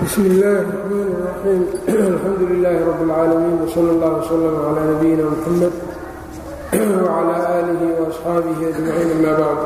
bismi 0.00 0.26
illaahi 0.28 0.64
raxmaan 0.68 1.10
raxiim 1.26 1.62
alxamdu 2.12 2.44
lilaahi 2.52 2.80
rabb 2.88 3.00
اlcaalamiin 3.04 3.58
wsala 3.66 3.90
allah 3.94 4.10
wslm 4.20 4.56
cla 4.64 4.82
nabiyina 4.90 5.24
muxamed 5.32 5.74
wcla 7.04 7.36
aalihi 7.52 7.86
waasxaabihi 8.00 8.62
ajmaciin 8.72 9.10
ama 9.16 9.32
bacd 9.40 9.62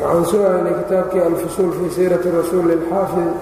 waxaan 0.00 0.24
soo 0.30 0.44
ahnay 0.52 0.74
kitaabkii 0.80 1.22
alfusuul 1.30 1.72
fii 1.78 1.90
siirati 1.96 2.34
rasuuli 2.40 2.72
اlxaafid 2.78 3.32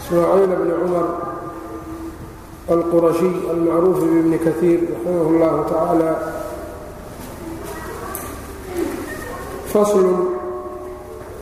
ismaaciil 0.00 0.52
bni 0.60 0.74
cumar 0.82 1.06
alqurashiy 2.76 3.36
almacruuf 3.54 3.98
bibni 4.10 4.38
kaiir 4.46 4.80
raximah 4.90 5.28
llahu 5.40 5.60
tacaala 5.70 6.10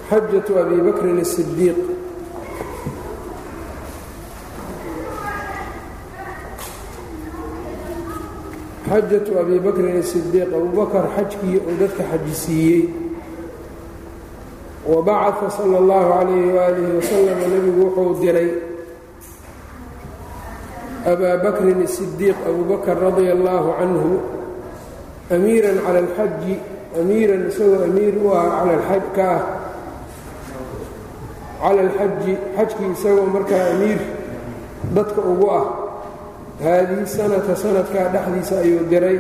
xajaة 0.10 0.48
abi 0.62 0.78
bakrin 0.88 1.18
الصdiiq 1.26 1.80
xajaةu 8.92 9.40
abi 9.40 9.56
bakrin 9.60 10.04
الصidiiq 10.04 10.52
abubakar 10.52 11.08
xajkii 11.16 11.58
uu 11.64 11.76
dadka 11.80 12.04
xajisiiyey 12.12 12.90
wabacaثa 14.84 15.48
salى 15.58 15.78
اllahu 15.80 16.10
عalayh 16.20 16.44
waalih 16.58 16.86
wasalam 17.00 17.38
nebigu 17.40 17.80
wuxuu 17.88 18.20
diray 18.20 18.50
abaa 21.08 21.40
bakrin 21.40 21.80
الصidiiq 21.88 22.36
abubakr 22.44 23.00
radia 23.00 23.32
اllahu 23.38 23.70
canhu 23.80 24.12
amiira 25.32 25.72
calى 25.80 26.00
اlxaji 26.06 26.56
amiiran 27.00 27.48
isagoo 27.48 27.88
amiir 27.88 28.16
u 28.20 28.28
ah 28.36 28.46
cala 28.60 29.00
ka 29.16 29.32
ah 29.32 29.55
cala 31.63 31.81
alxaji 31.87 32.37
xajkii 32.57 32.91
isagoo 32.93 33.27
markaa 33.27 33.65
amiir 33.73 34.01
dadka 34.95 35.21
ugu 35.21 35.51
ah. 35.51 35.67
Haadihi 36.65 37.07
sanata 37.07 37.57
sanadkaa 37.57 38.09
dhexdiisa 38.13 38.59
ayuu 38.65 38.89
diray. 38.91 39.19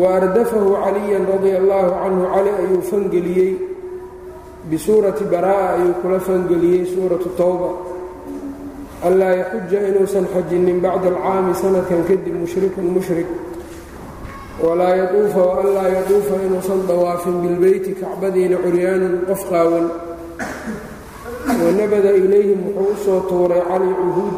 Wa 0.00 0.08
ardafahu 0.18 0.74
caliyan 0.84 1.26
radia 1.26 1.58
allaahu 1.62 1.94
canhu 2.02 2.24
cali 2.34 2.50
ayuu 2.62 2.82
fangeliyey. 2.82 3.52
Bisuurati 4.70 5.24
baraa'a 5.24 5.78
ayuu 5.78 5.94
kula 6.02 6.18
fangeliyey 6.20 6.90
suuratu 6.94 7.30
towba 7.38 7.70
anlaa 9.06 9.30
yaxuja 9.30 9.88
inuusan 9.88 10.26
xajinin 10.34 10.80
bacda 10.82 11.08
alcaami 11.14 11.54
sanadkan 11.54 12.02
kadib 12.02 12.34
mushrikun 12.34 12.90
mushrik 12.98 13.26
walaa 14.62 14.94
yaduufa 14.96 15.40
waanlaa 15.40 15.88
yaduufa 15.88 16.34
inuusan 16.46 16.86
dawaafin 16.88 17.40
bilbeyti 17.42 17.94
kacbadiina 18.00 18.56
curyaanun 18.64 19.14
qof 19.28 19.42
qaawan. 19.50 19.86
Wanabada 21.64 22.10
ilayhim 22.22 22.60
wuxuu 22.76 23.16
u 23.16 23.20
tuuray 23.28 23.62
cali 23.68 23.90
cuhuud. 23.98 24.36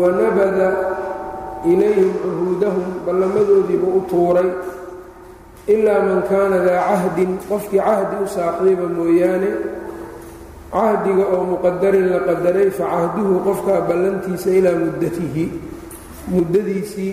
Wanabada 0.00 0.68
ilayhim 1.72 2.10
cuhuudahum 2.22 2.86
ballamadoodiiba 3.06 3.86
u 3.86 4.00
tuuray 4.10 4.48
ilaa 5.72 6.00
man 6.06 6.20
kaana 6.30 6.58
daa 6.66 6.80
cahdin 6.90 7.32
qofkii 7.48 7.80
cahdi 7.88 8.14
u 8.24 8.26
saaxiiba 8.36 8.86
mooyaane 8.96 9.50
cahdiga 10.74 11.24
oo 11.34 11.42
muqadarin 11.52 12.06
la 12.14 12.20
qadaray 12.28 12.68
fa 12.78 12.84
cahduhu 12.94 13.34
qofkaa 13.46 13.80
ballantiisa 13.88 14.50
ilaa 14.58 14.76
muddatihi 14.84 15.44
muddadiisii 16.34 17.12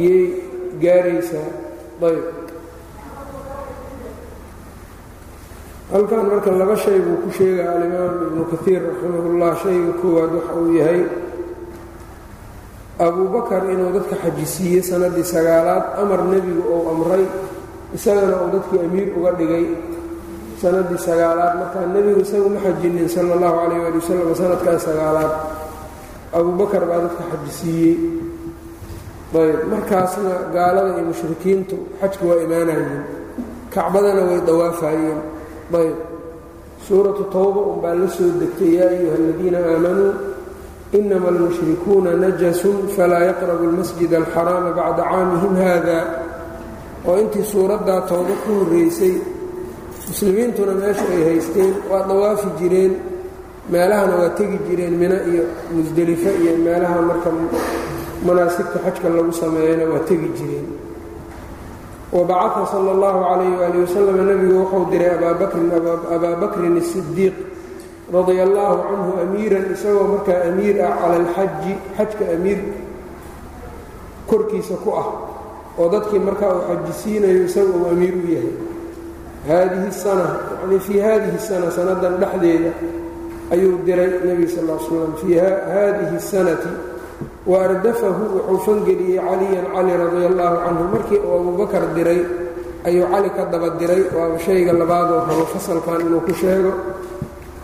iyay 0.00 0.24
gaaraysaa 0.82 1.48
ayb 2.08 2.24
halkan 5.92 6.22
marka 6.30 6.50
laba 6.60 6.76
shay 6.84 6.98
buu 7.04 7.16
ku 7.24 7.28
sheegaa 7.38 7.70
alimaam 7.76 8.14
ibnu 8.26 8.42
kaiir 8.52 8.82
raximahullah 8.88 9.50
shayga 9.62 9.92
koowaad 10.02 10.32
waxa 10.38 10.52
uu 10.60 10.72
yahay 10.78 11.00
abubakar 12.98 13.62
inuu 13.72 13.92
dadka 13.96 14.16
xajisiiyey 14.24 14.82
sanadii 14.82 15.24
sagaalaad 15.34 15.84
amar 16.00 16.20
nebigu 16.32 16.62
uu 16.74 16.88
amray 16.92 17.24
isagana 17.96 18.36
uu 18.42 18.48
dadkii 18.56 18.80
amiir 18.86 19.08
uga 19.18 19.30
dhigay 19.38 19.66
sanadii 20.62 20.98
sagaalaad. 21.08 21.52
Markaa 21.60 21.86
nebigu 21.94 22.20
isagu 22.24 22.48
ma 22.54 22.60
xajinin 22.64 23.08
sala 23.14 23.30
allahu 23.36 23.56
calayh 23.60 23.78
waali 23.84 23.98
wasalam 24.00 24.34
sanadkaa 24.40 24.78
sagaalaad. 24.88 25.32
Abubakar 26.36 26.82
baa 26.88 27.00
dadka 27.04 27.22
xajisiiyey. 27.32 27.96
Ayb 29.36 29.60
markaasna 29.72 30.32
gaalada 30.54 30.90
iyo 30.96 31.04
mushrikiintu 31.12 31.76
xajka 32.00 32.22
waa 32.28 32.40
imaanayeen 32.46 33.02
kacbadana 33.74 34.22
way 34.28 34.40
dawaafayeen. 34.48 35.20
Ayb 35.80 35.96
suuratu 36.88 37.22
towba 37.34 37.60
unbaa 37.76 37.92
la 38.00 38.08
soo 38.16 38.30
degtay 38.40 38.70
yaa 38.80 38.88
ayuha 38.94 39.14
aladiina 39.20 39.58
aamanuu 39.60 40.12
inama 40.92 41.28
almushrikuuna 41.28 42.10
najasun 42.22 42.88
falaa 42.96 43.24
yaqrabu 43.30 43.64
almasjid 43.70 44.12
alxaraama 44.14 44.70
bacda 44.78 45.02
caamihim 45.10 45.54
haada 45.62 45.98
oo 47.08 47.16
intii 47.22 47.44
suuraddaa 47.52 48.00
tooba 48.10 48.34
ku 48.46 48.50
horraysay 48.60 49.14
muslimiintuna 50.08 50.72
meesha 50.80 51.04
ay 51.16 51.22
haysteen 51.28 51.72
waa 51.90 52.02
dawaafi 52.08 52.48
jireen 52.60 52.92
meelahana 53.72 54.14
waa 54.20 54.30
tegi 54.38 54.58
jireen 54.68 54.94
mina 55.02 55.18
iyo 55.30 55.42
musdelifo 55.74 56.30
iyo 56.42 56.52
meelaha 56.64 57.02
marka 57.08 57.30
manaasigta 58.26 58.78
xajka 58.84 59.08
lagu 59.16 59.32
sameeyana 59.42 59.84
waa 59.92 60.02
tegi 60.08 60.28
jireen 60.38 60.66
wabacaha 62.12 62.66
sala 62.72 62.90
allahu 62.96 63.18
calayh 63.28 63.52
waali 63.60 63.78
wasalam 63.84 64.16
nebigu 64.28 64.54
wuxuu 64.62 64.84
diray 64.90 65.10
abaa 65.18 66.34
bakrin 66.42 66.74
asidiiq 66.82 67.34
radia 68.14 68.42
allaahu 68.48 68.76
canhu 68.88 69.12
amiiran 69.24 69.64
isagoo 69.74 70.06
markaa 70.14 70.40
amiir 70.50 70.76
ah 70.88 70.92
cala 71.00 71.14
alxaji 71.22 71.72
xajka 71.98 72.24
amiir 72.38 72.60
korkiisa 74.30 74.74
ku 74.82 74.90
ah 74.94 75.08
oo 75.78 75.86
dadkii 75.92 76.22
markaa 76.22 76.52
uu 76.54 76.64
xajisiinayo 76.70 77.44
isaga 77.46 77.72
uu 77.78 77.86
amiir 77.94 78.14
u 78.14 78.26
yahay. 78.34 78.54
Haadihi 79.46 79.90
sana 79.92 80.26
yanii 80.62 80.80
fii 80.86 81.00
haadihi 81.06 81.38
sana 81.38 81.70
sannadan 81.70 82.14
dhexdeeda 82.22 82.70
ayuu 83.54 83.78
diray 83.86 84.10
nebiga 84.26 84.50
sal 84.54 84.66
l 84.70 84.78
slam 84.86 85.12
fii 85.22 85.36
haadihi 85.38 86.18
sanati 86.30 86.72
wa 87.46 87.56
ardafahu 87.66 88.22
wuxuu 88.50 88.58
fangeliyey 88.66 89.18
caliyan 89.22 89.66
cali 89.74 89.92
radia 90.02 90.26
allaahu 90.32 90.56
canhu. 90.66 90.82
Markii 90.94 91.20
uu 91.22 91.34
abubakar 91.38 91.84
diray 91.94 92.20
ayuu 92.86 93.06
cali 93.12 93.30
ka 93.36 93.42
daba 93.52 93.68
diray 93.78 94.02
waaba 94.16 94.38
shayga 94.46 94.72
labaadoo 94.74 95.20
rabo 95.30 95.44
fasalkan 95.54 96.00
inuu 96.06 96.22
ku 96.26 96.32
sheego 96.34 96.72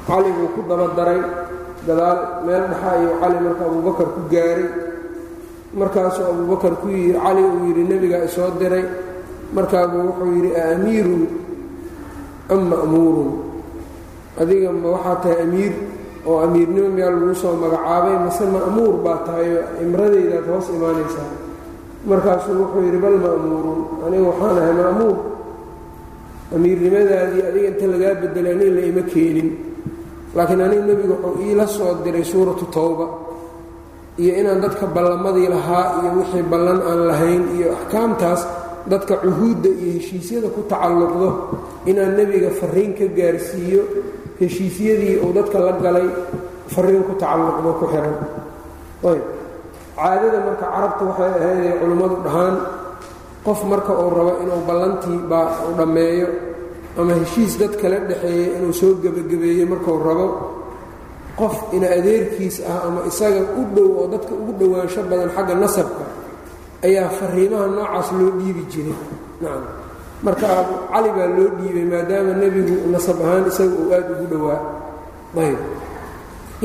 cali 0.07 0.31
buu 0.37 0.49
ku 0.55 0.61
daba 0.69 0.87
daray 0.99 1.21
gadaal 1.87 2.19
meel 2.47 2.65
dhexa 2.71 2.89
ayuu 2.97 3.15
cali 3.21 3.37
marka 3.45 3.63
abubakar 3.67 4.09
ku 4.15 4.21
gaaray. 4.33 4.69
Markaasuu 5.73 6.27
abubakar 6.33 6.75
ku 6.81 6.87
yidhi 6.93 7.17
cali 7.17 7.43
uu 7.43 7.65
yidhi 7.69 7.83
nebigaa 7.91 8.25
isoo 8.29 8.51
diray. 8.61 8.85
Markaabuu 9.57 10.03
wuxuu 10.09 10.31
yidhi 10.37 10.51
aamiirun 10.57 11.23
am 12.53 12.61
ma'muurun. 12.71 13.31
Adiga 14.41 14.71
ma 14.73 14.89
waxaa 14.97 15.17
tahay 15.23 15.43
amiir? 15.45 15.73
Oo 16.27 16.39
amiirnimo 16.45 16.89
miyaa 16.95 17.11
lagu 17.11 17.35
soo 17.35 17.57
magacaabay 17.59 18.17
mase 18.25 18.45
ma'muur 18.47 18.95
baa 19.05 19.19
tahayo 19.27 19.61
imradaydaad 19.83 20.47
hoos 20.51 20.69
imaanaysaa. 20.77 21.31
Markaasuu 22.07 22.55
wuxuu 22.63 22.83
yidhi 22.87 22.99
bal 23.05 23.17
ma'muurun 23.25 23.81
aniga 24.07 24.25
waxaan 24.31 24.57
ahay 24.61 24.75
ma'muur. 24.81 25.17
Amiirnimadaadii 26.55 27.43
adiga 27.49 27.69
inta 27.73 27.87
lagaa 27.93 28.15
bedelay 28.21 28.53
aniga 28.55 28.73
la 28.77 28.83
ima 28.91 29.03
keenin 29.13 29.49
laakiin 30.37 30.61
anigu 30.67 30.83
nebigu 30.91 31.15
wuxuu 31.25 31.43
iila 31.47 31.67
soo 31.77 31.93
diray 32.05 32.25
suuratu 32.33 32.65
towba 32.77 33.07
iyo 34.23 34.33
inaan 34.41 34.61
dadka 34.65 34.85
ballamadii 34.97 35.49
lahaa 35.55 35.87
iyo 36.01 36.11
wixii 36.21 36.45
ballan 36.53 36.81
aan 36.91 37.01
lahayn 37.11 37.43
iyo 37.57 37.67
axkaamtaas 37.77 38.43
dadka 38.91 39.15
cuhuudda 39.25 39.69
iyo 39.83 39.91
heshiisyada 39.99 40.49
ku 40.55 40.61
tacalluqdo 40.73 41.29
inaan 41.91 42.13
nebiga 42.19 42.51
farriin 42.61 42.93
ka 42.99 43.07
gaarsiiyo 43.19 43.83
heshiisyadii 44.41 45.15
uu 45.25 45.33
dadka 45.39 45.59
la 45.67 45.73
galay 45.85 46.09
farriin 46.75 47.03
ku 47.09 47.13
tacalluqdo 47.23 47.71
ku 47.81 47.85
xihan 47.93 48.17
ayb. 49.13 49.25
Caadada 49.97 50.39
marka 50.47 50.67
carabta 50.73 51.03
waxay 51.09 51.31
ahaydee 51.41 51.73
culimmadu 51.81 52.17
dhahaan 52.27 52.55
qof 53.47 53.61
marka 53.71 53.93
uu 54.03 54.11
rabo 54.17 54.33
inuu 54.43 54.61
ballantii 54.69 55.19
baa 55.31 55.47
dhammeeyo 55.79 56.29
ama 56.99 57.13
heshiis 57.21 57.53
dad 57.61 57.73
kala 57.81 57.99
dhexeeya 58.09 58.47
inuu 58.59 58.73
soo 58.81 58.93
gebagabeeyo 59.03 59.65
markuu 59.73 59.99
rabo 60.07 60.27
qof 61.39 61.57
ina 61.77 61.87
adeerkiis 61.99 62.57
ah 62.71 62.79
ama 62.87 63.01
isaga 63.11 63.41
u 63.57 63.63
dhow 63.75 63.89
oo 64.01 64.07
dadka 64.13 64.33
ugu 64.41 64.53
dhowaansho 64.61 65.01
badan 65.11 65.31
xagga 65.37 65.55
nasabka 65.63 66.05
ayaa 66.87 67.09
fariimaha 67.19 67.67
noocaas 67.77 68.09
loo 68.19 68.31
dhiibi 68.39 68.63
jiray. 68.73 68.99
Nacam 69.43 69.65
marka 70.25 70.47
cali 70.93 71.09
baa 71.17 71.29
loo 71.37 71.49
dhiibay 71.59 71.87
maadaama 71.93 72.33
nebigu 72.41 72.75
nasab 72.95 73.19
ahaan 73.25 73.45
isaga 73.51 73.75
uu 73.83 73.89
aad 73.97 74.07
ugu 74.15 74.27
dhowaa. 74.33 74.61
Ayb 75.43 75.61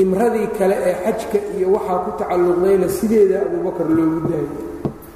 imradii 0.01 0.47
kale 0.57 0.75
ee 0.89 0.95
xajka 1.05 1.39
iyo 1.57 1.67
waxaa 1.75 1.99
ku 2.05 2.09
tacalluqdayna 2.19 2.87
sideeda 2.97 3.37
abubakar 3.47 3.87
loogu 3.97 4.19
daayay. 4.29 4.49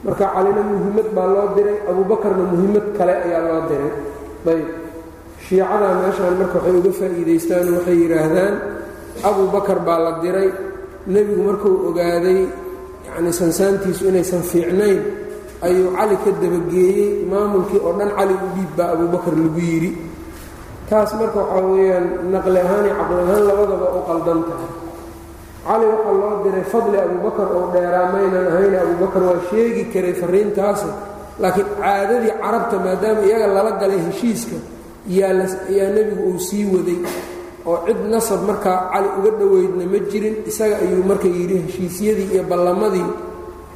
Marka 0.06 0.26
calina 0.34 0.62
muhimmad 0.72 1.08
baa 1.16 1.28
loo 1.34 1.48
diray 1.56 1.78
abuubakarna 1.90 2.44
muhimmad 2.54 2.86
kale 2.98 3.14
ayaa 3.26 3.42
loo 3.50 3.62
diray. 3.70 3.92
Ayb 4.52 4.68
shiicadaa 5.48 5.94
meeshaan 6.02 6.36
marka 6.42 6.58
waxay 6.60 6.76
uga 6.80 6.92
faa'iidaystaan 7.00 7.68
waxay 7.76 7.98
yidhaahdaan 8.04 8.54
abubakar 9.30 9.80
baa 9.88 10.00
la 10.06 10.12
diray. 10.24 10.50
Nebigu 11.14 11.42
markuu 11.50 11.74
ogaaday 11.90 12.40
yacnii 13.08 13.34
sansaantiisu 13.42 14.04
inaysan 14.12 14.44
fiicnayn 14.52 15.00
ayuu 15.66 15.90
cali 15.98 16.16
ka 16.24 16.30
dabageeyey. 16.42 17.10
Maamulkii 17.32 17.80
oo 17.88 17.94
dhan 18.00 18.12
cali 18.18 18.34
u 18.34 18.48
dhiib 18.56 18.72
baa 18.78 18.90
abubakar 18.96 19.34
lagu 19.42 19.60
yidhi. 19.70 19.92
Taas 20.90 21.12
marka 21.20 21.40
waxaa 21.42 21.66
weeyaan 21.74 22.06
naqli 22.34 22.60
ahaan 22.66 22.84
iyo 22.88 22.96
caqli 23.00 23.20
ahaan 23.26 23.44
labadaba 23.50 23.88
u 23.98 24.00
qaldan 24.10 24.40
tahay. 24.48 24.72
Cali 25.68 25.86
waxaa 25.92 26.14
loo 26.22 26.34
diray 26.44 26.66
fadli 26.74 26.98
abubakar 27.06 27.48
oo 27.58 27.66
dheeraa 27.74 28.06
maynan 28.14 28.46
ahayn 28.52 28.74
abubakar 28.84 29.22
waa 29.28 29.40
sheegi 29.50 29.84
karay 29.94 30.14
farriintaasi 30.22 30.90
laakiin 31.42 31.68
caadadii 31.82 32.34
carabta 32.44 32.76
maadaama 32.86 33.22
iyaga 33.28 33.48
lala 33.56 33.72
galay 33.82 34.00
heshiiska 34.08 34.58
yaa 35.10 35.34
nebigu 35.96 36.24
uu 36.34 36.40
sii 36.40 36.66
waday 36.74 37.00
oo 37.66 37.78
cid 37.88 38.00
nasab 38.10 38.42
markaa 38.50 38.78
cali 38.94 39.10
uga 39.20 39.32
dhoweydna 39.40 39.86
ma 39.92 40.00
jirin 40.12 40.36
isaga 40.50 40.76
ayuu 40.84 41.04
marka 41.10 41.28
yidhi 41.28 41.58
heshiisyadii 41.66 42.28
iyo 42.34 42.44
ballamadii 42.50 43.10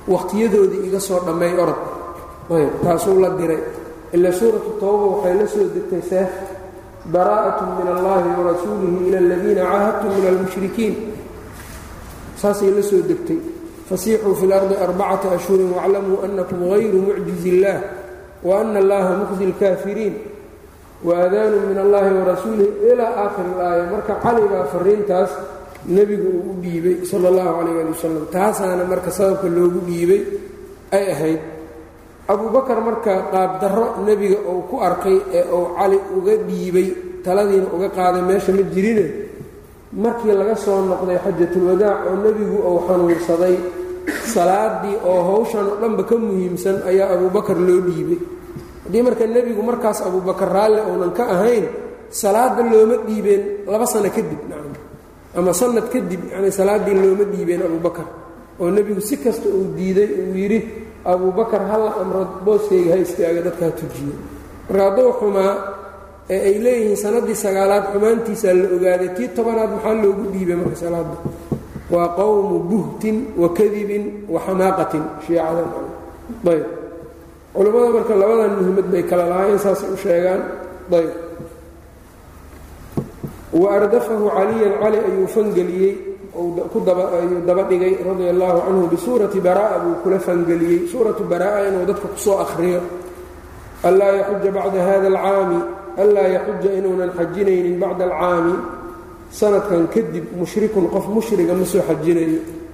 wakhtiyadoodii 0.07 0.85
iga 0.87 0.99
soo 0.99 1.19
dhammay 1.25 1.53
orod. 1.63 1.79
Taasuu 2.83 3.19
la 3.21 3.29
diray. 3.29 3.57
Ila 4.13 4.31
suuratu 4.31 4.69
tawba 4.79 5.05
waxay 5.17 5.33
la 5.39 5.47
soo 5.47 5.65
degtay 5.75 6.01
seef 6.09 6.29
baraa'atun 7.13 7.69
min 7.77 7.87
allahi 7.95 8.29
warasuulihi 8.37 8.97
ila 9.09 9.17
aladiina 9.17 9.61
caahadtum 9.65 10.09
min 10.17 10.25
almushrikiin. 10.31 10.95
Saasay 12.41 12.69
la 12.69 12.81
soo 12.85 13.01
degtay. 13.01 13.39
Fasiixuu 13.89 14.35
fi 14.39 14.45
lardi 14.47 14.75
arbacata 14.85 15.27
ashhurin 15.37 15.69
waaclamuu 15.73 16.21
annakum 16.25 16.59
hayru 16.69 16.97
mucjizi 17.05 17.49
illaah 17.49 17.81
wa 18.43 18.59
ana 18.61 18.79
allaha 18.79 19.11
muqdi 19.25 19.43
اlkaafiriin 19.49 20.13
waadaanu 21.03 21.57
min 21.69 21.77
allahi 21.85 22.09
warasuulihi 22.19 22.71
ilaa 22.91 23.13
aakhiri 23.27 23.49
ilaaya 23.55 23.83
marka 23.91 24.13
cali 24.23 24.43
baa 24.51 24.65
fariintaas 24.73 25.31
nebigu 25.95 26.29
uu 26.29 26.43
u 26.51 26.53
dhiibay 26.63 26.95
sala 27.09 27.27
allahu 27.31 27.51
calayh 27.59 27.75
ali 27.83 27.91
wasalam 27.93 28.25
taasaana 28.35 28.83
marka 28.91 29.11
sababka 29.11 29.47
loogu 29.57 29.79
dhiibay 29.89 30.21
ay 30.95 31.05
ahayd. 31.13 31.41
Abubakar 32.25 32.79
marka 32.81 33.13
qaabdarro 33.33 34.01
nebiga 34.07 34.39
uu 34.49 34.61
ku 34.69 34.75
arkay 34.81 35.17
ee 35.37 35.43
uu 35.57 35.65
cali 35.77 35.97
uga 36.17 36.33
dhiibay 36.47 36.87
taladiina 37.25 37.67
uga 37.75 37.89
qaaday 37.97 38.23
meesha 38.29 38.51
ma 38.57 38.63
jirine? 38.73 39.05
Markii 39.93 40.33
laga 40.33 40.55
soo 40.57 40.81
noqday 40.89 41.17
xajatulwadaac 41.25 41.99
oo 42.09 42.15
nebigu 42.25 42.57
uu 42.69 42.79
xanuunsaday 42.87 43.55
salaadii 44.33 44.95
oo 45.05 45.21
hawshan 45.29 45.65
oo 45.69 45.77
dhanba 45.81 46.03
ka 46.09 46.15
muhiimsan 46.17 46.77
ayaa 46.89 47.13
abubakar 47.13 47.57
loo 47.67 47.79
dhiibay 47.87 48.19
haddii 48.85 49.01
marka 49.07 49.23
nebigu 49.27 49.61
markaas 49.69 49.99
abubakar 50.07 50.49
raalle 50.55 50.81
uunan 50.89 51.11
ka 51.17 51.23
ahayn 51.35 51.65
salaadda 52.21 52.61
looma 52.71 52.95
dhiibeen 53.07 53.41
laba 53.71 53.85
sano 53.85 54.09
kadib 54.15 54.39
ama 55.37 55.51
sanad 55.53 55.87
kadib 55.93 56.21
yacni 56.31 56.51
salaaddii 56.59 56.95
looma 57.03 57.23
dhiibeen 57.33 57.61
abubakar 57.67 58.05
oo 58.61 58.69
nebigu 58.75 59.01
si 59.01 59.15
kasta 59.23 59.47
uu 59.49 59.65
diiday 59.77 60.09
uu 60.21 60.35
yidhi 60.41 60.59
abubakar 61.11 61.61
halla 61.71 61.91
amro 62.01 62.21
booskayga 62.45 62.91
ha 62.93 62.97
istaaga 63.05 63.41
dadka 63.47 63.65
ha 63.67 63.71
tujiyo. 63.79 64.15
Marka 64.69 64.83
hadduu 64.85 65.11
xumaa 65.19 65.53
ee 66.33 66.39
ay 66.49 66.55
leeyihiin 66.65 66.97
sannaddii 67.03 67.35
sagaalaad 67.45 67.83
xumaantiisaa 67.93 68.53
la 68.61 68.67
ogaaday 68.75 69.09
tii 69.17 69.27
tobanaad 69.37 69.69
maxaa 69.75 69.93
loogu 70.03 70.23
dhiibay 70.33 70.55
marka 70.61 70.75
salaadda? 70.83 71.17
Waa 71.93 72.07
qowmu 72.17 72.57
buhtin 72.69 73.17
wa 73.41 73.47
kadibin 73.57 74.03
wa 74.33 74.39
xamaaqatin 74.45 75.03
shiicada. 75.27 75.63
Ayb 76.51 76.63
culammada 77.55 77.89
marka 77.95 78.13
labadan 78.15 78.51
muhiimad 78.59 78.87
bay 78.91 79.03
kala 79.09 79.23
lahaayeen 79.31 79.59
saasay 79.59 79.89
u 79.89 79.97
sheegaan. 79.97 80.41
Ayb 80.91 81.11
wa 83.55 83.67
ardafahu 83.71 84.27
caliyan 84.27 84.73
cali 84.83 84.97
ayuu 84.99 85.27
fangeliyey 85.31 85.95
ayuu 86.35 87.39
daba 87.47 87.63
dhigay 87.71 87.95
radia 88.03 88.29
allaahu 88.35 88.59
canhu 88.67 88.85
bisuurati 88.91 89.39
baraa'a 89.39 89.79
buu 89.79 89.95
kula 90.03 90.19
fangeliyey. 90.19 90.91
Suuratu 90.91 91.23
baraa'a 91.23 91.71
inuu 91.71 91.87
dadka 91.87 92.07
ku 92.11 92.17
soo 92.19 92.37
akhriyo. 92.43 92.83
Anlaa 93.87 94.11
yaxuja 94.19 94.49
bacda 94.51 94.79
hada 94.83 95.07
alcaami 95.07 95.59
anlaa 95.95 96.27
yaxuja 96.35 96.69
inuunan 96.75 97.11
xajinaynin 97.15 97.79
bacda 97.79 98.03
alcaami. 98.11 98.55
Sanadkan 99.31 99.87
kadib 99.87 100.25
mushrikun 100.35 100.91
qof 100.91 101.07
mushriga 101.07 101.53
ma 101.55 101.65
soo 101.65 101.81
xajinayo 101.87 102.64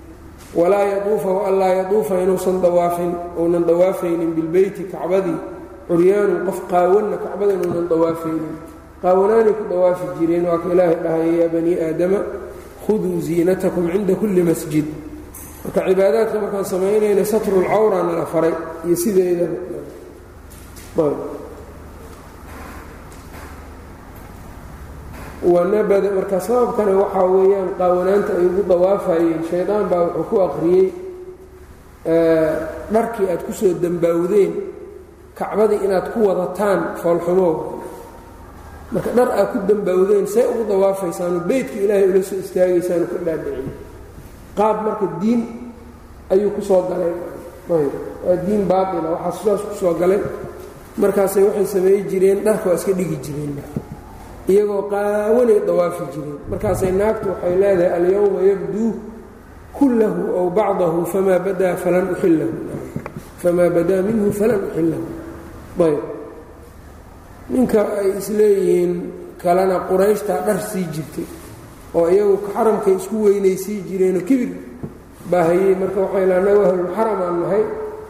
walaa 0.56 0.84
yaduufa 0.94 1.30
waanlaa 1.30 1.74
yaduufa 1.80 2.22
inuusan 2.24 2.62
dawaafin 2.62 3.12
uunan 3.40 3.64
dawaafaynin 3.70 4.32
bilbeyti 4.38 4.84
kacbadii. 4.92 5.40
Curyaanun 5.88 6.46
qof 6.48 6.60
qaawanna 6.72 7.18
kacbada 7.24 7.54
inuunan 7.54 7.88
dawaafaynin. 7.92 8.56
Qaawanaanay 9.02 9.54
ku 9.58 9.64
dawaafi 9.72 10.06
jireen 10.20 10.46
waa 10.46 10.58
ka 10.62 10.68
ilaahay 10.74 10.96
dhahaya 11.04 11.34
yaa 11.42 11.50
banii 11.54 11.78
aadama 11.88 12.20
khuduu 12.86 13.18
ziinatakum 13.22 13.90
cinda 13.92 14.14
kulli 14.16 14.44
masjid. 14.44 14.86
Marka 15.66 15.80
cibaadaadka 15.90 16.38
markaan 16.44 16.66
samaynayna 16.66 17.26
satrulcawra 17.26 18.04
nala 18.04 18.26
faray 18.26 18.54
iyo 18.86 18.96
sideeda 18.96 19.48
wanabada 25.44 26.10
marka 26.18 26.38
sababkana 26.40 26.92
waxaa 27.02 27.26
weeyaan 27.34 27.70
qaawanaanta 27.80 28.32
ay 28.40 28.46
ugu 28.46 28.62
dawaafayeen 28.70 29.42
shaydaan 29.50 29.86
baa 29.92 30.04
wuxuu 30.06 30.24
ku 30.30 30.36
aqriyey 30.48 30.88
dharkii 32.94 33.28
aad 33.34 33.42
ku 33.48 33.54
soo 33.54 33.74
dambaawdeen 33.84 34.52
kacbadii 35.38 35.80
inaad 35.86 36.08
ku 36.14 36.20
wadataan 36.28 36.80
foolxumow 37.02 37.54
marka 38.94 39.10
dhar 39.18 39.30
aad 39.40 39.50
ku 39.54 39.58
dambaawdeen 39.70 40.28
see 40.28 40.46
ugu 40.52 40.64
dawaafaysaanu 40.70 41.40
beytka 41.50 41.78
ilaahay 41.84 42.06
ula 42.12 42.22
soo 42.24 42.38
istaagaysaanu 42.44 43.06
ka 43.12 43.18
dhaadhicin. 43.26 43.70
Qaab 44.58 44.78
marka 44.86 45.06
diin 45.22 45.42
ayuu 46.30 46.52
ku 46.56 46.62
soo 46.62 46.82
galay. 46.90 47.14
Waa 47.70 48.36
diin 48.46 48.68
baatila 48.70 49.10
waxaa 49.16 49.32
sidaas 49.40 49.62
ku 49.70 49.74
soo 49.82 49.94
galay. 50.02 50.20
Markaasay 51.02 51.44
waxay 51.48 51.66
sameey 51.66 52.04
jireen 52.10 52.44
dharka 52.46 52.70
waa 52.70 52.76
iska 52.78 52.92
dhigi 52.94 53.18
jireen 53.26 53.54
iyagoo 54.50 54.84
qaawanay 54.92 55.60
dawaafi 55.68 56.04
jireen 56.14 56.38
markaasay 56.50 56.92
naagtu 57.00 57.28
waxay 57.32 57.56
leedahay 57.62 57.92
alyowma 57.98 58.40
yabduu 58.52 58.90
kullahu 59.78 60.22
ow 60.40 60.48
bacdahu 60.58 61.06
famaa 61.14 61.40
badaa 61.46 61.76
falan 61.84 62.06
uxillahu 62.14 62.54
famaa 63.42 63.70
badaa 63.76 64.02
minhu 64.08 64.28
falan 64.40 64.60
uxillahu 64.68 65.06
ayb. 65.88 66.00
Ninka 67.54 67.82
ay 68.00 68.10
isleeyihiin 68.22 68.92
kalena 69.44 69.78
qurayshtaa 69.90 70.40
dhar 70.48 70.60
sii 70.72 70.86
jirtay 70.94 71.28
oo 71.98 72.08
iyagu 72.14 72.36
xaramkay 72.54 72.96
isku 73.00 73.16
weynaysii 73.26 73.80
jireenoo 73.90 74.24
kibir 74.30 74.52
baa 75.32 75.44
hayey 75.50 75.76
marka 75.82 76.00
waxay 76.06 76.26
la 76.30 76.36
anagu 76.42 76.62
ahlulxaram 76.68 77.20
aan 77.28 77.38
nahay. 77.44 77.64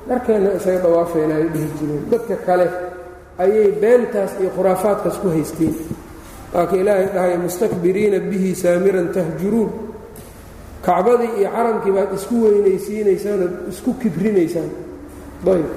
Dharkeenna 0.10 0.50
isaga 0.58 0.80
dawaafayna 0.86 1.34
ay 1.40 1.46
dhihi 1.54 1.70
jireen. 1.80 2.04
Dadka 2.12 2.36
kale 2.46 2.68
ayay 3.44 3.70
beentaas 3.82 4.32
iyo 4.42 4.50
khuraafaadkaas 4.58 5.18
ku 5.22 5.28
haysteen 5.36 5.74
waa 6.54 6.66
ka 6.70 6.76
ilaahay 6.82 7.08
dhahaya 7.16 7.38
mustakbiriina 7.46 8.20
bihi 8.30 8.56
saamiran 8.56 9.08
tahjuruun. 9.16 9.72
Kacbadii 10.86 11.32
iyo 11.40 11.50
xaramkii 11.56 11.94
baad 11.98 12.12
isku 12.18 12.36
weynaysiinaysaan 12.44 13.42
isku 13.72 13.92
kibrinaysaan. 14.02 14.70
Ayb 15.54 15.68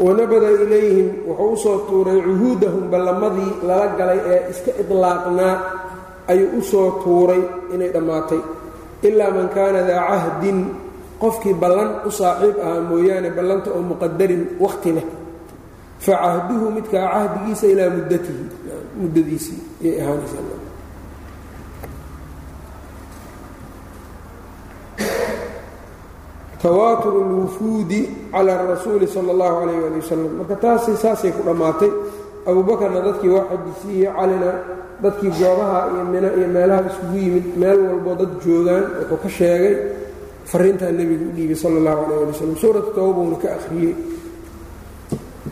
wanabada 0.00 0.50
ilayhim 0.64 1.08
wuxuu 1.28 1.52
u 1.52 1.56
soo 1.56 1.78
tuuray 1.88 2.20
cuhuudahum 2.24 2.84
ballamadii 2.92 3.52
lala 3.68 3.86
galay 3.98 4.20
ee 4.32 4.40
iska 4.52 4.72
idlaaqnaa 4.82 5.54
ayuu 6.32 6.58
u 6.58 6.62
soo 6.70 6.88
tuuray 7.04 7.42
inay 7.74 7.90
dhammaatay. 7.94 8.40
Ilaa 9.08 9.30
man 9.36 9.48
kaana 9.56 9.80
daa 9.88 10.00
cahdin 10.10 10.58
qofkii 11.22 11.54
ballan 11.62 11.90
u 12.08 12.10
saaxiib 12.20 12.56
ahaa 12.64 12.80
mooyaane 12.90 13.30
ballanta 13.36 13.68
oo 13.76 13.82
muqadarin 13.90 14.42
wakhti 14.64 14.90
leh. 14.96 15.06
Fa 16.04 16.12
cahduhu 16.22 16.66
midkaa 16.76 17.06
cahdigiisa 17.14 17.66
ilaa 17.72 17.90
muddatihi. 17.96 18.42
Muddadiisii 19.00 19.58
yay 19.84 19.94
ahaanaysaa 20.02 20.58
tawaatur 26.62 27.12
اlwufuudi 27.24 28.00
cala 28.32 28.54
rasuuli 28.68 29.06
sala 29.08 29.32
اllahu 29.32 29.54
calayh 29.60 29.78
ali 29.88 29.96
wasalam 30.00 30.32
marka 30.38 30.56
taasi 30.60 30.92
saasay 30.96 31.32
ku 31.32 31.42
dhammaatay 31.48 31.90
abuubakarna 32.48 33.00
dadkii 33.06 33.32
waa 33.32 33.48
xajisiiyey 33.50 34.12
calina 34.18 34.50
dadkii 35.02 35.32
goobaha 35.40 35.78
iyo 35.92 36.04
mina 36.12 36.28
iyo 36.36 36.48
meelaha 36.56 36.82
iskugu 36.90 37.16
yimid 37.16 37.46
meel 37.56 37.80
walboo 37.88 38.14
dad 38.20 38.32
joogaan 38.44 38.84
wuxuu 39.00 39.18
ka 39.24 39.28
sheegay 39.38 39.74
fariintaa 40.44 40.90
nebigu 40.92 41.24
u 41.30 41.32
dhiibay 41.36 41.56
sala 41.56 41.76
allahu 41.80 42.00
calayh 42.06 42.18
ali 42.22 42.30
wasalam 42.32 42.56
suuratu 42.56 42.90
tawbuuna 42.94 43.36
ka 43.42 43.48
akhriyey. 43.58 43.94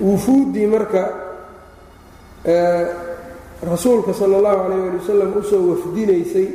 Wufuuddii 0.00 0.66
marka 0.66 1.02
rasuulka 3.62 4.12
sala 4.14 4.38
allahu 4.38 4.58
calayh 4.68 4.82
ali 4.88 4.98
wasalam 5.02 5.30
u 5.36 5.42
soo 5.42 5.62
wafdinaysay 5.74 6.46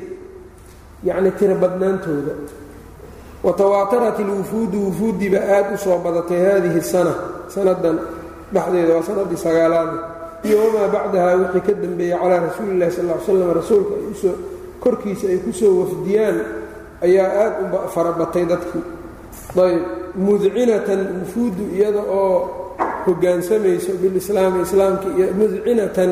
yacni 1.04 1.32
tiro 1.38 1.56
badnaantooda. 1.56 2.34
Watawaatarat 3.44 4.20
ilwufuudu 4.20 4.86
wufuuddiiba 4.88 5.40
aad 5.44 5.76
u 5.76 5.78
soo 5.78 5.98
badatay 6.00 6.40
haadihi 6.40 6.82
sana 6.82 7.14
sanadan 7.52 8.00
dhexdeeda 8.54 8.96
waa 8.96 9.04
sanadii 9.04 9.38
sagaalaada 9.38 9.98
iyo 10.48 10.58
wamaa 10.64 10.88
bacdahaa 10.88 11.36
wixii 11.36 11.62
ka 11.68 11.74
dambeeyey 11.74 12.16
calaa 12.20 12.40
rasuuli 12.48 12.72
illahi 12.76 12.92
sal 12.92 13.06
l 13.06 13.20
slam 13.26 13.52
rasuulka 13.54 13.94
u 14.12 14.16
soo 14.16 14.36
korkiisa 14.80 15.28
ay 15.28 15.38
ku 15.44 15.52
soo 15.52 15.74
wafdiyaan 15.84 16.38
ayaa 17.02 17.30
aad 17.44 17.54
u 17.64 17.88
farabatay 17.96 18.46
dadkii 18.46 18.84
ayb 19.66 19.82
mudcinatan 20.16 21.00
wufuuddu 21.20 21.64
iyada 21.76 22.02
oo 22.02 22.38
hogaansamayso 23.06 23.94
bilislaami 24.02 24.62
islaamka 24.62 25.08
iyo 25.18 25.28
mudcinatan 25.34 26.12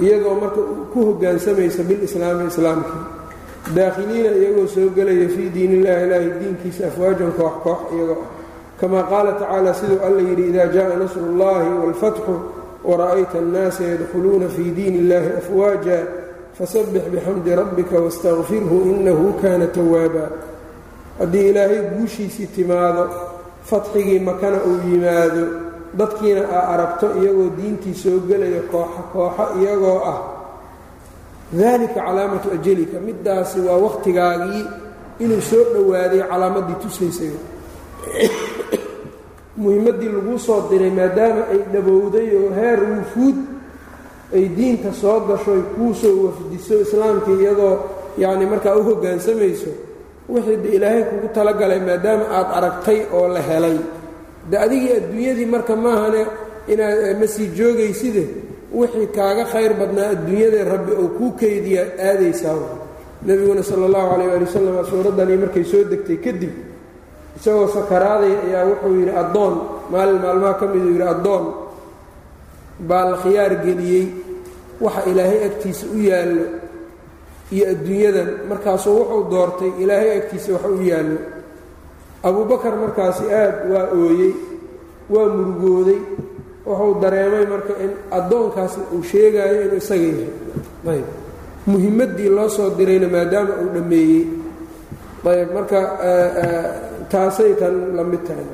iyadoo 0.00 0.34
marka 0.40 0.60
ku 0.92 1.04
hogaansamaysa 1.04 1.82
bilislaami 1.82 2.46
islaamkii 2.46 3.04
daakhiliina 3.74 4.30
iyagoo 4.30 4.66
soo 4.66 4.88
gelaya 4.96 5.28
fii 5.28 5.50
diin 5.54 5.72
illahi 5.72 6.06
ilaahi 6.06 6.30
diinkiisa 6.40 6.86
afwaajan 6.86 7.32
koox 7.32 7.52
koox 7.62 7.78
iyagoo 7.94 8.22
ah. 8.22 8.26
kamaa 8.80 9.02
qaala 9.02 9.32
tacaala 9.32 9.74
siduu 9.74 9.98
alla 10.06 10.22
yidhi 10.28 10.48
idaa 10.48 10.66
jaءa 10.66 10.96
nasrullahi 10.96 11.68
wاlfatxu 11.82 12.34
wara'ayta 12.84 13.38
annaasa 13.38 13.84
yadkhuluuna 13.84 14.48
fii 14.48 14.70
diin 14.76 14.94
illahi 14.94 15.32
afwaaja 15.38 15.98
fasabbix 16.58 17.04
bixamdi 17.12 17.50
rabbika 17.54 17.96
wastakfirhu 18.04 18.76
inahu 19.00 19.32
kana 19.42 19.66
tawaaba 19.66 20.24
haddii 21.18 21.48
ilaahay 21.50 21.80
guushiisii 21.94 22.46
timaado 22.56 23.04
fatxigii 23.70 24.18
makana 24.18 24.58
uu 24.68 24.78
yimaado 24.90 25.44
dadkiina 25.98 26.42
aa 26.56 26.64
aragto 26.74 27.06
iyagoo 27.22 27.50
diintii 27.58 27.94
soo 27.94 28.18
gelaya 28.28 28.62
kooxa 28.72 29.02
kooxo 29.12 29.44
iyagoo 29.60 29.98
ah 30.12 30.18
dalika 31.52 32.00
calaamatu 32.06 32.48
ajalika. 32.56 33.00
Middaasi 33.00 33.60
waa 33.60 33.76
wakhtigaagii 33.86 34.64
inuu 35.24 35.40
soo 35.40 35.64
dhowaaday 35.74 36.20
calaamaddii 36.30 36.78
tusaysay 36.82 37.32
muhimmaddii 39.56 40.08
laguu 40.16 40.38
soo 40.38 40.60
diray 40.70 40.90
maadaama 40.90 41.42
ay 41.52 41.60
dhabowday 41.72 42.26
oo 42.40 42.50
heer 42.58 42.80
wufuud 42.90 43.36
ay 44.34 44.44
diinta 44.56 44.92
soo 44.92 45.20
gashoy 45.28 45.60
kuu 45.74 45.94
soo 45.94 46.16
wafdiso 46.26 46.74
islaamkii 46.84 47.38
iyadoo 47.42 47.74
yacni 48.22 48.46
markaa 48.46 48.76
u 48.76 48.82
hoggaansamayso 48.88 49.70
wixii 50.28 50.56
de 50.62 50.68
ilaahay 50.76 51.02
kugu 51.10 51.28
talagalay 51.36 51.80
maadaama 51.88 52.24
aad 52.38 52.48
aragtay 52.58 52.98
oo 53.16 53.28
la 53.28 53.40
helay. 53.48 53.76
De 54.50 54.56
adigii 54.64 54.92
adduunyadii 54.98 55.46
marka 55.54 55.76
maahane 55.76 56.22
inaad 56.72 57.16
ma 57.20 57.26
sii 57.26 57.46
joogayside 57.58 58.24
wixii 58.78 59.06
kaaga 59.16 59.44
khayr 59.52 59.72
badnaa 59.80 60.08
adduunyadee 60.14 60.64
rabbi 60.72 60.92
oo 61.02 61.08
kuu 61.18 61.30
keydiya 61.40 61.82
aadaysaa. 62.08 62.56
Nebiguna 63.26 63.62
sala 63.62 63.86
allahu 63.86 64.08
calayh 64.10 64.32
ali 64.36 64.44
wasalam 64.44 64.76
suuraddani 64.90 65.36
markay 65.42 65.64
soo 65.64 65.82
degtay 65.90 66.16
kadib 66.24 66.52
isagoo 67.38 67.68
sakaraaday 67.76 68.34
ayaa 68.46 68.64
wuxuu 68.70 68.94
yidhi 69.00 69.12
addoon. 69.22 69.54
Maalin 69.92 70.20
maalmaha 70.24 70.54
ka 70.60 70.66
miduu 70.72 70.90
yidhi 70.94 71.06
addoon 71.14 71.44
baa 72.88 73.04
la 73.10 73.16
khiyaar 73.22 73.52
geliyey 73.64 74.06
waxa 74.84 75.02
ilaahay 75.10 75.40
agtiisa 75.48 75.84
u 75.94 75.98
yaallo 76.10 76.44
iyo 77.54 77.64
adduunyadan. 77.72 78.28
Markaasuu 78.50 78.94
wuxuu 78.98 79.22
doortay 79.32 79.70
ilaahay 79.82 80.10
agtiisa 80.20 80.52
wax 80.54 80.64
u 80.64 80.82
yaallo. 80.90 81.18
Abubakar 82.28 82.74
markaasi 82.82 83.24
aad 83.40 83.56
waa 83.72 83.86
ooyey 84.00 84.32
waa 85.12 85.28
murugooday 85.36 86.00
wuxuu 86.66 86.94
dareemay 87.02 87.44
marka 87.52 87.72
in 87.84 87.92
addoonkaas 88.18 88.74
uu 88.94 89.02
sheegaayo 89.10 89.60
inuu 89.66 89.76
isaga 89.82 90.06
yahay. 90.10 90.30
Ayb. 90.92 91.06
Muhimmaddii 91.66 92.28
loo 92.36 92.48
soo 92.56 92.70
dirayna 92.78 93.08
maadaama 93.14 93.52
uu 93.62 93.68
dhammeeyey. 93.74 94.22
Ayb. 95.32 95.48
Marka 95.56 95.78
taasay 97.12 97.52
tan 97.60 97.74
la 97.96 98.04
mid 98.10 98.22
tahay 98.28 98.46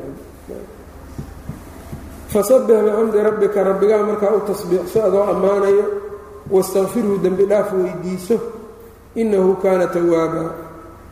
fasabbix 2.35 2.79
bixamdi 2.87 3.19
rabbika 3.29 3.59
rabbigaa 3.69 4.03
markaa 4.09 4.33
u 4.39 4.41
tasbiixso 4.49 4.99
adoo 5.09 5.25
ammaanayo 5.33 5.85
wastakfirhu 6.55 7.15
dembi 7.25 7.45
dhaaf 7.51 7.69
weydiiso 7.79 8.37
innahu 9.21 9.53
kaana 9.63 9.87
tawaaba 9.95 10.43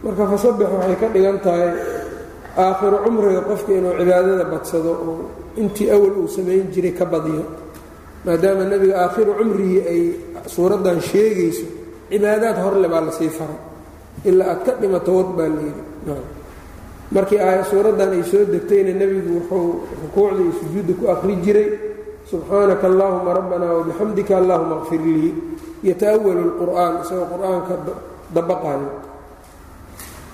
marka 0.05 0.25
fasabbix 0.33 0.69
waxay 0.77 0.97
ka 1.03 1.07
dhigan 1.15 1.39
tahay 1.45 1.71
aakhiru 2.65 2.97
cumriga 3.05 3.41
qofka 3.49 3.71
inuu 3.79 3.95
cibaadada 3.99 4.45
badsado 4.53 4.91
oo 5.09 5.15
intii 5.61 5.89
awal 5.95 6.13
uu 6.21 6.29
samayn 6.35 6.65
jiray 6.75 6.93
ka 6.99 7.05
badiyo. 7.13 7.45
Maadaama 8.25 8.65
nebiga 8.71 8.95
aakhiru 9.05 9.33
cumrigii 9.39 9.81
ay 9.93 10.03
suuraddan 10.55 10.99
sheegayso 11.09 11.67
cibaadaad 12.11 12.57
horle 12.65 12.89
baa 12.93 13.03
la 13.07 13.13
sii 13.19 13.31
faray. 13.39 13.61
Ilaa 14.29 14.49
aad 14.53 14.61
ka 14.67 14.73
dhimato 14.81 15.11
wad 15.19 15.31
baa 15.39 15.49
layidhi 15.55 15.83
markii 17.13 17.39
a 17.39 17.65
suuraddan 17.65 18.11
ay 18.17 18.25
soo 18.25 18.45
degtayna 18.45 18.93
nebigu 18.97 19.31
wuxuu 19.39 19.85
rukuucda 20.03 20.41
iyo 20.43 20.53
sujuudda 20.61 20.93
ku 20.99 21.05
akhri 21.13 21.35
jiray 21.45 21.69
subxaanaka 22.31 22.87
allaahuma 22.89 23.31
rabbana 23.39 23.67
wabixamdika 23.77 24.37
allahuma 24.41 24.85
kfir 24.89 25.01
lii. 25.01 25.35
Yata'awalu 25.83 26.43
lqur'aan 26.51 26.93
isagoo 27.03 27.27
qur'aanka 27.35 27.75
dabaqayo 28.35 28.89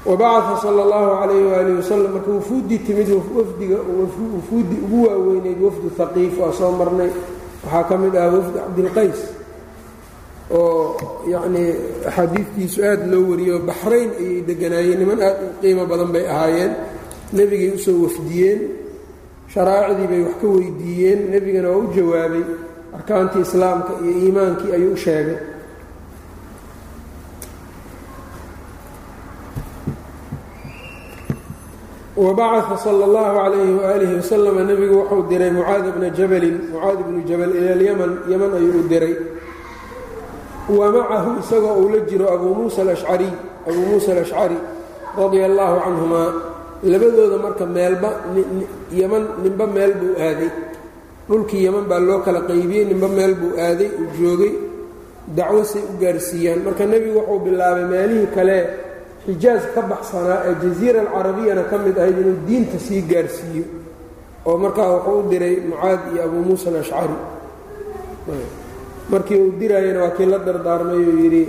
wabacaa 0.06 0.60
sala 0.62 0.80
allahu 0.86 1.10
calayh 1.20 1.42
waalihi 1.52 1.76
wasalam 1.82 2.10
marka 2.16 2.30
wufuuddii 2.30 2.80
timid 2.86 3.08
wafdiga 3.12 3.78
wufuuddii 3.82 4.80
ugu 4.86 4.98
waaweyneyd 5.08 5.58
wafdu 5.60 5.88
haqiif 5.98 6.38
waa 6.38 6.52
soo 6.52 6.72
marnay. 6.72 7.10
Waxaa 7.64 7.84
ka 7.88 7.94
mid 7.98 8.14
ah 8.16 8.28
wafdi 8.30 8.58
cabdilqays 8.58 9.18
oo 10.50 10.96
yacnii 11.32 11.70
axaadiidtiisu 12.08 12.78
aad 12.90 13.02
loo 13.12 13.24
wariyo 13.30 13.56
baxrayn 13.68 14.10
ayay 14.20 14.40
deganaayeen 14.48 14.98
niman 15.02 15.20
aad 15.28 15.38
qiimo 15.60 15.84
badan 15.90 16.10
bay 16.14 16.24
ahaayeen. 16.34 16.72
Nebigay 17.36 17.70
u 17.76 17.78
soo 17.84 17.98
wafdiyeen 18.04 18.60
sharaa'icdii 19.52 20.08
bay 20.12 20.20
wax 20.26 20.34
ka 20.40 20.46
weydiiyeen. 20.54 21.20
Nebigana 21.32 21.68
waa 21.72 21.82
u 21.84 21.92
jawaabay 21.96 22.44
arkaantii 22.96 23.42
islaamka 23.46 23.92
iyo 24.02 24.12
iimaankii 24.24 24.72
ayuu 24.76 24.92
u 24.96 24.96
sheegay. 25.04 25.38
Wabacaa 32.16 32.76
sala 32.82 33.04
allahu 33.06 33.38
calayhi 33.38 33.72
waaalihi 33.78 34.14
wasalama 34.18 34.64
nebigu 34.66 34.94
wuxuu 34.98 35.28
diray 35.30 35.50
mucaada 35.54 35.90
bna 35.94 36.10
jabalin 36.10 36.56
mucaad 36.72 36.98
bnu 37.06 37.20
jabal 37.28 37.50
ila 37.58 37.70
alyaman 37.78 38.12
yaman 38.30 38.50
ayuu 38.58 38.80
u 38.82 38.88
diray 38.90 39.14
wa 40.68 40.86
macahu 40.92 41.30
isagoo 41.40 41.74
uu 41.82 41.88
la 41.94 42.00
jiro 42.08 42.26
abuu 42.34 42.54
muusa 42.54 42.82
alashcariy 42.82 43.32
abuu 43.68 43.84
muusa 43.90 44.12
alashcari 44.12 44.58
radia 45.18 45.44
allaahu 45.50 45.76
canhumaa 45.84 46.30
labadooda 46.92 47.36
marka 47.44 47.64
meelba 47.66 48.10
yaman 49.00 49.24
ninba 49.42 49.66
meel 49.66 49.92
buu 50.00 50.12
aaday. 50.26 50.50
Dhulkii 51.28 51.62
yaman 51.66 51.84
baa 51.90 51.98
loo 52.08 52.18
kala 52.26 52.40
qaybiyey 52.48 52.84
ninba 52.90 53.08
meel 53.16 53.34
buu 53.40 53.52
aaday 53.66 53.90
uu 54.00 54.06
joogay 54.18 54.52
dacwo 55.36 55.64
say 55.64 55.82
u 55.82 55.94
gaarsiiyaan. 56.02 56.60
Marka 56.66 56.84
nebigu 56.86 57.18
wuxuu 57.18 57.38
bilaabay 57.44 57.84
meelihii 57.92 58.28
kale 58.36 58.56
xijaaj 59.26 59.62
ka 59.74 59.80
baxsanaa 59.90 60.40
ee 60.48 60.54
jasiira 60.62 61.00
alcarabiyana 61.04 61.62
ka 61.70 61.76
mid 61.84 61.96
ahayd 61.98 62.18
inuu 62.22 62.36
diinta 62.46 62.78
sii 62.86 63.02
gaarsiiyo. 63.10 63.64
Oo 64.48 64.56
markaa 64.64 64.88
wuxuu 64.94 65.18
u 65.20 65.28
diray 65.30 65.56
mucaad 65.68 66.00
iyo 66.12 66.20
abuu 66.26 66.42
muusa 66.48 66.66
alashcari 66.72 67.16
markii 69.12 69.38
uu 69.44 69.52
diraayana 69.60 70.00
waa 70.04 70.14
kii 70.16 70.26
la 70.32 70.38
dardaarmay 70.46 71.00
uu 71.10 71.16
yidhi 71.24 71.42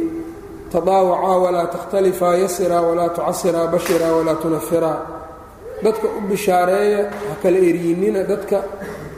tadaawacaa 0.74 1.38
walaa 1.46 1.68
takhtalifaa 1.76 2.36
yasiraa 2.44 2.82
walaa 2.90 3.10
tucasiraa 3.16 3.68
bashiraa 3.74 4.12
walaa 4.18 4.36
tunafiraa 4.44 4.98
dadka 5.84 6.08
u 6.18 6.22
bishaareeya 6.30 6.98
ha 7.28 7.34
kala 7.44 7.58
eryinnina 7.70 8.22
dadka 8.32 8.58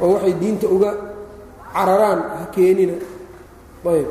oo 0.03 0.10
waxay 0.13 0.33
diinta 0.41 0.67
uga 0.75 0.91
cararaan 1.75 2.19
ha 2.38 2.43
keenina. 2.55 2.93
Ayb. 3.93 4.10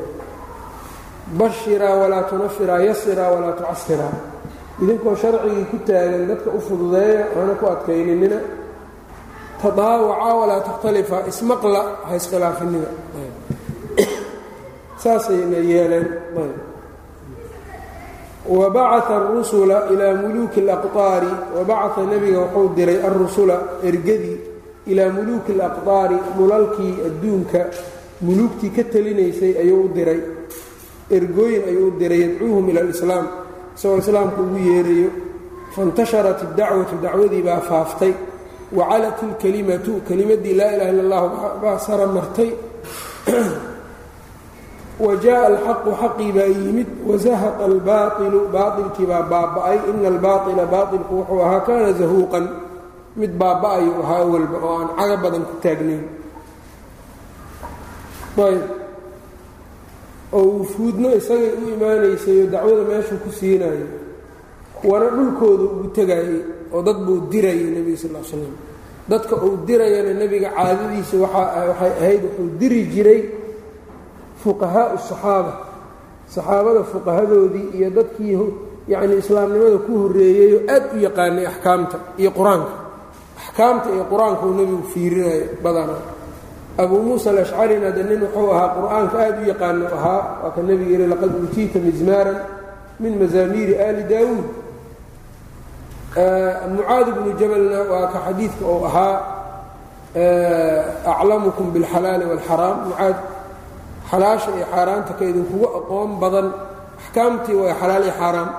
Bashiraa 1.39 1.95
walaa 2.01 2.23
tunafiraa 2.31 2.79
yasiraa 2.89 3.29
walaa 3.35 3.51
tucasiraa 3.59 4.13
idinkoo 4.83 5.15
sharcigii 5.21 5.65
ku 5.71 5.77
taagan 5.87 6.23
dadka 6.29 6.49
u 6.57 6.59
fududeeya 6.67 7.21
hana 7.35 7.53
ku 7.59 7.65
adkayninina. 7.73 8.39
Tadaawacaa 9.61 10.33
walaa 10.41 10.59
takhtalifaa 10.67 11.21
ismaqla 11.31 11.81
ha 12.07 12.11
iskhilaafinina 12.19 12.89
saasayna 15.03 15.57
yeeleen. 15.57 16.07
Wabacaa 18.49 19.15
arusula 19.17 19.83
ilaa 19.93 20.13
muluuki 20.21 20.61
alaqdaari 20.61 21.31
wabacaa 21.55 22.05
nebiga 22.11 22.39
wuxuu 22.39 22.75
diray 22.75 22.99
arusula 23.09 23.55
ergadii 23.83 24.39
ilaa 24.87 25.09
muluuki 25.17 25.51
alaqdaari 25.51 26.17
mulalkii 26.37 26.93
adduunka. 27.07 27.59
Muluugtii 28.21 28.69
ka 28.69 28.83
telinaysay 28.83 29.53
ayuu 29.61 29.85
u 29.85 29.91
diray. 29.95 30.19
Ergooyin 31.11 31.63
ayuu 31.69 31.87
u 31.87 31.99
diray 31.99 32.21
yadcuuhum 32.21 32.69
ila 32.69 32.81
alislaam. 32.81 33.27
Isagoo 33.75 33.97
islaamku 33.97 34.41
ugu 34.41 34.57
yeerayo 34.57 35.09
fantasharat 35.75 36.43
iddacwatu 36.43 37.01
dacwadii 37.01 37.41
baa 37.41 37.59
faaftay. 37.69 38.13
Wacalat 38.73 39.23
ilkalimatu 39.23 40.01
kelimadii 40.07 40.53
laa 40.53 40.71
ilaha 40.75 40.91
ila 40.93 41.03
allah 41.03 41.23
baa 41.61 41.79
sara 41.79 42.07
martay. 42.07 42.51
wjaءa 45.05 45.45
alxaqu 45.51 45.89
xaqii 46.01 46.31
baa 46.37 46.49
yimid 46.61 46.89
wazahaqa 47.09 47.63
albailu 47.69 48.39
baailkii 48.55 49.05
baa 49.11 49.23
baaba'ay 49.31 49.77
ina 49.89 50.07
albaaila 50.13 50.63
baailku 50.73 51.13
wuxuu 51.19 51.39
ahaa 51.45 51.61
kaana 51.67 51.89
zahuuqan 51.99 52.45
mid 53.19 53.31
baaba'ayu 53.41 53.91
ahaa 54.03 54.23
walba 54.33 54.57
oo 54.67 54.73
aan 54.81 54.89
caga 54.99 55.15
badan 55.23 55.43
ku 55.49 55.55
taagnayn 55.63 56.03
ayb 58.47 58.63
oo 60.39 60.63
fuudno 60.73 61.09
isagay 61.19 61.51
u 61.61 61.63
imaanaysayoo 61.75 62.47
dacwada 62.53 62.83
meeshu 62.89 63.15
ku 63.23 63.29
siinayo 63.39 63.87
kuwana 64.81 65.07
dhulkooda 65.15 65.63
ugu 65.63 65.87
tegaayey 65.97 66.39
oo 66.73 66.81
dad 66.87 66.97
buu 67.05 67.19
dirayay 67.31 67.67
nebiga 67.75 67.97
sal 67.97 68.15
slam 68.23 68.53
dadka 69.09 69.35
uu 69.35 69.57
dirayana 69.67 70.13
nebiga 70.21 70.49
caadadiisa 70.55 71.15
waxay 71.23 71.91
ahayd 71.99 72.21
wuxuu 72.25 72.49
diri 72.59 72.81
jiray 72.93 73.21
fuqahaau 74.43 74.97
saxaaba. 75.09 75.53
Saxaabada 76.35 76.83
fuqahadoodii 76.91 77.67
iyo 77.77 77.89
dadkii 77.97 78.39
yacnii 78.87 79.19
islaamnimada 79.23 79.77
ku 79.85 79.91
horreeyeyoo 80.01 80.61
aad 80.73 80.83
u 80.95 80.97
yaqaanay 81.07 81.45
axkaamta 81.51 81.97
iyo 82.21 82.31
qur'aanka. 82.37 82.73
Axkaamta 83.41 83.87
iyo 83.95 84.03
qur'aanka 84.11 84.43
uu 84.47 84.55
nebigu 84.59 84.83
fiirinayo 84.93 85.45
badanaa. 85.63 86.03
Abuu 86.81 87.01
muusa 87.07 87.29
alashcarina 87.29 87.91
de 87.91 88.03
nin 88.03 88.21
wuxuu 88.23 88.49
ahaa 88.53 88.69
qur'aanka 88.79 89.15
aad 89.25 89.35
u 89.43 89.45
yaqaano 89.51 89.85
ahaa 89.97 90.21
waa 90.43 90.51
ka 90.55 90.61
nebiga 90.67 90.91
yihi 90.93 91.07
laqad 91.13 91.31
uutiita 91.41 91.77
mizmaaran 91.87 92.37
min 93.01 93.13
mazaamiiri 93.21 93.73
aali 93.85 94.03
daawuud. 94.11 94.47
Mucaad 96.75 97.07
bnu 97.15 97.29
jabalna 97.39 97.79
waa 97.91 98.07
ka 98.13 98.19
xadiidka 98.25 98.63
uu 98.73 98.85
ahaa 98.89 99.15
aclamukum 101.13 101.65
biاlxalaali 101.73 102.25
wاlxaraam 102.31 102.77
mucaad 102.87 103.17
xalaasha 104.11 104.49
iyo 104.57 104.65
xaaraanta 104.73 105.11
ka 105.19 105.23
idinkugu 105.31 105.65
aqoon 105.79 106.11
badan. 106.21 106.47
Axkaamtii 107.01 107.55
waa 107.61 107.73
xalaal 107.81 108.03
iyo 108.07 108.13
xaaraam. 108.21 108.49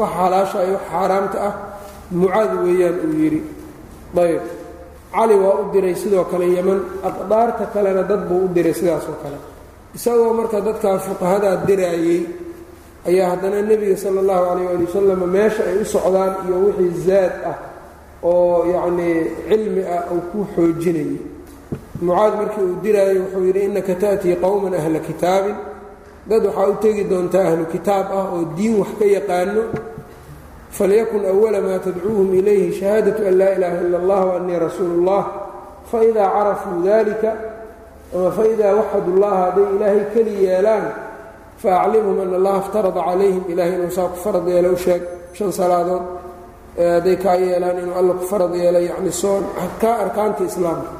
Wax 0.00 0.10
xalaasha 0.18 0.58
iyo 0.66 0.74
wax 0.78 0.84
xaaraamta 0.92 1.36
ah 1.48 1.54
mucaad 2.20 2.50
weeyaan 2.64 2.96
uu 3.06 3.12
yidhi. 3.22 3.40
Ayb 4.22 4.42
cali 5.14 5.34
waa 5.44 5.54
u 5.60 5.64
diray 5.72 5.94
sidoo 6.02 6.24
kale 6.30 6.46
yeman 6.56 6.80
aqdaarta 7.08 7.64
kalena 7.74 8.02
dad 8.10 8.22
buu 8.28 8.40
u 8.46 8.48
diray 8.56 8.74
sidaasoo 8.80 9.16
kale. 9.22 9.38
Isagoo 9.96 10.32
marka 10.38 10.58
dadkaa 10.66 10.98
fuqahadaa 11.06 11.56
diraayey 11.68 12.20
ayaa 13.08 13.28
haddana 13.32 13.58
nebiga 13.70 13.96
sala 14.02 14.18
allahu 14.24 14.42
calayh 14.48 14.68
ali 14.74 14.84
wasalam 14.88 15.20
meesha 15.34 15.62
ay 15.70 15.76
u 15.82 15.84
socdaan 15.94 16.32
iyo 16.46 16.56
wixii 16.64 16.92
zaad 17.06 17.34
ah 17.50 17.56
oo 18.30 18.64
yacnii 18.74 19.16
cilmi 19.48 19.82
ah 19.96 20.02
uu 20.14 20.22
ku 20.32 20.38
xoojinayay 20.54 21.18
mucaad 22.06 22.32
markii 22.40 22.64
uu 22.68 22.76
diraayo 22.84 23.20
wuxuu 23.22 23.44
yidhi 23.48 23.60
innaka 23.68 23.94
ta'tii 24.02 24.36
qowman 24.44 24.74
ahla 24.80 24.98
kitaabin. 25.08 25.56
Dad 26.30 26.42
waxaa 26.46 26.68
u 26.72 26.74
tegi 26.82 27.02
doontaa 27.10 27.44
ahlu 27.50 27.64
kitaab 27.74 28.06
ah 28.18 28.26
oo 28.34 28.40
diin 28.56 28.74
wax 28.80 28.90
ka 28.98 29.04
yaqaano 29.16 29.62
falyakun 30.76 31.22
awala 31.32 31.58
maa 31.66 31.78
tadcuuhum 31.86 32.28
ilayhi 32.40 32.68
shahaadatu 32.80 33.22
an 33.28 33.34
laa 33.40 33.52
ilaaha 33.56 33.78
ila 33.86 33.96
allah 34.02 34.20
waannii 34.30 34.58
rasuulu 34.66 34.94
اllah 35.00 35.22
faidaa 35.90 36.28
carafuu 36.36 36.76
dalika 36.86 37.30
ama 38.14 38.30
faidaa 38.38 38.72
waxadu 38.80 39.10
llaha 39.22 39.40
hadday 39.44 39.66
ilaahay 39.76 40.04
keli 40.14 40.34
yeelaan 40.46 40.84
faaclimhum 41.62 42.16
ana 42.24 42.36
allaha 42.40 42.58
iftarada 42.64 43.00
calayhim. 43.08 43.42
Ilahay 43.52 43.72
inuu 43.76 43.90
saa 43.96 44.08
ku 44.12 44.16
farad 44.24 44.46
yeelo 44.52 44.68
u 44.72 44.76
sheeg 44.84 45.02
shan 45.36 45.50
salaadood 45.58 46.04
hadday 46.94 47.16
kaa 47.24 47.36
yeelaan 47.44 47.76
inuu 47.82 47.94
alla 48.00 48.12
ku 48.20 48.24
farad 48.32 48.52
yeelo 48.62 48.78
yacni 48.88 49.12
soon 49.22 49.42
kaa 49.82 49.96
arkaanta 50.04 50.42
islaamka 50.50 50.90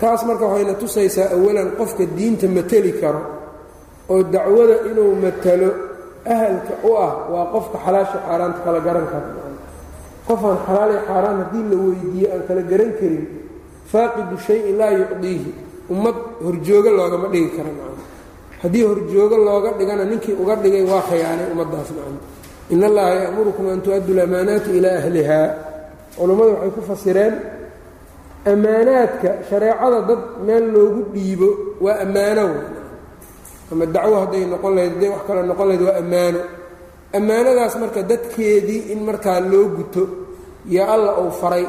taas 0.00 0.20
marka 0.28 0.44
waxayna 0.50 0.74
tusaysaa 0.82 1.28
awalan 1.36 1.68
qofka 1.78 2.04
diinta 2.16 2.46
mateli 2.56 2.92
karo 3.00 3.22
oo 4.12 4.22
dacwada 4.34 4.76
inuu 4.90 5.12
matalo 5.24 5.68
ahalka 6.34 6.72
u 6.88 6.90
ah 7.06 7.12
waa 7.32 7.46
qofka 7.54 7.76
xalaasha 7.84 8.18
xaaraanta 8.26 8.60
kala 8.66 8.80
garan 8.86 9.06
kara 9.12 9.28
qofaan 10.28 10.58
xalaaliy 10.66 11.00
xaaraan 11.08 11.36
haddii 11.42 11.64
la 11.70 11.76
weydiiye 11.84 12.26
aan 12.34 12.42
kala 12.48 12.62
garan 12.70 12.92
karin 13.00 13.24
faaqidu 13.92 14.36
shayin 14.46 14.76
laa 14.80 14.92
yucdiihi. 15.00 15.50
Ummad 15.92 16.16
horjoogo 16.44 16.90
loogama 16.98 17.26
dhigi 17.32 17.50
kara 17.56 17.70
macna 17.78 18.02
haddii 18.62 18.84
horjoogo 18.90 19.36
looga 19.46 19.70
dhigana 19.78 20.04
ninkii 20.10 20.36
uga 20.42 20.54
dhigay 20.62 20.84
waa 20.90 21.02
khayaanay 21.08 21.46
ummaddaas 21.52 21.90
macna 21.96 22.20
in 22.72 22.80
allaha 22.88 23.14
ya'murukum 23.24 23.64
an 23.72 23.80
tu-addu 23.84 24.12
lamaanaati 24.18 24.70
ilaa 24.78 24.96
ahlihaa. 25.00 25.48
Culummadu 26.18 26.50
waxay 26.54 26.70
ku 26.76 26.80
fasireen 26.90 27.34
ammaanaadka 28.46 29.30
shareecada 29.50 30.00
dad 30.08 30.18
meel 30.46 30.64
loogu 30.74 31.02
dhiibo 31.14 31.48
waa 31.80 31.98
ammaano. 32.04 32.46
Ama 33.72 33.86
dacwo 33.86 34.16
hadday 34.22 34.44
noqon 34.52 34.74
lahayd 34.76 34.92
hadday 34.94 35.08
wax 35.14 35.22
kale 35.26 35.42
noqon 35.50 35.66
lahayd 35.68 35.82
waa 35.88 35.96
ammaano. 36.02 36.40
Ammaanadaas 37.18 37.74
marka 37.82 38.02
dadkeedii 38.02 38.92
in 38.92 39.00
markaa 39.04 39.40
loo 39.40 39.68
guto 39.76 40.02
yo 40.68 40.82
alla 40.94 41.12
uu 41.20 41.30
faray. 41.30 41.66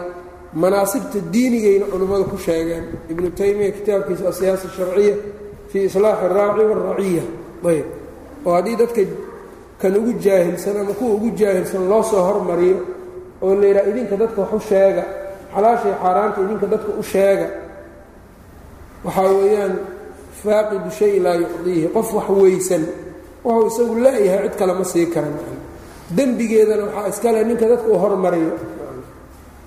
Manaasibta 0.54 1.20
diinigayna 1.34 1.86
culimmadu 1.92 2.24
ku 2.32 2.38
sheegeen 2.38 2.84
ibnu 3.12 3.30
taymiya 3.38 3.72
kitaabkiisa 3.72 4.30
asiyaasa 4.30 4.68
sharciya 4.78 5.16
fii 5.72 5.84
islaaxi 5.90 6.26
araaci 6.26 6.62
waaraciya 6.70 7.24
ayb 7.70 7.86
oo 8.46 8.54
haddii 8.58 8.76
dadka 8.82 9.02
kan 9.82 9.94
ugu 9.98 10.14
jaahilsan 10.26 10.78
ama 10.82 10.94
kuwa 10.98 11.12
ugu 11.16 11.30
jaahilsan 11.40 11.84
loo 11.90 12.02
soo 12.04 12.24
hormariyo 12.28 12.78
oo 13.42 13.56
la 13.56 13.66
yidhaha 13.68 13.90
idinka 13.92 14.16
dadka 14.22 14.42
wax 14.42 14.52
u 14.54 14.60
sheega 14.70 15.04
xalaashay 15.54 15.94
xaaraanta 16.02 16.38
idinka 16.46 16.66
dadka 16.74 16.92
u 17.00 17.04
sheega. 17.12 17.48
Waxaa 19.06 19.32
weeyaan 19.40 19.74
faaqidu 20.44 20.90
shay 21.00 21.14
laa 21.26 21.36
yucdiihi 21.44 21.88
qof 21.96 22.10
wax 22.18 22.28
weysan 22.42 22.84
wuxuu 23.46 23.68
isagu 23.72 23.96
la-yahay 24.06 24.42
cid 24.50 24.56
kale 24.60 24.74
ma 24.80 24.84
sii 24.92 25.06
karan 25.14 25.34
dembigeedana 26.18 26.84
waxaa 26.88 27.08
iskale 27.12 27.40
ninka 27.50 27.66
dadka 27.72 27.88
uu 27.94 27.98
hormariyo. 28.04 28.54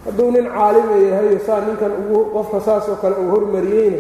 Hadduu 0.04 0.30
nin 0.34 0.46
caalima 0.56 0.94
yahayo 1.08 1.38
saa 1.46 1.60
ninkan 1.66 1.92
ugu 2.00 2.18
qofka 2.34 2.58
saasoo 2.66 2.96
kale 3.02 3.14
uu 3.22 3.28
hormariyeyna 3.34 3.98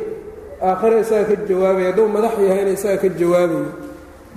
aakhira 0.68 0.96
isaga 1.04 1.24
ka 1.30 1.34
jawaabaya. 1.48 1.86
Hadduu 1.90 2.06
madax 2.14 2.34
yahayna 2.48 2.70
isaga 2.78 2.98
ka 3.02 3.08
jawaabayo 3.20 3.66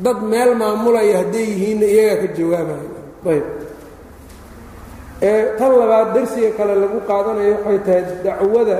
dad 0.05 0.17
meel 0.31 0.51
maamulaya 0.61 1.13
hadday 1.21 1.45
yihiinna 1.51 1.85
iyagaa 1.93 2.21
ka 2.23 2.27
jawaabaya. 2.37 2.87
Ayb 3.31 3.45
tan 5.57 5.71
labaad 5.79 6.07
darsiga 6.15 6.49
kale 6.57 6.73
lagu 6.83 6.99
qaadanayo 7.09 7.53
waxay 7.65 7.79
tahay 7.85 8.03
dacwada 8.25 8.77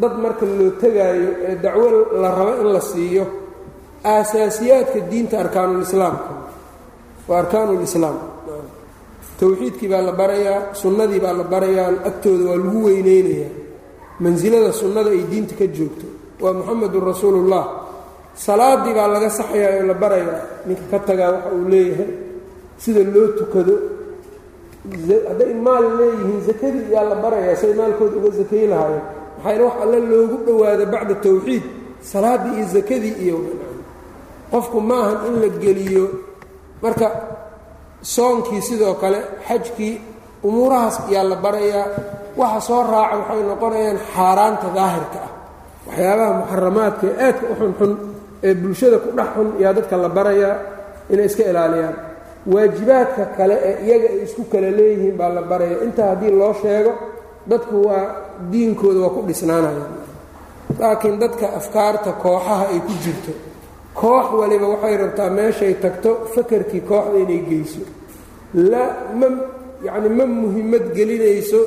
dad 0.00 0.14
marka 0.22 0.44
loo 0.58 0.70
tegaayo 0.82 1.28
ee 1.48 1.54
dacwo 1.64 1.86
la 2.22 2.28
rabo 2.38 2.52
in 2.62 2.68
la 2.76 2.80
siiyo. 2.90 3.24
Aasaasiyaadka 4.12 4.98
diinta 5.10 5.36
arkaanulislaamka 5.44 6.30
waa 7.28 7.38
arkaanulislaam 7.42 8.16
towxiidkii 9.40 9.88
baa 9.92 10.02
la 10.08 10.12
barayaa 10.12 10.60
sunnadii 10.80 11.20
baa 11.24 11.32
la 11.40 11.44
barayaa 11.52 11.88
agtooda 12.08 12.44
waa 12.50 12.56
lagu 12.62 12.78
weyneynayaa. 12.86 13.52
Mansilada 14.20 14.72
sunnada 14.72 15.10
ay 15.10 15.24
diinta 15.30 15.54
ka 15.60 15.66
joogto. 15.76 16.06
Waa 16.42 16.52
muxamedun 16.58 17.04
rasuulullah. 17.10 17.64
Salaadii 18.46 18.94
baa 18.98 19.08
laga 19.14 19.30
saxayaa 19.38 19.72
oo 19.80 19.86
la 19.90 19.94
barayaa. 20.02 20.40
Ninka 20.66 20.84
ka 20.90 20.98
tagaa 21.06 21.30
waxa 21.34 21.50
uu 21.56 21.68
leeyahay. 21.72 22.08
Sida 22.82 23.00
loo 23.14 23.28
tukado 23.38 23.74
hadday 25.28 25.52
maal 25.66 25.84
leeyihiin 25.98 26.42
sakadii 26.48 26.86
yaa 26.94 27.04
la 27.10 27.16
barayaa 27.24 27.56
say 27.62 27.72
maalkooda 27.78 28.16
uga 28.20 28.30
sakay 28.40 28.64
lahaayeen. 28.72 29.02
Maxayna 29.44 29.64
wax 29.68 29.76
alle 29.84 29.98
loogu 30.10 30.36
dhowaada 30.46 30.86
bacda 30.94 31.14
tawxiid? 31.24 31.64
Salaaddii 32.10 32.54
iyo 32.60 32.66
sakadii 32.76 33.14
iyo 33.24 33.36
qofku 34.52 34.78
maahan 34.80 35.18
in 35.28 35.34
la 35.42 35.48
geliyo. 35.62 36.04
Marka 36.82 37.06
soonkii 38.14 38.60
sidoo 38.68 38.94
kale 39.02 39.18
xajkii 39.48 39.94
umuurahaas 40.46 40.96
yaa 41.10 41.24
la 41.30 41.36
barayaa. 41.44 41.86
Waxa 42.40 42.60
soo 42.68 42.82
raaca 42.92 43.16
waxay 43.20 43.42
noqonayaan 43.50 43.98
xaaraanta 44.14 44.68
daahirka 44.76 45.18
ah. 45.26 45.30
Waxyaabaha 45.86 46.32
muxaramaadka 46.40 47.06
ee 47.06 47.24
aadka 47.26 47.44
u 47.52 47.54
xunxun 47.60 47.92
ee 48.46 48.54
bulshada 48.62 48.98
ku 49.04 49.08
dhex 49.16 49.28
xun 49.36 49.48
yaa 49.62 49.72
dadka 49.76 49.96
la 50.04 50.08
barayaa 50.16 50.56
inay 51.12 51.26
iska 51.30 51.42
ilaaliyaan 51.50 51.96
waajibaadka 52.52 53.24
kale 53.36 53.56
ee 53.68 53.74
iyaga 53.86 54.08
ay 54.14 54.18
isku 54.26 54.42
kala 54.52 54.68
leeyihiin 54.78 55.16
baa 55.20 55.28
la 55.36 55.42
baraya 55.50 55.76
intaa 55.86 56.08
haddii 56.12 56.30
loo 56.40 56.54
sheego 56.62 56.92
dadku 57.50 57.76
waa 57.88 58.04
diinkooda 58.52 59.00
waa 59.04 59.14
ku 59.16 59.20
dhisnaanayaan 59.28 59.92
laakiin 60.80 61.16
dadka 61.22 61.46
afkaarta 61.58 62.10
kooxaha 62.22 62.64
ay 62.72 62.80
ku 62.86 62.92
jirto 63.04 63.32
koox 64.00 64.26
waliba 64.40 64.66
waxay 64.74 64.94
rabtaa 65.02 65.30
meeshay 65.38 65.74
tagto 65.84 66.10
fakarkii 66.34 66.80
kooxda 66.90 67.16
inay 67.24 67.40
geyso. 67.50 67.82
La 68.72 68.84
ma 69.18 69.26
yacni 69.86 70.08
ma 70.18 70.24
muhimmad 70.42 70.84
gelinayso 70.96 71.60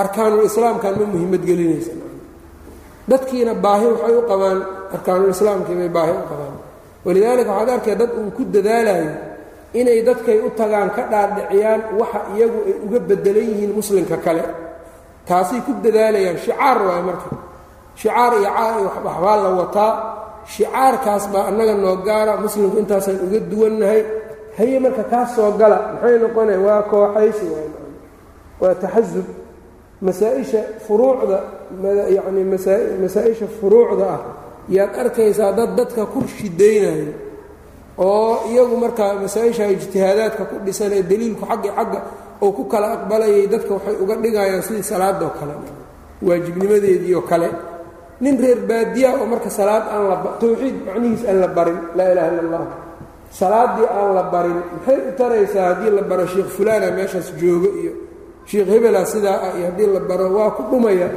arkaanulislaamkan 0.00 0.94
ma 1.00 1.06
muhimmad 1.14 1.42
gelinaysa 1.48 1.92
dadkiina 3.10 3.52
baahi 3.64 3.86
waxay 3.92 4.14
u 4.20 4.22
qabaan 4.30 4.58
arkaanulislaamkii 4.96 5.76
bay 5.80 5.88
baahi 5.96 6.12
u 6.12 6.24
qabaan 6.30 6.54
walidaalika 7.04 7.50
waxaad 7.52 7.70
arkaya 7.76 7.96
dad 8.00 8.10
uun 8.18 8.30
ku 8.36 8.42
dadaalayo 8.54 9.10
inay 9.80 9.98
dadkay 10.08 10.38
u 10.46 10.48
tagaan 10.58 10.90
ka 10.96 11.02
dhaadhiciyaan 11.12 11.80
waxa 12.00 12.20
iyagu 12.34 12.58
ay 12.68 12.74
uga 12.86 12.98
bedelan 13.08 13.46
yihiin 13.50 13.72
muslimka 13.78 14.16
kale. 14.24 14.44
Taasay 15.28 15.60
ku 15.66 15.72
dadaalayaan. 15.84 16.38
Shicaar 16.44 16.78
waayo 16.86 17.02
marka. 17.08 17.28
Shicaar 18.00 18.32
iyo 18.40 18.50
waxbaa 18.88 19.36
la 19.44 19.48
wataa. 19.60 19.92
Shicaarkaas 20.52 21.24
baa 21.32 21.44
annaga 21.52 21.74
noo 21.82 21.96
gaara. 22.06 22.32
Muslimku 22.44 22.76
intaasaan 22.82 23.20
uga 23.28 23.38
duwannahay. 23.50 24.02
Haye 24.56 24.76
marka 24.84 25.04
kaas 25.12 25.28
soo 25.36 25.50
gala. 25.60 25.78
Maxay 26.00 26.16
noqonaya 26.22 26.60
waa 26.66 26.82
kooxaysi 26.90 27.46
waa 28.60 28.74
taxasub 28.82 29.26
masaa-isha 30.06 30.60
furuucda 30.86 31.38
yacni 32.16 32.42
masaa-isha 33.02 33.46
furuucda 33.60 34.04
ah 34.16 34.20
yaad 34.76 34.92
arkaysaa 35.02 35.52
dad 35.58 35.70
dadka 35.78 36.02
ku 36.12 36.18
shidaynayo 36.36 37.12
oo 37.98 38.34
iyagu 38.52 38.76
markaa 38.84 39.12
masaa-isha 39.22 39.64
ijtihaadaadka 39.74 40.42
ku 40.50 40.56
dhisan 40.66 40.92
ee 40.98 41.02
daliilku 41.10 41.44
xaggi 41.50 41.70
xagga 41.76 42.00
oo 42.44 42.50
ku 42.56 42.62
kala 42.72 42.86
aqbalayay 42.96 43.46
dadka 43.52 43.70
waxay 43.76 43.96
uga 44.02 44.14
dhigayaan 44.22 44.62
sidii 44.66 44.86
salaadoo 44.92 45.32
kale 45.38 45.54
waajibnimadeediioo 46.26 47.22
kale. 47.30 47.48
Nin 48.20 48.34
reer 48.42 48.60
baadiya 48.68 49.10
oo 49.20 49.26
marka 49.32 49.50
salaad 49.50 49.84
aan 49.94 50.04
la 50.10 50.16
tawxiid 50.42 50.76
macnihiis 50.86 51.22
aan 51.30 51.38
la 51.42 51.48
barin 51.56 51.78
laa 51.96 52.08
ilaha 52.12 52.28
illa 52.32 52.42
allah 52.46 52.64
salaaddii 53.40 53.86
aan 53.98 54.10
la 54.18 54.22
barin 54.32 54.58
maxay 54.74 54.98
u 55.08 55.10
taraysaa 55.20 55.64
haddii 55.70 55.90
la 55.98 56.02
baro 56.10 56.24
sheekh 56.32 56.50
fulaana 56.56 56.88
meeshaas 56.98 57.28
joogo 57.40 57.68
iyo 57.82 57.92
sheekh 58.50 58.68
hebela 58.72 59.00
sidaa 59.12 59.38
ah 59.46 59.50
iyo 59.58 59.64
haddii 59.70 59.88
la 59.96 60.00
baro 60.10 60.26
waa 60.36 60.50
ku 60.56 60.62
dhumaya 60.70 61.08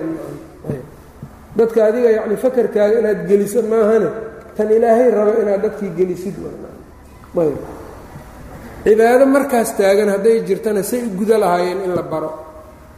dadka 1.58 1.80
adiga 1.90 2.10
yacni 2.18 2.36
fakarkaaga 2.44 2.96
inaad 3.02 3.20
geliso 3.30 3.60
maahane 3.72 4.10
tan 4.58 4.68
ilaahay 4.78 5.10
rabo 5.18 5.32
inaad 5.44 5.62
dadkii 5.66 5.92
gelisid 6.00 6.36
cibaado 8.86 9.26
markaas 9.36 9.70
taagan 9.78 10.10
hadday 10.16 10.38
jirtana 10.48 10.84
say 10.84 11.00
u 11.08 11.10
guda 11.20 11.38
lahaayeen 11.44 11.80
in 11.86 11.92
la 11.96 12.02
baro. 12.12 12.32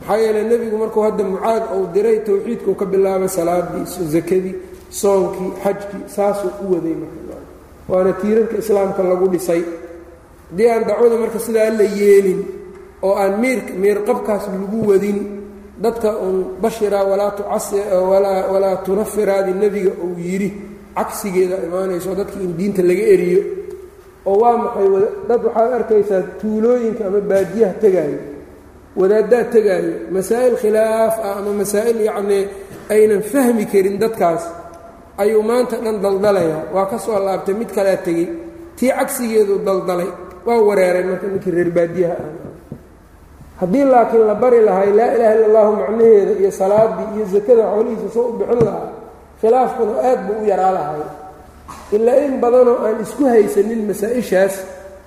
Maxaa 0.02 0.18
yeeley 0.24 0.44
nebigu 0.52 0.78
markuu 0.84 1.02
hadda 1.08 1.24
mucaad 1.24 1.64
uu 1.76 1.86
diray 1.94 2.18
towxiidkuu 2.28 2.76
ka 2.80 2.86
bilaabay 2.86 3.28
salaadii 3.38 3.86
sakadii 4.16 4.56
soonkii 4.90 5.52
xajkii 5.64 6.04
saasuu 6.16 6.52
u 6.64 6.74
waday 6.74 6.96
marka 7.02 7.36
waana 7.90 8.14
tiirarka 8.22 8.56
islaamka 8.64 9.02
lagu 9.04 9.28
dhisay. 9.34 9.62
Haddii 10.50 10.70
aan 10.74 10.84
dacwada 10.88 11.16
marka 11.24 11.40
sidaa 11.40 11.70
la 11.80 11.86
yeelin 12.00 12.40
oo 13.06 13.14
aan 13.22 13.34
miir 13.42 13.60
miirqabkaas 13.84 14.44
lagu 14.54 14.80
wadin 14.90 15.18
dadka 15.82 16.10
uun 16.24 16.38
bashira 16.62 17.00
walaa 18.52 18.76
tunafiraadi 18.86 19.52
nebiga 19.54 19.92
uu 20.04 20.16
yidhi 20.20 20.50
cagsigeeda 20.98 21.58
imaanayso 21.68 22.16
dadkii 22.20 22.44
in 22.48 22.54
diinta 22.58 22.82
laga 22.90 23.04
eriyo. 23.16 23.42
Oo 24.26 24.38
waa 24.42 24.58
maxay 24.58 24.88
dad 25.30 25.42
waxaad 25.46 25.74
arkaysaa 25.80 26.22
tuulooyinka 26.42 27.04
ama 27.10 27.20
baadiyaha 27.32 27.74
tegaayo 27.84 28.20
wadaaddaa 29.00 29.44
tegaayo 29.54 29.94
masaa'il 30.16 30.56
khilaaf 30.62 31.16
ah 31.28 31.36
ama 31.40 31.52
masaa'il 31.62 32.00
yacnii 32.10 32.44
aynan 32.96 33.22
fahmi 33.32 33.66
karin 33.72 33.98
dadkaas 34.04 34.44
ayuu 35.24 35.42
maanta 35.50 35.76
dhan 35.86 35.98
daldalayaa 36.04 36.64
waa 36.76 36.86
ka 36.92 36.98
soo 37.06 37.20
laabtay 37.28 37.56
mid 37.62 37.70
kalea 37.76 37.98
tegey 38.06 38.28
tii 38.78 38.92
cagsigeedu 39.00 39.56
daldalay 39.68 40.10
waa 40.48 40.60
wareeray 40.68 41.04
marka 41.10 41.28
ninkii 41.32 41.52
reer 41.58 41.70
baadiyaha 41.78 42.16
ah 42.24 42.30
haddii 43.64 43.86
laakiin 43.94 44.26
la 44.30 44.36
bari 44.44 44.60
lahay 44.68 44.90
laa 45.00 45.10
ilaaha 45.16 45.34
illa 45.36 45.46
allahu 45.50 45.72
macnaheeda 45.82 46.32
iyo 46.42 46.52
salaaddii 46.60 47.08
iyo 47.18 47.26
sakada 47.34 47.64
xoolihiisa 47.72 48.08
soo 48.16 48.26
u 48.30 48.34
bixin 48.40 48.60
lahaa 48.68 48.88
khilaafkuna 49.42 49.94
aad 50.10 50.20
buu 50.28 50.38
u 50.44 50.46
yaraa 50.52 50.72
lahay. 50.78 51.02
Ilaa 51.96 52.16
in 52.26 52.34
badanoo 52.44 52.78
aan 52.86 52.98
isku 53.06 53.24
haysanin 53.34 53.82
masaa-ishaas 53.90 54.54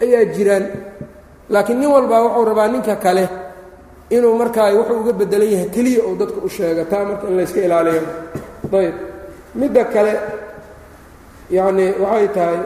ayaa 0.04 0.24
jiraan. 0.34 0.64
Laakiin 1.52 1.78
nin 1.80 1.88
walbaa 1.94 2.20
wuxuu 2.24 2.44
rabaa 2.50 2.68
ninka 2.72 2.94
kale 3.04 3.24
inuu 4.16 4.34
markaa 4.40 4.68
wuxuu 4.78 4.98
uga 5.00 5.12
bedelan 5.20 5.50
yahay 5.54 5.68
keliya 5.74 6.02
uu 6.08 6.16
dadka 6.20 6.38
u 6.46 6.48
sheega 6.56 6.84
taa 6.90 7.04
marka 7.08 7.24
in 7.28 7.36
layska 7.38 7.60
ilaaliyo. 7.66 8.02
Ayb 8.78 8.94
midda 9.60 9.84
kale 9.94 10.12
yacni 11.56 11.86
waxay 12.02 12.28
tahay 12.36 12.58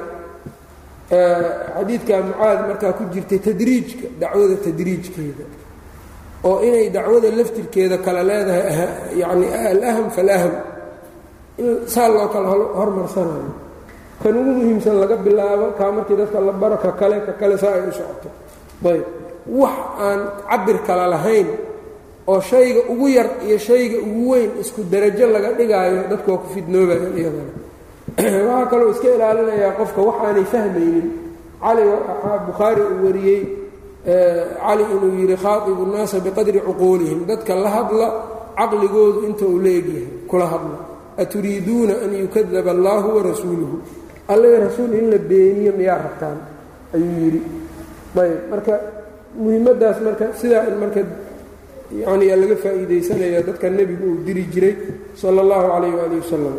xadiidka 1.11 2.15
mucaad 2.29 2.59
markaa 2.69 2.93
ku 2.99 3.03
jirtay 3.13 3.39
tadriijka 3.47 4.07
dacwada 4.21 4.57
tadriijkeeda 4.65 5.45
oo 6.45 6.61
inay 6.65 6.89
dacwada 6.91 7.29
laftirkeeda 7.31 7.99
kale 7.99 8.23
leedahay 8.25 8.89
yacni 9.17 9.47
alaham 9.53 10.11
falaham 10.11 10.55
in 11.59 11.87
saa 11.87 12.09
loo 12.09 12.29
kala 12.29 12.49
hormarsanayo. 12.49 13.53
Kan 14.23 14.37
ugu 14.37 14.53
muhiimsan 14.53 15.01
laga 15.01 15.17
bilaabo 15.17 15.77
kaa 15.79 15.93
markii 15.93 16.17
dadka 16.17 16.41
la 16.41 16.53
baro 16.53 16.77
ka 16.77 16.93
kale 16.93 17.21
ka 17.27 17.33
kale 17.33 17.59
saa 17.59 17.75
ay 17.77 17.89
u 17.89 17.93
socoto. 17.93 18.29
Ayb. 18.85 19.05
Wax 19.47 19.77
aan 20.01 20.21
cabir 20.49 20.79
kale 20.87 21.07
lahayn 21.13 21.49
oo 22.27 22.41
shayga 22.41 22.81
ugu 22.89 23.09
yar 23.09 23.29
iyo 23.45 23.59
shayga 23.59 23.99
ugu 24.01 24.31
weyn 24.31 24.51
isku 24.61 24.81
derajo 24.85 25.27
laga 25.29 25.53
dhigaayo 25.53 26.09
dadku 26.09 26.39
ku 26.39 26.47
fidnoobayaan 26.55 27.17
iyadana. 27.17 27.53
Waxaa 28.49 28.67
kaloo 28.71 28.91
iska 28.91 29.09
ilaalinayaa 29.09 29.77
qofka 29.77 30.01
waxaanay 30.01 30.45
fahmaynin. 30.45 31.09
Cali 31.61 31.83
bukhaari 32.49 32.81
uu 32.81 33.05
wariyey 33.05 33.60
cali 34.05 34.85
inuu 34.95 35.13
yidhi 35.21 35.37
khaatibu 35.37 35.83
nnaasa 35.87 36.21
biqadri 36.21 36.61
cuquulihim. 36.61 37.27
Dadka 37.27 37.55
la 37.55 37.71
hadla 37.71 38.07
caqligoodu 38.57 39.27
inta 39.29 39.45
uu 39.45 39.59
leegyahay 39.59 40.07
kula 40.31 40.47
hadla. 40.47 40.77
Aturiiduuna 41.19 41.95
an 42.05 42.13
yukadaba 42.17 42.71
allaahu 42.71 43.09
warasuuluhu 43.17 43.77
allaga 44.29 44.59
rasuul 44.67 44.95
in 44.95 45.11
la 45.11 45.19
beeniyo 45.19 45.73
miyaa 45.77 45.99
rabtaan? 46.07 46.39
Ayuu 46.95 47.17
yidhi. 47.25 47.41
Ayb 48.17 48.51
marka 48.51 48.75
muhimaddaas 49.37 49.99
marka 50.03 50.25
sidaa 50.41 50.67
in 50.69 50.77
marka 50.83 51.01
yani 51.91 52.27
laga 52.43 52.57
faa'iidaysanaya 52.57 53.43
dadka 53.43 53.71
nebigu 53.71 54.07
uu 54.07 54.25
diri 54.27 54.45
jiray 54.53 54.75
sala 55.15 55.43
allahu 55.43 55.67
calayh 55.75 55.93
waali 55.99 56.17
wasalam 56.23 56.55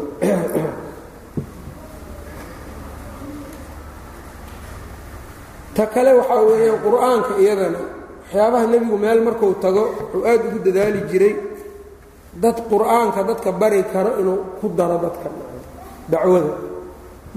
ta 5.76 5.84
kale 5.94 6.12
waxaa 6.20 6.42
weeyaan 6.50 6.80
qur'aanka 6.86 7.32
iyadana 7.44 7.80
waxyaabaha 8.24 8.66
nebigu 8.72 8.98
meel 9.04 9.20
markuu 9.28 9.54
tago 9.64 9.84
wuxuu 10.00 10.24
aad 10.32 10.42
ugu 10.48 10.60
dadaali 10.66 11.00
jiray 11.12 11.34
dad 12.44 12.58
qur'aanka 12.72 13.20
dadka 13.30 13.50
bari 13.62 13.82
karo 13.94 14.12
inuu 14.22 14.40
ku 14.60 14.66
daro 14.80 14.98
dadka. 15.06 15.30
Dacwada. 16.12 16.54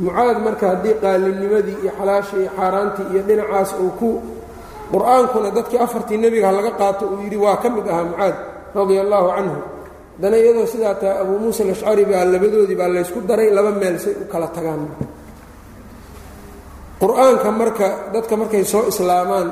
Mucaad 0.05 0.37
marka 0.47 0.65
haddii 0.73 0.95
qaalinnimadii 1.03 1.77
iyo 1.83 1.91
xalaashii 1.99 2.41
iyo 2.43 2.51
xaaraantii 2.59 3.07
iyo 3.13 3.21
dhinacaas 3.29 3.71
uu 3.83 3.91
ku 4.01 4.09
qur'aankuna 4.93 5.49
dadkii 5.57 5.79
afartii 5.87 6.19
nebiga 6.25 6.51
laga 6.57 6.73
qaato 6.81 7.05
uu 7.13 7.19
yidhi 7.25 7.39
waa 7.45 7.57
ka 7.63 7.69
mid 7.75 7.87
ahaa 7.93 8.05
mucaad 8.11 8.35
radia 8.77 9.01
allaahu 9.07 9.29
canhu. 9.37 9.59
Haddana 10.15 10.37
iyadoo 10.43 10.67
sidaa 10.73 10.95
tahay 11.01 11.17
abuu 11.23 11.39
muusa 11.43 11.61
alashcari 11.67 12.05
baa 12.11 12.25
labadoodii 12.33 12.79
baa 12.81 12.91
laysku 12.95 13.19
daray 13.29 13.49
laba 13.57 13.71
meel 13.81 13.97
say 14.05 14.15
u 14.23 14.25
kala 14.33 14.47
tagaan 14.57 14.83
qur'aanka 17.05 17.49
marka 17.61 17.87
dadka 18.15 18.35
markay 18.41 18.65
soo 18.73 18.89
islaamaan 18.93 19.49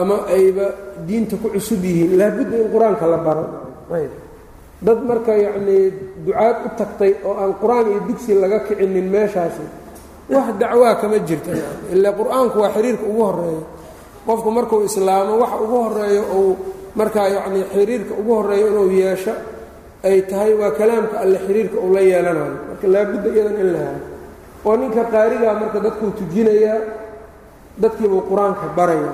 ama 0.00 0.16
ayba 0.36 0.66
diinta 1.08 1.36
ku 1.42 1.48
cusub 1.54 1.82
yihiin 1.84 2.16
laabudda 2.20 2.56
in 2.62 2.68
qur'aanka 2.74 3.04
la 3.12 3.18
baro. 3.26 3.44
Dad 4.86 5.00
marka 5.10 5.32
yacnii 5.44 5.84
ducaad 6.24 6.56
u 6.66 6.68
tagtay 6.78 7.12
oo 7.26 7.34
aan 7.42 7.52
qur'aan 7.60 7.86
iyo 7.90 8.00
digsi 8.08 8.32
laga 8.42 8.58
kicinin 8.66 9.06
meeshaasi 9.14 9.64
wax 10.32 10.48
dacwaa 10.60 10.94
kama 11.02 11.18
jirta. 11.28 11.50
Ilaa 11.94 12.12
qur'aanku 12.20 12.56
waa 12.62 12.70
xiriirka 12.76 13.04
ugu 13.10 13.22
horreeya 13.28 13.62
qofku 14.26 14.48
markuu 14.56 14.80
islaamo 14.88 15.32
waxa 15.42 15.56
ugu 15.64 15.76
horeeyo 15.84 16.22
uu 16.38 16.52
markaa 16.98 17.28
yacnii 17.36 17.64
xiriirka 17.74 18.12
ugu 18.20 18.32
horeeyo 18.38 18.66
inuu 18.70 18.90
yeesho 19.02 19.34
ay 20.08 20.18
tahay 20.30 20.52
waa 20.60 20.70
kalaamka 20.78 21.16
alle 21.24 21.38
xiriirka 21.46 21.76
uu 21.84 21.90
la 21.94 22.00
yeelanayo. 22.10 22.54
Marka 22.70 22.86
laabudda 22.94 23.28
iyadan 23.34 23.56
in 23.62 23.68
la 23.74 23.78
helo 23.86 24.00
oo 24.66 24.74
ninka 24.80 25.02
qaarigaa 25.12 25.54
marka 25.60 25.78
dadkuu 25.86 26.10
tujinayaa 26.18 26.78
dadkiibuu 27.82 28.22
qur'aanka 28.30 28.66
baraya 28.76 29.12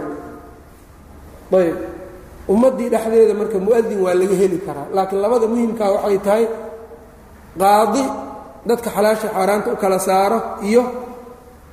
ayb. 1.61 1.77
Ummaddii 2.53 2.89
dhexdeeda 2.93 3.35
marka 3.41 3.57
mu'adin 3.67 3.99
waa 4.05 4.15
laga 4.21 4.37
heli 4.43 4.59
karaa. 4.67 4.87
Laakiin 4.97 5.21
labada 5.25 5.47
muhimkaa 5.53 5.91
waxay 5.97 6.19
tahay 6.27 6.45
qaadi 7.61 8.05
dadka 8.69 8.89
xalaasha 8.97 9.29
xaaraanta 9.37 9.69
u 9.73 9.77
kala 9.83 9.99
saaro 10.09 10.39
iyo 10.69 10.83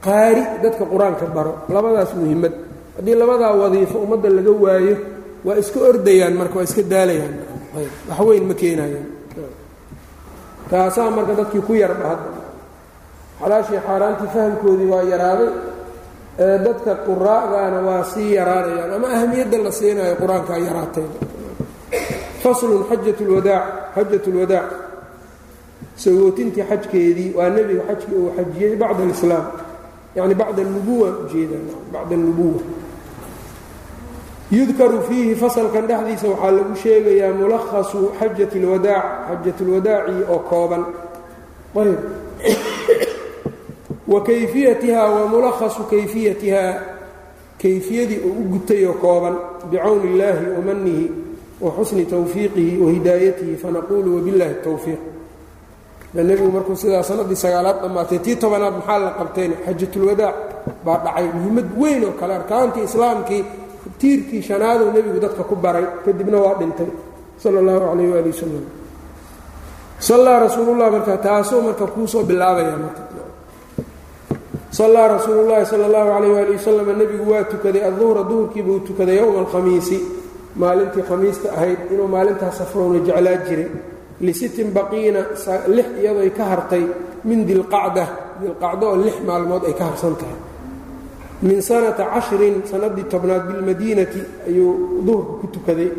qaari 0.06 0.44
dadka 0.64 0.84
qur'aanka 0.92 1.26
baro. 1.36 1.54
Labadaas 1.74 2.12
muhimmad 2.20 2.54
haddii 2.98 3.16
labadaa 3.22 3.52
wadiifo 3.62 3.98
ummadda 4.06 4.30
laga 4.38 4.52
waayo 4.64 4.96
waa 5.46 5.58
iska 5.62 5.80
ordayaan 5.90 6.34
marka 6.40 6.56
waa 6.60 6.68
iska 6.70 6.82
daalayaan. 6.94 7.34
Wax 8.10 8.20
weyn 8.28 8.44
ma 8.50 8.54
keenayaan. 8.62 9.08
Taasaa 10.72 11.10
marka 11.18 11.34
dadkii 11.40 11.62
ku 11.68 11.74
yarba 11.84 12.06
hadda 12.16 12.28
xalaashii 13.42 13.80
xaaraantii 13.88 14.30
fahamkoodii 14.34 14.90
waa 14.94 15.04
yaraaday 15.14 15.50
dadka 16.66 16.92
quraa'daana 17.08 17.80
waa 17.88 18.04
sii 18.14 18.30
yaraanayaan 18.40 18.92
ama 18.98 19.08
ahamiyadda 19.16 19.58
la 19.66 19.72
siinayo 19.72 20.16
qur'aankaa 20.22 20.58
yaraatay. 20.68 21.08
Faslun 22.44 22.84
xajat 22.90 23.20
lwadaac 23.30 23.66
xajat 23.96 24.26
lwadaac 24.36 24.70
sagootintii 26.04 26.64
xajkeedii 26.70 27.30
waa 27.38 27.50
nebiga 27.56 27.84
xajkii 27.90 28.16
uu 28.22 28.32
xajiyey 28.38 28.74
bacda 28.82 29.04
alislaam 29.04 29.46
yani 30.16 30.34
bacda 30.42 30.62
nubuwa 30.64 31.10
ujeeda 31.24 31.56
bacda 31.94 32.16
nubuwa 32.18 32.62
yudkaru 34.52 35.02
fiihi 35.08 35.36
fasalkan 35.36 35.88
dhexdiisa 35.88 36.28
waxaa 36.34 36.52
lagu 36.58 36.76
sheegayaa 36.84 37.34
mulakhasu 37.40 38.00
xajat 38.20 38.52
اlwadaac 38.60 39.06
xajat 39.28 39.58
اlwadaaci 39.66 40.16
oo 40.34 40.40
kooban. 40.50 40.84
Ayb 41.82 42.00
wa 44.11 44.21
kayfiyatiha 44.29 45.03
wa 45.15 45.27
mulakhasu 45.33 45.83
kayfiyatiha 45.91 46.65
kayfiyadii 47.62 48.19
uu 48.29 48.35
u 48.41 48.45
gutay 48.53 48.87
oo 48.87 48.93
kooban 49.05 49.35
bicawni 49.71 50.07
اllaahi 50.12 50.47
wamanihi 50.57 51.07
wa 51.61 51.71
xusni 51.77 52.05
tawfiiqihi 52.05 52.79
wa 52.83 52.89
hidaayatihi 52.93 53.55
fanaquulu 53.62 54.09
wabiاllahi 54.17 54.51
الtowfiiq 54.59 55.01
nebigu 56.15 56.51
markuu 56.53 56.77
sidaa 56.77 57.03
sanadii 57.03 57.37
sagaalaad 57.45 57.79
dhammaatay 57.83 58.19
tii 58.25 58.37
tobanaad 58.43 58.75
maxaa 58.79 58.99
la 59.05 59.11
qabteen 59.19 59.53
xajatulwadaac 59.67 60.35
baa 60.85 60.99
dhacay 61.05 61.27
muhiimad 61.35 61.69
weyn 61.81 62.03
oo 62.09 62.12
kale 62.21 62.35
arkaantii 62.41 62.85
islaamkii 62.89 63.43
tiirkii 64.01 64.43
shanaaduu 64.49 64.91
nebigu 64.97 65.19
dadka 65.25 65.43
ku 65.51 65.55
baray 65.57 65.85
kadibna 66.05 66.39
waa 66.45 66.55
dhintay 66.61 66.89
sal 67.43 67.55
اllahu 67.61 67.81
calayh 67.89 68.09
waali 68.12 68.31
wasalam 68.35 68.65
sallaa 70.09 70.39
rasuulullah 70.45 70.89
marka 70.93 71.17
taasuu 71.17 71.61
marka 71.67 71.87
kuusoo 71.95 72.23
bilaabaya 72.31 72.77
marka 72.85 73.03
sallaa 74.72 75.08
rasuulu 75.08 75.48
llahi 75.50 75.66
sala 75.66 75.86
اllahu 75.90 76.08
calayh 76.16 76.32
waali 76.36 76.52
wasalam 76.58 76.88
nebigu 77.00 77.26
waa 77.32 77.44
tukaday 77.44 77.84
adduhra 77.90 78.24
duhurkiibuu 78.30 78.80
tukaday 78.88 79.18
yowma 79.20 79.40
alkhamiisi 79.44 79.98
maalintii 80.56 81.04
khamiista 81.10 81.48
ahayd 81.58 81.80
inuu 81.94 82.08
maalintaas 82.16 82.58
safrowna 82.58 83.00
jeclaa 83.08 83.38
jiray 83.48 83.68
lisittin 84.26 84.70
baqiina 84.78 85.22
lix 85.76 85.88
iyadoo 86.02 86.22
ay 86.26 86.30
ka 86.38 86.44
hartay 86.52 86.84
min 87.28 87.40
dilqacda 87.50 88.06
dilqacdo 88.42 88.86
oo 88.92 88.96
lix 89.06 89.16
maalmood 89.28 89.64
ay 89.70 89.74
ka 89.80 89.84
harsan 89.92 90.16
tahay 90.22 90.40
min 91.48 91.60
sanata 91.70 92.04
cashrin 92.14 92.56
sanadii 92.72 93.06
tobnaad 93.12 93.44
bilmadiinati 93.50 94.22
ayuu 94.48 94.72
duhurka 95.06 95.34
ku 95.42 95.48
tukaday 95.56 95.90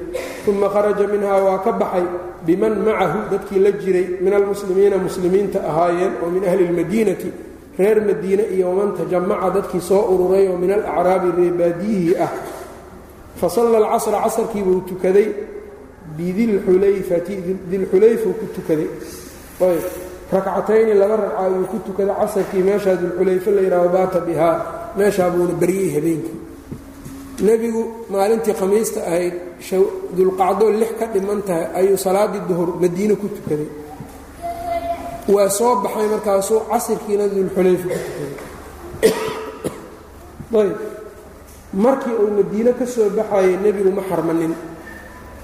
uma 0.48 0.68
kharaja 0.74 1.04
minhaa 1.12 1.38
waa 1.46 1.58
ka 1.64 1.72
baxay 1.80 2.06
biman 2.46 2.74
macahu 2.86 3.18
dadkii 3.32 3.60
la 3.64 3.70
jiray 3.82 4.06
min 4.24 4.32
almuslimiina 4.38 4.96
muslimiinta 5.06 5.58
ahaayeen 5.70 6.12
oo 6.24 6.28
min 6.34 6.42
ahli 6.48 6.62
اlmadiinati 6.68 7.28
reer 7.78 7.98
madiine 8.08 8.44
iyo 8.54 8.68
waman 8.70 8.90
tajamaca 8.98 9.48
dadkii 9.54 9.80
soo 9.80 10.02
ururay 10.14 10.48
oo 10.48 10.56
min 10.62 10.70
alacraabi 10.76 11.28
reebaadiyihii 11.38 12.16
ah. 12.24 12.32
Fasalla 13.40 13.76
alcasra 13.78 14.20
casarkii 14.24 14.62
buu 14.62 14.80
tukaday 14.88 15.28
bidilxulayfati 16.16 17.34
dilxulayfuu 17.70 18.34
ku 18.40 18.46
tukaday. 18.54 18.88
Ayb 19.60 19.84
rakcatayni 20.32 20.94
laba 20.94 21.16
ragca 21.16 21.38
ayuu 21.44 21.66
ku 21.72 21.78
tukaday. 21.86 22.14
Casarkii 22.20 22.62
meeshaa 22.68 22.96
dilxulayfe 23.02 23.50
la 23.56 23.60
yidhaaho 23.66 23.88
baata 23.88 24.20
bihaa. 24.20 24.56
Meeshaa 24.98 25.30
buuna 25.30 25.54
baryey 25.60 25.88
habeenkii. 25.96 26.38
Nebigu 27.46 27.82
maalintii 28.12 28.54
khamiista 28.60 29.00
ahayd 29.08 29.34
dulqacdoo 30.16 30.70
lix 30.80 30.92
ka 30.98 31.06
dhiman 31.12 31.40
tahay 31.46 31.66
ayuu 31.80 31.96
salaaddii 31.96 32.42
duhur 32.48 32.68
madiine 32.82 33.14
ku 33.16 33.26
tukaday 33.36 33.68
waa 35.34 35.48
soo 35.48 35.76
baxay 35.82 36.08
markaasuu 36.14 36.60
casirkiina 36.70 37.28
dulxulayfa 37.28 37.88
ayb 40.60 40.76
markii 41.84 42.14
uu 42.22 42.30
madiine 42.36 42.72
ka 42.72 42.86
soo 42.86 43.08
baxayay 43.10 43.56
nebigu 43.56 43.90
ma 43.90 44.02
xarmanin. 44.08 44.54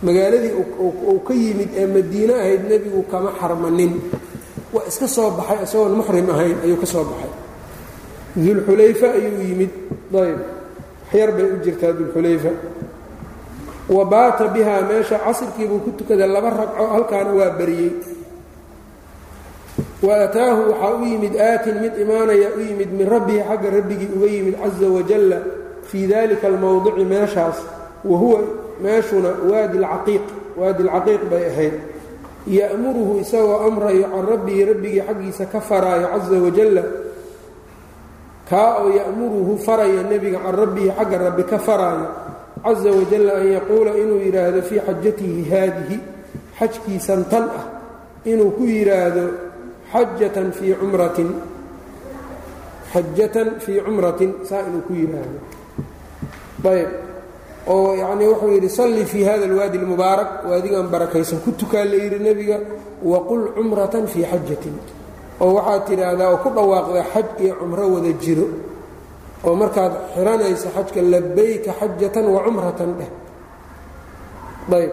Magaaladii 0.02 0.52
uu 0.80 1.20
ka 1.26 1.34
yimid 1.34 1.70
ee 1.74 1.86
madiine 1.86 2.34
ahayd 2.34 2.68
nebigu 2.68 3.02
kama 3.10 3.32
xarmanin. 3.40 4.00
Waa 4.72 4.84
iska 4.88 5.08
soo 5.08 5.30
baxay 5.30 5.64
isagoon 5.64 5.96
muxrim 5.96 6.30
ahayn 6.30 6.56
ayuu 6.64 6.76
ka 6.76 6.86
soo 6.86 7.04
baxay. 7.04 7.32
Dulxulayfa 8.36 9.06
ayuu 9.18 9.42
yimid. 9.48 9.72
Ayb 10.14 10.40
waxyar 11.08 11.32
bay 11.32 11.44
u 11.44 11.56
jirtaa 11.64 11.92
dulxulayfa 11.92 12.50
wa 13.88 14.04
baata 14.04 14.48
bihaa 14.48 14.82
meesha 14.82 15.18
casirkiibuu 15.18 15.80
ku 15.80 15.90
tukaday 15.96 16.28
laba 16.28 16.50
ragco 16.50 16.86
halkaana 16.86 17.32
waa 17.32 17.50
bariyey 17.50 17.92
wa 20.02 20.14
waxaa 20.14 20.94
u 20.94 21.04
yimid 21.04 21.34
aatin 21.36 21.80
mid 21.80 21.98
imaanaya 21.98 22.48
u 22.56 22.60
yimid 22.60 22.92
min 22.92 23.08
rabbihi 23.08 23.42
xagga 23.42 23.70
rabbigii 23.70 24.10
uga 24.16 24.26
yimid 24.26 24.54
caza 24.62 24.86
wajalla 24.86 25.38
fii 25.82 26.06
dalika 26.06 26.46
almowdici 26.46 27.04
meeshaas 27.04 27.58
wa 28.04 28.18
huwa 28.18 28.40
meeshuna 28.82 29.28
waadi 29.50 29.78
alcaqiiq 29.78 30.22
waadi 30.56 30.82
alcaqiiq 30.82 31.22
bay 31.30 31.46
ahayd. 31.46 31.74
Ya'muruhu 32.46 33.20
isagoo 33.20 33.66
amrayo 33.66 34.06
can 34.08 34.26
rabbihi 34.26 34.64
rabbigii 34.64 35.02
xaggiisa 35.02 35.46
ka 35.46 35.60
faraayo 35.60 36.08
caza 36.08 36.36
wajalla 36.40 36.82
kaa 38.48 38.80
oo 38.80 38.90
ya'muruhu 38.94 39.58
faraya 39.58 40.02
nebiga 40.02 40.38
can 40.38 40.54
rabbihi 40.54 40.90
xagga 40.94 41.18
rabbi 41.18 41.42
ka 41.42 41.58
faraayo 41.58 42.06
caza 42.62 42.90
wajalla 42.90 43.32
an 43.42 43.46
yaquula 43.52 43.98
inuu 43.98 44.20
yidhaahdo 44.22 44.62
fii 44.62 44.80
xajatihi 44.80 45.50
haadihi 45.50 46.00
xajkiisan 46.58 47.24
tan 47.28 47.50
ah 47.50 47.64
inuu 48.24 48.50
ku 48.56 48.64
yidhaahdo 48.64 49.47
xajatan 49.92 50.52
fii 50.56 50.74
cumratin 50.80 51.30
xajatan 52.92 53.48
fii 53.64 53.80
cumratin 53.86 54.30
saa 54.48 54.62
inuu 54.68 54.82
ku 54.88 54.92
yidhaahdo 55.00 55.38
ayb 56.72 56.90
oo 57.68 57.92
yacnii 58.00 58.28
wuxuu 58.32 58.50
yidhi 58.56 58.68
salli 58.68 59.04
fii 59.04 59.24
hada 59.28 59.44
alwaadi 59.44 59.76
almubaarak. 59.78 60.30
Waadigan 60.48 60.88
barakaysan. 60.88 61.38
Ku 61.44 61.50
tukaa 61.52 61.84
la 61.84 61.96
yidhi 62.00 62.18
nebiga 62.18 62.56
waqul 63.04 63.52
cumratan 63.56 64.04
fii 64.08 64.24
xajatin 64.24 64.74
oo 65.40 65.52
waxaad 65.56 65.82
tidhaahdaa 65.88 66.28
oo 66.32 66.38
ku 66.44 66.48
dhawaaqda 66.56 67.02
xaj 67.12 67.26
iyo 67.44 67.54
cumro 67.60 67.84
wada 67.94 68.12
jiro. 68.22 68.46
Oo 69.44 69.54
markaad 69.54 69.92
xiranaysa 70.14 70.68
xajka 70.76 71.00
labayka 71.12 71.70
xajatan 71.80 72.24
wa 72.34 72.40
cumratan 72.46 72.90
dheh. 72.98 73.10
Ayb 74.78 74.92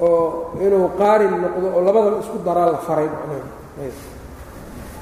oo 0.00 0.56
inuu 0.64 0.88
qaarin 0.98 1.34
noqdo 1.42 1.66
oo 1.76 1.80
labadaba 1.86 2.16
isku 2.24 2.38
daraa 2.46 2.68
la 2.74 2.78
faray 2.86 3.08
macnaha 3.12 3.44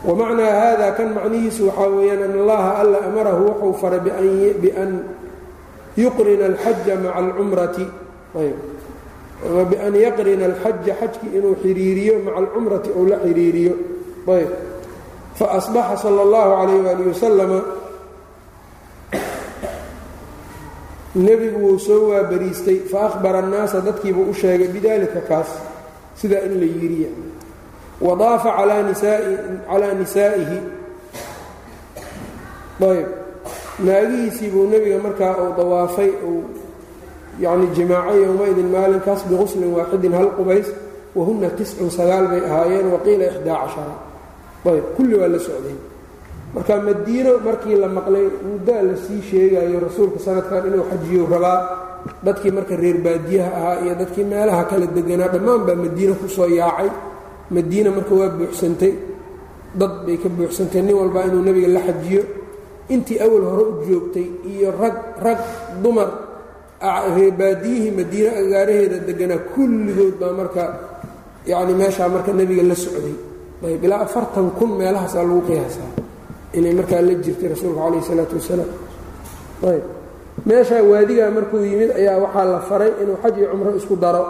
wamacnaa 0.04 0.52
haada 0.60 0.92
kan 0.92 1.14
macnihiisu 1.16 1.66
waxaa 1.68 1.88
weeyaan 1.96 2.22
an 2.22 2.32
allaha 2.40 2.70
alla 2.82 2.98
amarahu 3.08 3.42
wuxuu 3.48 3.72
faray 3.80 4.00
bian 4.60 4.92
yuqrina 5.96 6.44
alxaja 6.52 6.94
maca 7.00 7.16
alcumrati 7.18 7.86
bian 9.70 9.94
yaqrina 9.94 10.44
alxaja 10.50 10.92
xajkii 11.00 11.30
inuu 11.38 11.56
xiriiriyo 11.62 12.14
maca 12.24 12.36
alcumrati 12.44 12.90
ou 12.96 13.06
la 13.08 13.16
xiriiriyo 13.24 13.74
ayb 14.28 14.50
faasbaxa 15.38 15.96
sala 16.04 16.20
اllahu 16.26 16.50
calayh 16.58 16.78
waali 16.86 17.04
wasalama 17.10 17.60
nebigu 21.14 21.58
wuu 21.64 21.78
soo 21.78 22.08
waabariistay 22.10 22.78
faahbara 22.92 23.38
annaasa 23.38 23.80
dadkiibuu 23.80 24.30
u 24.30 24.34
sheegay 24.34 24.68
bidalika 24.68 25.20
kaas 25.20 25.50
sidaa 26.14 26.44
in 26.46 26.60
la 26.60 26.66
yiriya 26.66 27.08
wadaafa 28.00 28.50
calaa 29.68 29.92
nisaa'ihi. 30.00 30.58
Ayb. 32.80 33.06
Naagihiisii 33.86 34.50
buu 34.50 34.66
nebiga 34.70 34.98
markaa 34.98 35.34
uu 35.42 35.52
dawaafay 35.58 36.10
uu 36.28 36.42
yacni 37.40 37.66
jimaacay 37.76 38.18
yowmaidin 38.22 38.68
maalinkaas 38.74 39.22
biquslin 39.30 39.70
waaxidin 39.76 40.12
hal 40.18 40.30
qubays 40.38 40.68
wahunna 41.16 41.50
tiscun 41.58 41.90
sagaal 41.90 42.26
bay 42.30 42.42
ahaayeen 42.48 42.86
waqiila 42.94 43.24
ixdaa 43.30 43.58
cashara 43.62 43.94
ayb 44.70 44.84
kulli 44.96 45.14
waa 45.20 45.28
la 45.34 45.38
socday. 45.38 45.76
Marka 46.54 46.74
madiino 46.86 47.32
markii 47.46 47.76
la 47.82 47.88
maqlay 47.96 48.26
muddaa 48.46 48.82
la 48.88 48.94
sii 49.04 49.20
sheegayo 49.30 49.78
rasuulka 49.86 50.18
sanadkan 50.26 50.66
inuu 50.68 50.84
xajiyo 50.90 51.22
rabaa 51.34 51.58
dadkii 52.26 52.50
marka 52.56 52.74
reer 52.82 52.98
baadiyaha 53.06 53.50
ahaa 53.58 53.76
iyo 53.84 53.94
dadkii 54.00 54.24
meelaha 54.30 54.64
kala 54.70 54.86
deganaa 54.96 55.28
dhammaan 55.34 55.60
baa 55.66 55.74
madiino 55.84 56.14
ku 56.20 56.26
soo 56.36 56.46
yaacay 56.60 56.90
madiina 57.54 57.90
marka 57.96 58.12
waa 58.20 58.30
buuxsantay 58.38 58.92
dad 59.80 59.92
bay 60.06 60.16
ka 60.22 60.28
buuxsantay. 60.36 60.80
Nin 60.86 60.94
walbaa 61.00 61.24
inuu 61.28 61.42
nebiga 61.46 61.68
la 61.76 61.80
xajiyo 61.88 62.22
intii 62.94 63.18
awal 63.24 63.42
hore 63.50 63.62
u 63.70 63.72
joogtay 63.88 64.26
iyo 64.52 64.68
rag 64.82 64.96
rag 65.26 65.40
dumar 65.82 66.08
reebaadiyihii 67.16 67.90
madiine 67.98 68.30
agaaraheeda 68.40 68.98
deganaa 69.08 69.40
kulligood 69.54 70.14
baa 70.20 70.32
marka 70.40 70.62
yacni 71.50 71.74
meeshaa 71.80 72.08
marka 72.14 72.32
nebiga 72.32 72.62
la 72.70 72.74
socday. 72.84 73.16
Ayb 73.64 73.84
ilaa 73.84 74.00
afartan 74.06 74.50
kun 74.58 74.70
meelahaasaa 74.78 75.22
lagu 75.28 75.40
qiyaasaa 75.48 75.90
inay 76.58 76.74
markaa 76.78 77.00
la 77.06 77.14
jirtay 77.24 77.48
rasuulka 77.52 77.80
calayh 77.84 78.00
isalaatu 78.04 78.34
wasalaam. 78.40 78.70
Ayb 79.70 79.84
meeshaa 80.48 80.82
waadigaa 80.90 81.30
markuu 81.36 81.58
yimid 81.70 81.90
ayaa 82.00 82.16
waxaa 82.24 82.44
la 82.52 82.60
faray 82.68 82.92
inuu 83.02 83.16
xaj 83.22 83.34
iyo 83.38 83.48
cumro 83.52 83.70
isku 83.80 83.96
daro 83.96 84.22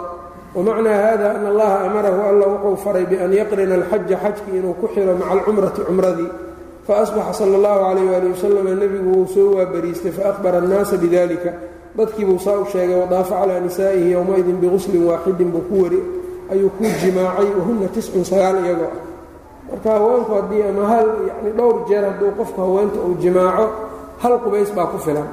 wamacnaa 0.55 0.97
hada 1.05 1.27
an 1.35 1.45
allaha 1.51 1.77
amarahu 1.87 2.21
alla 2.29 2.45
wuxuu 2.53 2.75
faray 2.83 3.05
bian 3.05 3.31
yaqrina 3.33 3.75
alxaja 3.79 4.17
xajkii 4.23 4.57
inuu 4.59 4.73
ku 4.79 4.87
xiro 4.93 5.13
maca 5.19 5.31
alcumrati 5.35 5.81
cumradii 5.87 6.29
faasbaxa 6.87 7.33
sala 7.39 7.55
اllahu 7.59 7.79
calayh 7.87 8.05
waali 8.11 8.27
wasalam 8.33 8.67
nebigu 8.81 9.09
wuu 9.15 9.27
soo 9.35 9.49
waabariistay 9.57 10.11
faahbara 10.17 10.57
annaasa 10.63 10.95
bidalika 11.03 11.51
dadkiibuu 11.97 12.39
saa 12.39 12.57
u 12.63 12.65
sheegay 12.71 12.95
wadaafa 13.03 13.35
calaa 13.41 13.59
nisaa'ihi 13.59 14.11
yowmaidin 14.15 14.57
biguslin 14.63 15.03
waaxidin 15.09 15.49
buu 15.53 15.63
ku 15.69 15.75
wari 15.83 15.99
ayuu 16.51 16.69
ku 16.77 16.83
jimaacay 17.01 17.49
wahuna 17.57 17.87
tiscun 17.95 18.23
sagaal 18.31 18.57
iyagoo 18.65 18.91
ah 18.95 19.01
marka 19.71 19.89
haweenku 19.97 20.31
haddii 20.37 20.63
ama 20.69 20.83
hal 20.91 21.07
yani 21.29 21.49
dhowr 21.57 21.75
jeer 21.89 22.03
hadduu 22.09 22.31
qofku 22.39 22.59
haweenta 22.61 22.99
uu 23.07 23.15
jimaaco 23.23 23.65
hal 24.23 24.33
qubays 24.43 24.69
baa 24.77 24.87
ku 24.93 24.97
filan 25.05 25.27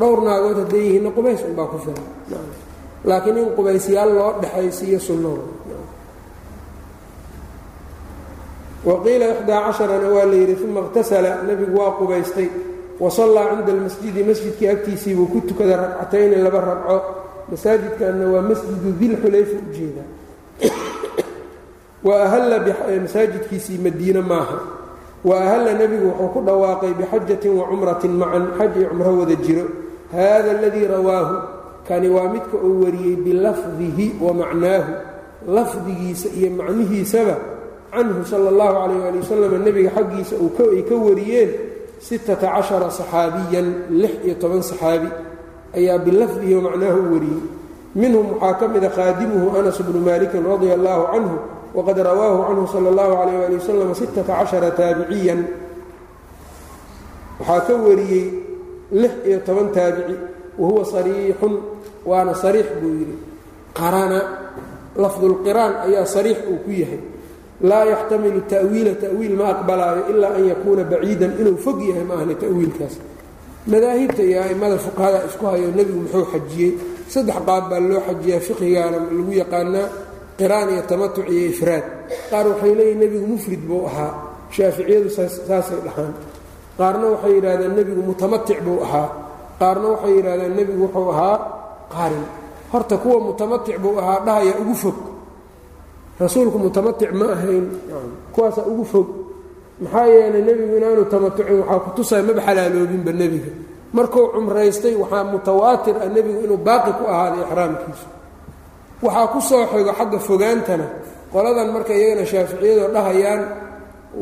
dhowr 0.00 0.18
naagood 0.26 0.56
hadday 0.62 0.82
yihiinna 0.86 1.10
qubays 1.16 1.40
unbaa 1.50 1.66
ku 1.72 1.78
filan 1.84 2.04
laakiin 3.04 3.38
in 3.38 3.50
qubaysyaal 3.56 4.10
loo 4.14 4.32
dhexaysiiyo 4.42 5.00
sunno. 5.00 5.38
Waqiila 8.84 9.26
ixdaa 9.34 9.60
casharana 9.66 10.08
waa 10.08 10.26
la 10.26 10.34
yidhi 10.34 10.64
uma 10.64 10.80
اqtasala 10.80 11.42
nebigu 11.46 11.78
waa 11.78 11.92
qubaystay. 11.98 12.48
Wasallaa 13.00 13.56
cinda 13.56 13.72
almasjidi 13.72 14.22
masjidkii 14.22 14.68
agtiisii 14.68 15.14
buu 15.14 15.26
ku 15.26 15.40
tukaday 15.40 15.76
ragcatayni 15.76 16.36
laba 16.42 16.60
ragco 16.60 16.96
masaajidkanna 17.50 18.26
waa 18.26 18.42
masjidu 18.42 18.92
dilxulayfa 19.00 19.56
ujeeda 19.70 20.02
wa 22.04 22.22
ahalla 22.22 22.56
masaajidkiisii 23.02 23.78
madiine 23.78 24.20
maaha. 24.20 24.58
Wa 25.24 25.40
ahalla 25.40 25.72
nebigu 25.74 26.06
wuxuu 26.10 26.28
ku 26.34 26.40
dhawaaqay 26.46 26.94
bixajatin 26.94 27.54
wa 27.58 27.66
cumratin 27.70 28.12
macan 28.18 28.46
xaj 28.58 28.76
iyo 28.76 28.88
cumro 28.90 29.18
wada 29.18 29.34
jiro. 29.34 29.64
Hada 30.12 30.50
aladii 30.58 30.86
rawaahu 30.86 31.34
kani 31.88 32.08
waa 32.08 32.28
midka 32.30 32.56
uu 32.56 32.84
wariyey 32.84 33.16
bilafdihi 33.16 34.16
wa 34.20 34.32
macnaahu. 34.34 34.92
Lafdigiisa 35.42 36.28
iyo 36.38 36.54
macnihiisaba 36.54 37.34
canhu 37.90 38.22
sala 38.22 38.48
allahu 38.54 38.74
calayh 38.78 39.10
ali 39.10 39.18
wasalam 39.18 39.52
nebiga 39.58 39.90
xaggiisa 39.90 40.38
ay 40.38 40.82
ka 40.86 40.94
wariyeen 40.94 41.50
sittata 41.98 42.46
cashara 42.46 42.86
saxaabiyan 42.94 43.90
lix 43.90 44.22
iyo 44.22 44.34
toban 44.38 44.62
saxaabi. 44.62 45.10
Ayaa 45.74 45.98
bilafdihi 45.98 46.54
wa 46.62 46.70
macnaahu 46.70 46.98
u 47.02 47.08
wariyey. 47.18 47.42
Minhum 47.98 48.38
waxaa 48.38 48.54
ka 48.54 48.64
mida 48.70 48.88
qaadimuhu 48.88 49.58
anas 49.58 49.76
bnu 49.82 49.98
maalikin 49.98 50.46
radia 50.46 50.78
allahu 50.78 51.02
canhu 51.10 51.36
waqad 51.74 51.96
rawaahu 51.98 52.38
canhu 52.48 52.64
sala 52.70 52.86
allahu 52.94 53.12
calayh 53.18 53.36
ali 53.50 53.56
wasalam 53.58 53.90
sittata 53.98 54.32
cashara 54.38 54.70
taabiciyan. 54.78 55.40
Waxaa 57.42 57.66
ka 57.66 57.74
wariyey 57.74 58.24
lix 58.94 59.12
iyo 59.26 59.38
toban 59.42 59.74
taabici 59.74 60.14
wahuwa 60.54 60.86
sariixun 60.86 61.54
waana 62.10 62.34
sariix 62.42 62.68
buu 62.80 62.92
yidhi. 63.00 63.16
Qarana 63.78 64.20
lafdulqiraan 65.02 65.74
ayaa 65.86 66.06
sariix 66.06 66.38
uu 66.50 66.58
ku 66.64 66.70
yahay. 66.70 67.00
Laa 67.62 67.84
yaxtamilu 67.92 68.40
ta'wiila 68.52 68.92
ta'wiil 69.04 69.34
ma 69.38 69.46
aqbalaayo 69.54 70.02
ilaa 70.12 70.34
an 70.38 70.44
yakuuna 70.52 70.84
baciidan 70.92 71.32
inuu 71.40 71.56
fog 71.64 71.78
yahay 71.88 72.04
ma 72.08 72.14
ahna 72.20 72.34
ta'wiilkaas. 72.34 72.94
Madaahibta 73.70 74.22
iyo 74.22 74.38
a'immada 74.42 74.76
fuqahada 74.78 75.18
isku 75.28 75.44
hayo 75.46 75.68
nebigu 75.76 76.00
muxuu 76.04 76.26
xajiyey. 76.32 76.72
Saddex 77.12 77.38
qaab 77.46 77.64
baa 77.70 77.80
loo 77.88 78.00
xajiyaa 78.08 78.40
fiqigaana 78.46 78.98
lagu 78.98 79.32
yaqaanaa 79.42 79.88
qiraan 80.38 80.68
iyo 80.74 80.82
tamatuc 80.90 81.26
iyo 81.30 81.44
ifraad. 81.54 81.84
Qaar 82.30 82.44
waxay 82.50 82.72
leeyihiin 82.78 82.98
nebigu 83.02 83.26
mufrid 83.32 83.62
buu 83.68 83.86
ahaa 83.86 84.10
shaaficiyadu 84.54 85.08
saasay 85.48 85.80
dhahaan. 85.86 86.12
Qaarna 86.78 87.06
waxay 87.14 87.32
yidhahdeen 87.38 87.72
nebigu 87.78 88.02
mutamatic 88.08 88.58
buu 88.66 88.78
ahaa. 88.86 89.08
Qaarna 89.60 89.86
waxay 89.94 90.12
yidhahdeen 90.18 90.54
nebigu 90.58 90.80
wuxuu 90.90 91.08
ahaa 91.14 91.36
qaarin. 91.92 92.24
Horta 92.72 92.96
kuwa 93.02 93.20
mutamatic 93.20 93.76
buu 93.82 93.98
ahaa 93.98 94.20
dhahaya 94.26 94.54
ugu 94.62 94.74
fog. 94.74 94.96
Rasuulku 96.20 96.58
mutamatic 96.58 97.10
ma 97.12 97.26
ahayn. 97.36 97.66
Kuwaasaa 98.32 98.66
ugu 98.72 98.84
fog. 98.84 99.08
Maxaa 99.82 100.06
yeelay 100.06 100.42
nebigu 100.46 100.76
inaanu 100.76 101.04
tamatucin 101.12 101.58
waxaa 101.60 101.80
ku 101.84 101.90
tusaya 101.96 102.22
maba 102.22 102.40
xalaaloobinba 102.46 103.12
nebiga. 103.12 103.50
Markuu 103.92 104.26
cumraystay 104.34 104.94
waxaa 105.02 105.24
mutawaatir 105.32 105.96
ah 106.02 106.08
nebigu 106.14 106.40
inuu 106.46 106.60
baaqi 106.66 106.92
ku 106.98 107.04
ahaaday 107.12 107.40
ixraamkiisu 107.44 108.06
waxaa 109.04 109.26
ku 109.32 109.38
soo 109.48 109.64
xigo 109.70 109.92
xagga 109.98 110.18
fogaantana. 110.28 110.86
Qoladan 111.32 111.68
marka 111.74 111.92
iyagana 111.98 112.24
shaaficiyadoo 112.30 112.88
dhahayaan 112.94 113.42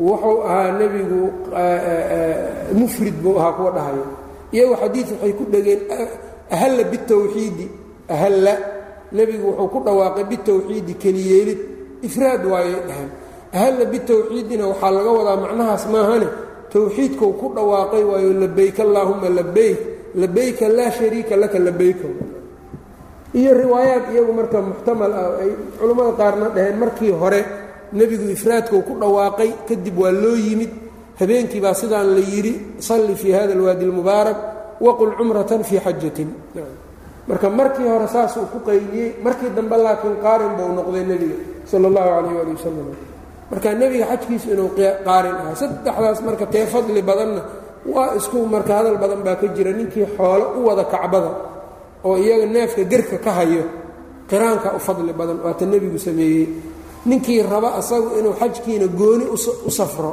wuxuu 0.05 0.37
ahaa 0.47 0.71
nebigu 0.79 1.21
mufrid 2.79 3.15
buu 3.23 3.37
ahaa 3.39 3.53
kuwa 3.57 3.71
dhahaya. 3.77 4.05
Iyagu 4.51 4.75
xadiid 4.81 5.07
waxay 5.11 5.33
ku 5.39 5.43
dhegeen 5.53 5.81
ahalla 6.55 6.83
bitawxiidi 6.91 7.65
ahalla. 8.13 8.53
Nebigu 9.11 9.47
wuxuu 9.47 9.67
ku 9.73 9.79
dhawaaqay 9.85 10.23
bitawxiidi 10.31 10.93
keliyeelid. 11.03 11.59
Ifraad 12.07 12.43
waayay 12.51 12.81
dhahan 12.87 13.09
ahalla 13.57 13.83
bitawxiidina 13.93 14.63
waxaa 14.71 14.91
laga 14.95 15.11
wadaa 15.17 15.37
macnahaas 15.43 15.83
maahane. 15.93 16.27
Towxiidkou 16.71 17.31
ku 17.39 17.45
dhawaaqay 17.55 18.03
waayo 18.09 18.31
labayk 18.43 18.77
allaahuma 18.85 19.27
labayk 19.39 19.79
labayka 20.15 20.65
laa 20.77 20.91
shariika 20.97 21.35
laka 21.35 21.59
labayka 21.59 22.07
iyo 23.39 23.51
riwaayaad 23.55 24.11
iyagu 24.11 24.31
marka 24.35 24.59
muxtamal 24.59 25.11
ah 25.15 25.39
ay 25.43 25.51
culammada 25.79 26.11
qaarna 26.19 26.47
dhaheen 26.55 26.77
markii 26.83 27.11
hore 27.21 27.41
nebigu 27.95 28.27
ifraadkuu 28.35 28.81
ku 28.87 28.93
dhawaaqay 28.99 29.51
kadib 29.67 29.95
waa 29.99 30.11
loo 30.11 30.35
yimid. 30.35 30.71
Habeenkii 31.19 31.59
baa 31.63 31.75
sidaan 31.75 32.07
la 32.15 32.23
yidhi 32.23 32.53
salli 32.79 33.15
fii 33.15 33.31
hada 33.31 33.53
alwaadi 33.55 33.83
almubaarak 33.87 34.37
waqul 34.85 35.11
cumratan 35.17 35.61
fii 35.63 35.79
xajatin. 35.85 36.29
Marka 37.29 37.47
markii 37.49 37.87
hore 37.87 38.07
saasuu 38.07 38.45
ku 38.51 38.59
qayliyey 38.67 39.09
markii 39.25 39.49
dambe 39.55 39.77
laakiin 39.77 40.15
qaarin 40.25 40.53
buu 40.57 40.69
noqday 40.77 41.03
nebiga 41.05 41.37
sala 41.69 41.85
allahu 41.87 42.09
calayh 42.15 42.33
waali 42.37 42.51
wasalam 42.57 42.87
marka 43.51 43.67
nebiga 43.81 44.05
xajkiisu 44.11 44.47
inuu 44.53 44.69
qaarin 45.07 45.35
ahaa. 45.41 45.55
Saddexdaas 45.61 46.19
marka 46.27 46.45
tee 46.53 46.65
fadli 46.65 47.01
badanna 47.09 47.41
waa 47.85 48.15
isku 48.19 48.37
marka 48.53 48.73
hadal 48.77 48.97
badan 48.97 49.21
baa 49.25 49.35
ka 49.41 49.47
jira. 49.55 49.71
Ninkii 49.71 50.05
xoolo 50.17 50.45
u 50.57 50.65
wada 50.67 50.83
kacbada 50.93 51.31
oo 52.03 52.17
iyaga 52.17 52.45
neefka 52.45 52.83
gerka 52.91 53.17
ka 53.25 53.31
hayo 53.37 53.63
qiraanka 54.29 54.73
u 54.77 54.79
fadli 54.79 55.13
badan 55.13 55.37
waata 55.45 55.65
nebigu 55.65 55.99
sameeyey. 56.01 56.47
Ninkii 57.05 57.41
raba 57.51 57.69
asagu 57.79 58.17
inuu 58.19 58.33
xajkiina 58.41 58.87
gooni 58.99 59.25
u 59.67 59.71
safro. 59.71 60.11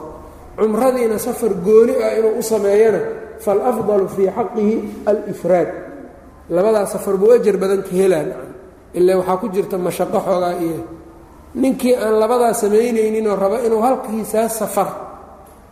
Cumradiina 0.58 1.18
safar 1.18 1.52
gooni 1.66 1.94
ah 2.04 2.12
inuu 2.18 2.38
u 2.38 2.42
sameeyana 2.42 3.00
falafdalu 3.44 4.08
fii 4.14 4.28
xaqihi 4.36 4.74
alifraad 5.10 5.68
labadaas 6.50 6.92
safar 6.92 7.14
ajar 7.36 7.56
badan 7.62 7.82
ka 7.82 7.92
helaan 8.00 8.28
ilaa 8.94 9.16
waxaa 9.20 9.36
ku 9.36 9.46
jirta 9.54 9.76
mashaqo 9.78 10.18
xoogaa 10.26 10.54
iyo 10.64 10.80
ninkii 11.54 11.94
aan 11.96 12.14
labadaa 12.20 12.52
samaynayninoo 12.54 13.36
raba 13.36 13.58
inuu 13.66 13.80
halkiisaa 13.86 14.48
safar 14.48 14.88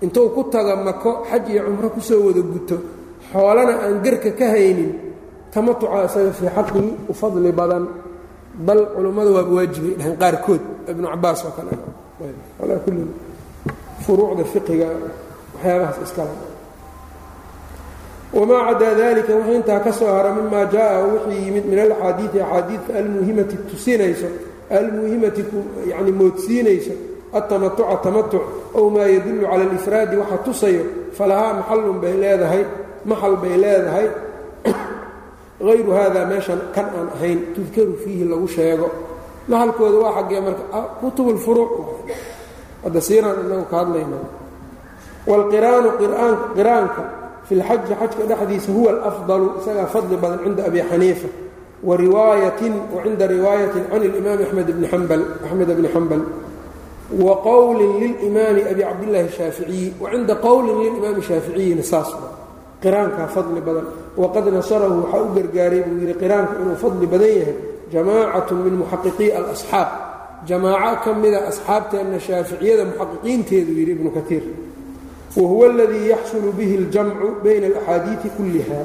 intuu 0.04 0.28
ku 0.34 0.42
tago 0.52 0.76
mako 0.84 1.10
xaj 1.30 1.44
iyo 1.52 1.62
cumro 1.66 1.88
ku 1.90 2.00
soo 2.00 2.20
wada 2.26 2.42
guto 2.42 2.76
xoolana 3.32 3.72
aan 3.84 3.96
gerka 4.04 4.30
ka 4.38 4.46
haynin 4.54 4.92
tamatuca 5.52 6.04
isaga 6.06 6.32
fii 6.38 6.50
xaqihi 6.56 6.90
u 7.08 7.12
fadli 7.20 7.52
badan 7.52 7.84
bal 8.66 8.80
culummada 8.94 9.30
waaba 9.36 9.52
waajibay 9.58 9.94
dhaheen 9.98 10.16
qaarkood 10.22 10.62
ibnu 10.90 11.06
cabaas 11.12 11.40
oo 11.44 11.52
kale 11.56 11.72
alaa 12.62 12.78
kulli 12.84 13.04
furuucda 14.04 14.44
fiqiga 14.52 14.88
waxyaabahaas 15.54 15.98
iskala 16.04 16.32
wamaa 18.36 18.62
cadaa 18.68 18.94
dalika 19.00 19.32
wixii 19.38 19.56
intaa 19.60 19.80
ka 19.86 19.92
soo 19.98 20.10
hara 20.16 20.30
mima 20.38 20.60
jaa 20.74 20.92
wixii 21.12 21.40
yimid 21.44 21.64
min 21.70 21.78
alaxaadiidi 21.84 22.38
axaadiidka 22.40 22.92
almuhimati 23.00 23.56
tusinayso 23.70 24.28
almuhimati 24.78 25.42
yani 25.90 26.12
moodsiinayso 26.20 26.94
altamatuca 27.32 27.96
tamatuc 28.04 28.44
ow 28.78 28.86
maa 28.94 29.08
yadullu 29.14 29.46
cala 29.50 29.64
alifraadi 29.68 30.16
waxa 30.16 30.38
tusayo 30.46 30.84
falahaa 31.18 31.52
maxallun 31.58 31.98
bay 32.02 32.14
leedahay 32.22 32.62
maxal 33.10 33.34
bay 33.42 33.54
leedahay 33.64 34.08
hayru 35.66 35.90
hada 35.98 36.20
meeshan 36.30 36.60
kan 36.74 36.86
aan 36.98 37.08
ahayn 37.16 37.38
tudkaru 37.54 37.94
fiihi 38.04 38.24
lagu 38.32 38.48
sheego 38.48 38.88
maxalkooda 39.48 39.96
waa 40.04 40.14
xaggee 40.18 40.40
marka 40.46 40.62
kutub 41.00 41.26
lfuruuc 41.36 41.72
hadda 42.84 43.00
siiraan 43.00 43.36
inagu 43.46 43.64
ka 43.70 43.76
hadlayna 43.80 44.16
wاlqiraanu 45.30 45.88
qiraanka 46.56 47.02
fi 47.48 47.54
lxaji 47.60 47.94
xajka 48.00 48.22
dhexdiisa 48.30 48.72
huwa 48.72 48.90
alafdalu 48.92 49.46
isagaa 49.60 49.86
fadli 49.94 50.16
badan 50.22 50.38
cinda 50.44 50.62
abi 50.68 50.80
xaniifa 50.90 51.28
wa 51.88 51.96
riwaayatin 51.96 52.72
wa 52.94 53.02
cinda 53.04 53.26
riwaayatin 53.26 53.82
can 53.90 54.02
ilimaami 54.02 54.44
amed 54.52 54.68
bni 54.76 54.86
ambal 54.96 55.22
axmed 55.44 55.68
bni 55.78 55.88
xambal 55.94 56.22
wa 57.24 57.34
qowlin 57.48 57.92
lilimaami 58.02 58.62
abi 58.70 58.82
cabdillaahi 58.82 59.28
shaaficiyi 59.38 59.94
wa 60.00 60.10
cinda 60.10 60.34
qowlin 60.46 60.76
lilimaami 60.82 61.22
shaaficiyina 61.22 61.82
saas 61.82 62.08
qiraankaa 62.82 63.28
fadli 63.34 63.60
badan 63.60 63.86
waqad 64.16 64.46
nasharahu 64.58 64.94
waxaa 65.02 65.22
u 65.22 65.28
gargaaray 65.36 65.80
buu 65.86 65.98
yidhi 66.02 66.14
qiraanka 66.22 66.52
inuu 66.62 66.76
fadli 66.82 67.06
badan 67.06 67.28
yahay 67.38 67.54
jamaacatu 67.92 68.54
min 68.64 68.74
muxaqiqii 68.82 69.30
alasxaab 69.38 69.88
jamaaco 70.48 71.04
ka 71.04 71.10
mida 71.22 71.38
asxaabteenna 71.50 72.18
shaaficiyada 72.26 72.84
muxaqiqiinteedu 72.90 73.72
yidhi 73.78 73.92
ibnu 73.96 74.10
katiir 74.16 74.42
wahuwa 75.36 75.66
aladii 75.70 76.08
yaxsulu 76.14 76.48
bihi 76.58 76.74
اljamcu 76.82 77.26
bayna 77.44 77.66
alaxaadiidi 77.66 78.28
kulliha 78.36 78.78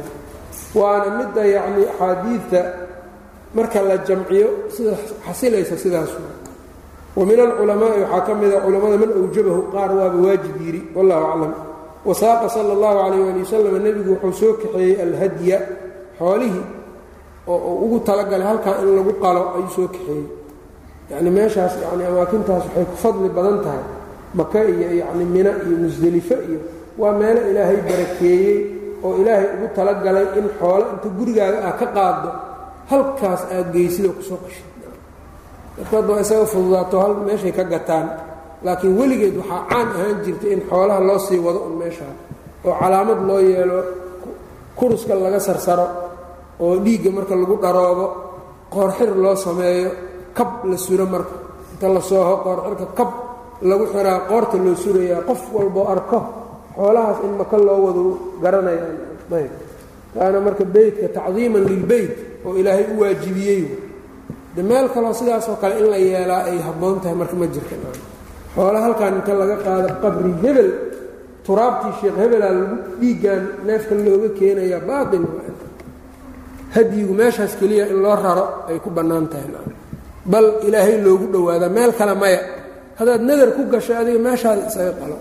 waana 0.80 1.08
midda 1.20 1.44
yacnii 1.56 1.86
axaadiidta 1.92 2.60
marka 3.56 3.80
la 3.90 3.98
jamciyo 4.08 4.48
sida 4.76 4.94
xasilaysa 5.26 5.76
sidaas 5.84 6.12
wa 7.18 7.26
min 7.30 7.40
alculamaai 7.40 8.02
waxaa 8.04 8.22
ka 8.28 8.34
mida 8.42 8.58
culammada 8.66 8.98
man 9.04 9.12
awjabahu 9.20 9.62
qaar 9.74 9.90
waaba 10.00 10.18
waajib 10.26 10.56
yidhi 10.66 10.82
wallahu 10.96 11.24
aclam 11.32 11.54
wasaaqa 12.10 12.48
sala 12.56 12.72
allahu 12.76 12.96
calayh 13.04 13.24
ali 13.32 13.40
wasalam 13.46 13.76
nebigu 13.86 14.12
wuxuu 14.24 14.34
soo 14.42 14.54
kaxeeyey 14.62 14.96
alhadya 15.06 15.58
xoolihii 16.20 16.66
oo 17.48 17.74
ugu 17.86 17.98
talagalay 18.08 18.48
halkaa 18.52 18.76
in 18.84 18.90
lagu 18.98 19.14
qalo 19.24 19.42
ayuu 19.56 19.72
soo 19.76 19.88
kaxeeyey 19.96 20.26
yacni 21.12 21.30
meeshaas 21.38 21.74
yani 21.84 22.04
amaakintaas 22.12 22.64
waxay 22.68 22.86
ku 22.92 22.96
fadli 23.04 23.30
badan 23.38 23.58
tahay 23.66 23.84
maka 24.38 24.60
iyo 24.74 24.88
yacni 25.02 25.26
mina 25.36 25.52
iyo 25.66 25.76
musdelifo 25.84 26.36
iyo 26.50 26.60
waa 27.02 27.14
meelo 27.20 27.42
ilaahay 27.52 27.80
barakeeyey 27.90 28.58
oo 29.06 29.12
ilaahay 29.22 29.48
ugu 29.56 29.68
talagalay 29.78 30.26
in 30.40 30.48
xoolo 30.60 30.86
inta 30.94 31.08
gurigaaga 31.18 31.58
ah 31.70 31.74
ka 31.80 31.88
qaado 31.96 32.30
halkaas 32.92 33.42
aad 33.56 33.68
geysidoo 33.76 34.14
ku 34.18 34.22
soo 34.30 34.40
qashid. 34.46 34.66
Dadku 35.78 35.96
waa 36.12 36.22
isaga 36.26 36.46
fududaato 36.54 36.96
hal 37.04 37.14
meeshay 37.28 37.54
ka 37.58 37.64
gataan 37.74 38.08
laakiin 38.66 38.94
weligeed 39.00 39.36
waxaa 39.42 39.62
caan 39.70 39.88
ahaan 39.96 40.18
jirta 40.26 40.48
in 40.54 40.62
xoolaha 40.70 41.00
loo 41.08 41.20
sii 41.28 41.40
wado 41.46 41.60
un 41.68 41.74
meeshaa 41.82 42.14
oo 42.68 42.74
calaamad 42.82 43.20
loo 43.30 43.40
yeelo 43.50 43.78
kuruska 44.78 45.14
laga 45.24 45.40
sarsaro 45.48 45.86
oo 46.64 46.76
dhiigga 46.84 47.10
marka 47.18 47.34
lagu 47.42 47.56
dharoobo 47.64 48.06
qoorxir 48.74 49.10
loo 49.24 49.36
sameeyo 49.46 49.90
kab 50.38 50.50
la 50.70 50.78
suro 50.86 51.06
marka 51.14 51.36
inta 51.74 51.88
la 51.96 52.02
sooho 52.10 52.34
qoorxirka 52.46 52.86
kab 53.00 53.10
lagu 53.70 53.86
xiraa 53.94 54.20
qoorta 54.30 54.58
loo 54.66 54.76
surayaa 54.84 55.22
qof 55.30 55.42
walboo 55.56 55.86
arko 55.94 56.20
xoolahaas 56.76 57.18
in 57.26 57.34
maka 57.40 57.58
loo 57.68 57.80
wado 57.86 58.02
garanayaan 58.44 58.98
kaana 60.14 60.38
marka 60.46 60.64
beytka 60.76 61.08
tacdiiman 61.18 61.64
lilbeyt 61.70 62.14
oo 62.46 62.54
ilaahay 62.60 62.86
u 62.94 63.00
waajibiyey. 63.02 63.64
De 64.56 64.62
meel 64.70 64.88
kaloo 64.94 65.14
sidaasoo 65.20 65.56
kale 65.62 65.76
in 65.82 65.88
la 65.92 65.98
yeelaa 65.98 66.44
ay 66.52 66.58
habboon 66.68 66.98
tahay 67.02 67.16
marka 67.22 67.36
ma 67.42 67.46
jirta 67.54 67.76
xoola 68.56 68.80
halkaan 68.86 69.14
inta 69.20 69.34
laga 69.42 69.56
qaado 69.66 69.88
qabri 70.04 70.32
hebel 70.44 70.70
turaabtii 71.46 71.94
sheekh 72.02 72.18
hebelaa 72.22 72.52
lagu 72.60 72.76
dhiiggan 73.00 73.42
neefka 73.68 73.94
looga 74.06 74.30
keenayaa 74.40 74.82
baail 74.90 75.24
hadyigu 76.76 77.14
meeshaas 77.20 77.54
keliya 77.60 77.86
in 77.92 78.00
loo 78.04 78.16
raro 78.26 78.46
ay 78.70 78.78
ku 78.84 78.90
bannaan 78.90 79.28
tahay. 79.32 79.48
Bal 80.32 80.48
ilaahay 80.68 80.98
loogu 81.06 81.26
dhowaadaa 81.34 81.70
meel 81.76 81.92
kale 82.00 82.14
maya 82.22 82.40
haddaad 82.98 83.22
nadar 83.22 83.52
ku 83.56 83.64
gasho 83.72 83.94
adiga 83.96 84.20
meeshaada 84.20 84.68
isaga 84.68 84.94
qalo. 85.00 85.18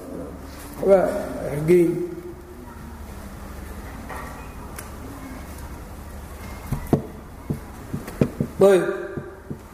Waa 0.87 1.09
geyn. 1.67 1.93
Ayb 8.61 8.85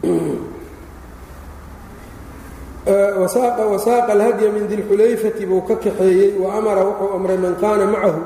wasaaqa 3.67 4.11
alhadya 4.15 4.51
min 4.51 4.67
dilxulayfati 4.67 5.45
buu 5.45 5.61
ka 5.67 5.75
kaxeeyey. 5.75 6.37
Wa 6.39 6.57
amara 6.57 6.85
wuxuu 6.87 7.13
amray 7.15 7.37
man 7.37 7.55
kaana 7.59 7.85
macahu. 7.85 8.21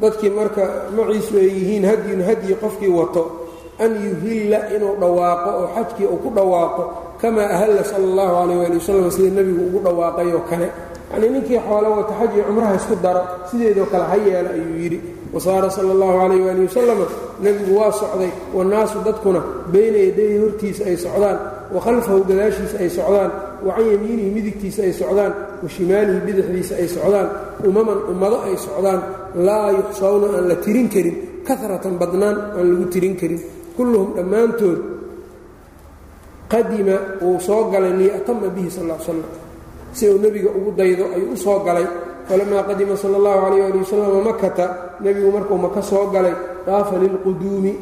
Dadkii 0.00 0.30
marka 0.32 0.90
maciisu 0.92 1.36
ay 1.36 1.48
yihiin 1.48 1.84
hadyun 1.84 2.22
hadyi 2.24 2.54
qofkii 2.56 2.88
wato 2.88 3.48
an 3.80 3.96
yuhilla 3.96 4.68
inuu 4.76 4.96
dhawaaqo 5.00 5.50
oo 5.50 5.66
xajkii 5.76 6.06
uu 6.08 6.16
ku 6.20 6.30
dhawaaqo 6.32 7.09
kamaa 7.20 7.48
ahalla 7.54 7.82
sala 7.84 8.04
allahu 8.10 8.32
calayh 8.38 8.66
ali 8.66 8.76
wasalam 8.80 9.10
sida 9.16 9.30
nebigu 9.38 9.62
ugu 9.68 9.78
dhawaaqay 9.84 10.28
oo 10.36 10.44
kale. 10.50 10.68
Yacnii 11.10 11.30
ninkii 11.34 11.60
xoolo 11.66 11.88
wata 11.98 12.12
xaj 12.20 12.30
iyo 12.36 12.44
cumraha 12.48 12.74
isku 12.78 12.94
daro 13.04 13.22
sideedoo 13.50 13.86
kale 13.92 14.04
ha 14.10 14.16
yeela 14.26 14.50
ayuu 14.56 14.76
yidhi. 14.82 14.98
Wasaara 15.34 15.70
sala 15.70 15.90
allahu 15.94 16.14
calayh 16.20 16.40
waali 16.46 16.62
wasalama 16.66 17.06
nebigu 17.44 17.72
waa 17.78 17.92
socday 18.00 18.30
wannaasu 18.56 18.98
dadkuna 19.06 19.40
bayna 19.72 19.98
yadayhi 20.06 20.38
hortiisa 20.42 20.82
ay 20.90 20.96
socdaan 21.04 21.38
wa 21.74 21.80
khalfahu 21.84 22.20
gadaashiisa 22.28 22.76
ay 22.82 22.90
socdaan 22.98 23.30
wa 23.66 23.70
can 23.76 23.86
yamiinihi 23.92 24.30
midigtiisa 24.36 24.80
ay 24.86 24.92
socdaan 24.92 25.32
wa 25.62 25.68
shimaalihi 25.74 26.20
bidixdiisa 26.26 26.74
ay 26.82 26.88
socdaan 26.96 27.28
umaman 27.68 27.98
ummado 28.10 28.38
ay 28.46 28.56
socdaan. 28.66 29.00
Laa 29.46 29.70
yuxsawna 29.78 30.26
aan 30.36 30.46
la 30.50 30.56
tirin 30.64 30.88
karin 30.94 31.16
karatan 31.46 31.94
badnaan 32.00 32.36
aan 32.58 32.66
lagu 32.70 32.86
tirin 32.94 33.14
karin. 33.20 33.40
Kulluhum 33.76 34.14
dhammaantood 34.18 34.78
qadima 36.50 36.96
wuu 37.22 37.38
soo 37.38 37.70
galay 37.70 37.94
liya'tama 37.94 38.50
bihi 38.50 38.70
sal 38.70 38.90
slam 38.98 39.22
si 39.92 40.08
uu 40.08 40.18
nebiga 40.18 40.50
ugu 40.50 40.70
daydo 40.76 41.04
ayuu 41.14 41.32
u 41.34 41.36
soo 41.36 41.58
galay. 41.64 41.86
Falamaa 42.28 42.62
qadima 42.62 42.96
sala 42.96 43.18
allahu 43.18 43.38
calayh 43.42 43.64
ali 43.66 43.78
wasalam 43.82 44.22
makata 44.22 44.66
nebigu 45.02 45.30
markuu 45.34 45.58
maka 45.58 45.82
soo 45.82 46.06
galay 46.14 46.34
daafa 46.66 46.98
lilquduumi. 46.98 47.74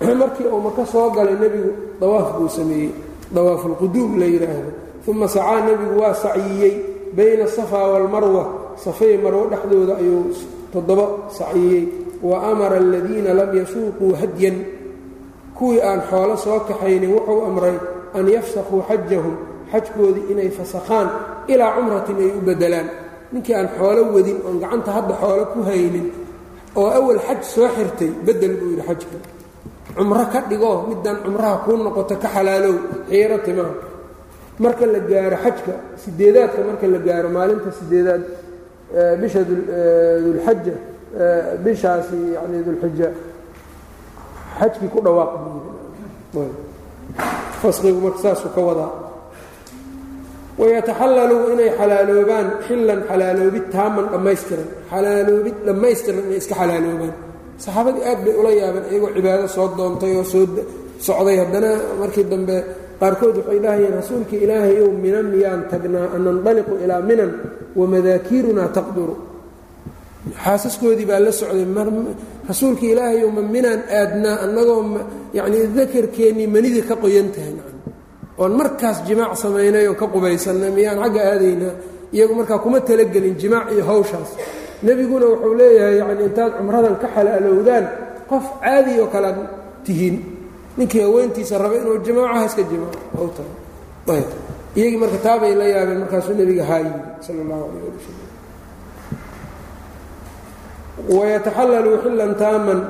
Markii 0.20 0.48
uu 0.48 0.60
maka 0.60 0.86
soo 0.86 1.10
galay 1.12 1.36
nebigu 1.36 2.00
dawaaf 2.00 2.38
buu 2.40 2.48
sameeyey. 2.48 2.92
Dawaafulquduum 3.34 4.18
la 4.20 4.26
yidhaahdo. 4.26 4.70
Uma 5.06 5.28
sacaa 5.28 5.60
nebigu 5.68 6.00
waa 6.00 6.14
sacyiyey 6.14 6.74
bayna 7.12 7.44
asafaa 7.44 7.92
waalmarwa 7.92 8.74
safay 8.76 9.16
marwo 9.20 9.46
dhexdooda 9.52 9.96
ayuu 10.00 10.32
toddoba 10.72 11.28
saciyey 11.28 11.88
wa 12.22 12.40
amara 12.40 12.80
aladiina 12.80 13.34
lam 13.34 13.52
yasuuquu 13.52 14.16
hadyan. 14.16 14.64
Kuwii 15.54 15.80
aan 15.84 16.00
xoolo 16.08 16.36
soo 16.36 16.60
kaxaynin 16.64 17.12
wuxuu 17.12 17.44
amray 17.46 17.76
an 18.18 18.24
yafsakhuu 18.36 18.82
xajahum 18.88 19.34
xajkoodii 19.72 20.26
inay 20.32 20.50
fasakhaan 20.58 21.08
ilaa 21.52 21.70
cumratin 21.76 22.16
ay 22.24 22.30
u 22.38 22.40
beddelaan 22.48 22.88
ninkii 23.32 23.54
aan 23.58 23.68
xoolo 23.76 24.02
wadin 24.14 24.38
oon 24.46 24.56
gacanta 24.62 24.90
hadda 24.96 25.14
xoolo 25.22 25.44
ku 25.52 25.58
haynin 25.68 26.06
oo 26.80 26.88
awal 26.98 27.18
xaj 27.26 27.40
soo 27.54 27.68
xirtay 27.76 28.10
beddel 28.26 28.54
buu 28.60 28.68
yidhi 28.72 28.84
xajka. 28.88 29.16
Cumro 29.96 30.24
ka 30.32 30.40
dhigoo 30.50 30.76
middan 30.90 31.16
cumraha 31.24 31.56
kuu 31.64 31.76
noqoto 31.86 32.14
ka 32.22 32.28
xalaalow 32.34 32.74
xiiro 33.10 33.36
timaha. 33.46 33.74
Marka 34.62 34.84
la 34.94 34.98
gaaro 35.10 35.36
xajka 35.44 35.72
sideedaadka 36.02 36.60
marka 36.68 36.86
la 36.94 36.98
gaaro 37.06 37.28
maalinta 37.36 37.70
sideedaad 37.78 38.22
bisha 39.20 39.40
dulxaja 39.48 40.74
bishaasi 41.64 42.18
yani 42.36 42.58
dulxija 42.66 43.08
xajkii 44.58 44.88
ku 44.94 44.98
dhawaaq 45.06 45.32
fasqigu 47.62 47.98
marka 48.04 48.18
saasuu 48.24 48.50
ka 48.56 48.60
wadaa 48.68 48.90
wayataxalaluu 50.60 51.42
inay 51.54 51.70
xalaaloobaan 51.78 52.46
xillan 52.66 53.00
xalaaloobid 53.10 53.64
taaman 53.74 54.06
dhammaystiran. 54.12 54.68
Xalaaloobid 54.92 55.56
dhammaystiran 55.66 56.22
inay 56.28 56.38
iska 56.42 56.54
xalaaloobaan. 56.60 57.14
Saxaabadii 57.64 58.04
aad 58.10 58.20
bay 58.24 58.34
ula 58.40 58.50
yaabeen 58.60 58.84
iyagoo 58.90 59.10
cibaado 59.16 59.46
soo 59.56 59.66
doontay 59.78 60.12
oo 60.20 60.24
soo 60.32 60.44
socday. 61.06 61.36
Haddana 61.42 61.70
markii 62.00 62.26
dambe 62.32 62.56
qaarkood 63.00 63.34
waxay 63.40 63.58
dhahayeen 63.64 63.94
rasuulkii 64.00 64.40
ilaahayow 64.44 64.88
minan 65.04 65.26
miyaan 65.34 65.60
tagnaa 65.72 66.06
an 66.14 66.20
nandaliqu 66.26 66.72
ilaa 66.84 67.02
minan 67.10 67.30
wamadaakiirunaa 67.78 68.68
taqduru 68.78 69.14
xaasaskoodii 70.42 71.06
baa 71.10 71.20
la 71.26 71.32
socday 71.40 71.64
rasuulkii 72.48 72.90
ilaahayow 72.94 73.30
ma 73.36 73.42
minaan 73.54 73.80
aadnaa 74.00 74.36
annagoo 74.44 74.80
yacnii 75.38 75.66
dakarkeennii 75.78 76.48
manidii 76.54 76.84
ka 76.88 76.94
qoyan 77.02 77.28
tahay 77.34 77.54
oon 78.42 78.52
markaas 78.60 78.98
jimaac 79.08 79.32
samaynay 79.42 79.86
oo 79.90 79.94
ka 80.00 80.06
qubaysanna 80.14 80.66
miyaan 80.76 80.98
xagga 81.02 81.20
aadaynaa 81.32 81.74
iyagu 82.14 82.34
markaa 82.38 82.58
kuma 82.64 82.78
talagelin 82.88 83.34
jimaac 83.42 83.66
iyo 83.74 83.84
hawshaas. 83.90 84.30
Nebiguna 84.86 85.26
wuxuu 85.32 85.54
leeyahay 85.60 85.96
yacni 86.00 86.24
intaad 86.28 86.52
cumradan 86.58 86.96
ka 87.02 87.06
xalaalowdaan 87.14 87.84
qof 88.30 88.44
caadi 88.62 88.92
oo 89.02 89.06
kalead 89.14 89.38
tihiin. 89.84 90.16
Ninkii 90.76 91.02
haweentiisa 91.06 91.54
raba 91.62 91.76
inuu 91.80 91.98
jimaaco 92.06 93.24
tahay 93.36 93.52
ayb 94.18 94.28
iyagii 94.76 94.98
marka 95.02 95.18
taabay 95.26 95.52
la 95.60 95.64
yaabeen 95.74 95.98
markaasuu 96.04 96.34
nebiga 96.40 96.64
haa 96.70 96.80
yidhi 96.86 97.00
sala 97.26 97.40
allahu 97.44 97.62
calayh 97.70 97.82
ali 97.86 97.96
wasalam 97.96 98.23
wayataxallaluu 100.98 101.98
xillan 102.06 102.32
taaman 102.38 102.80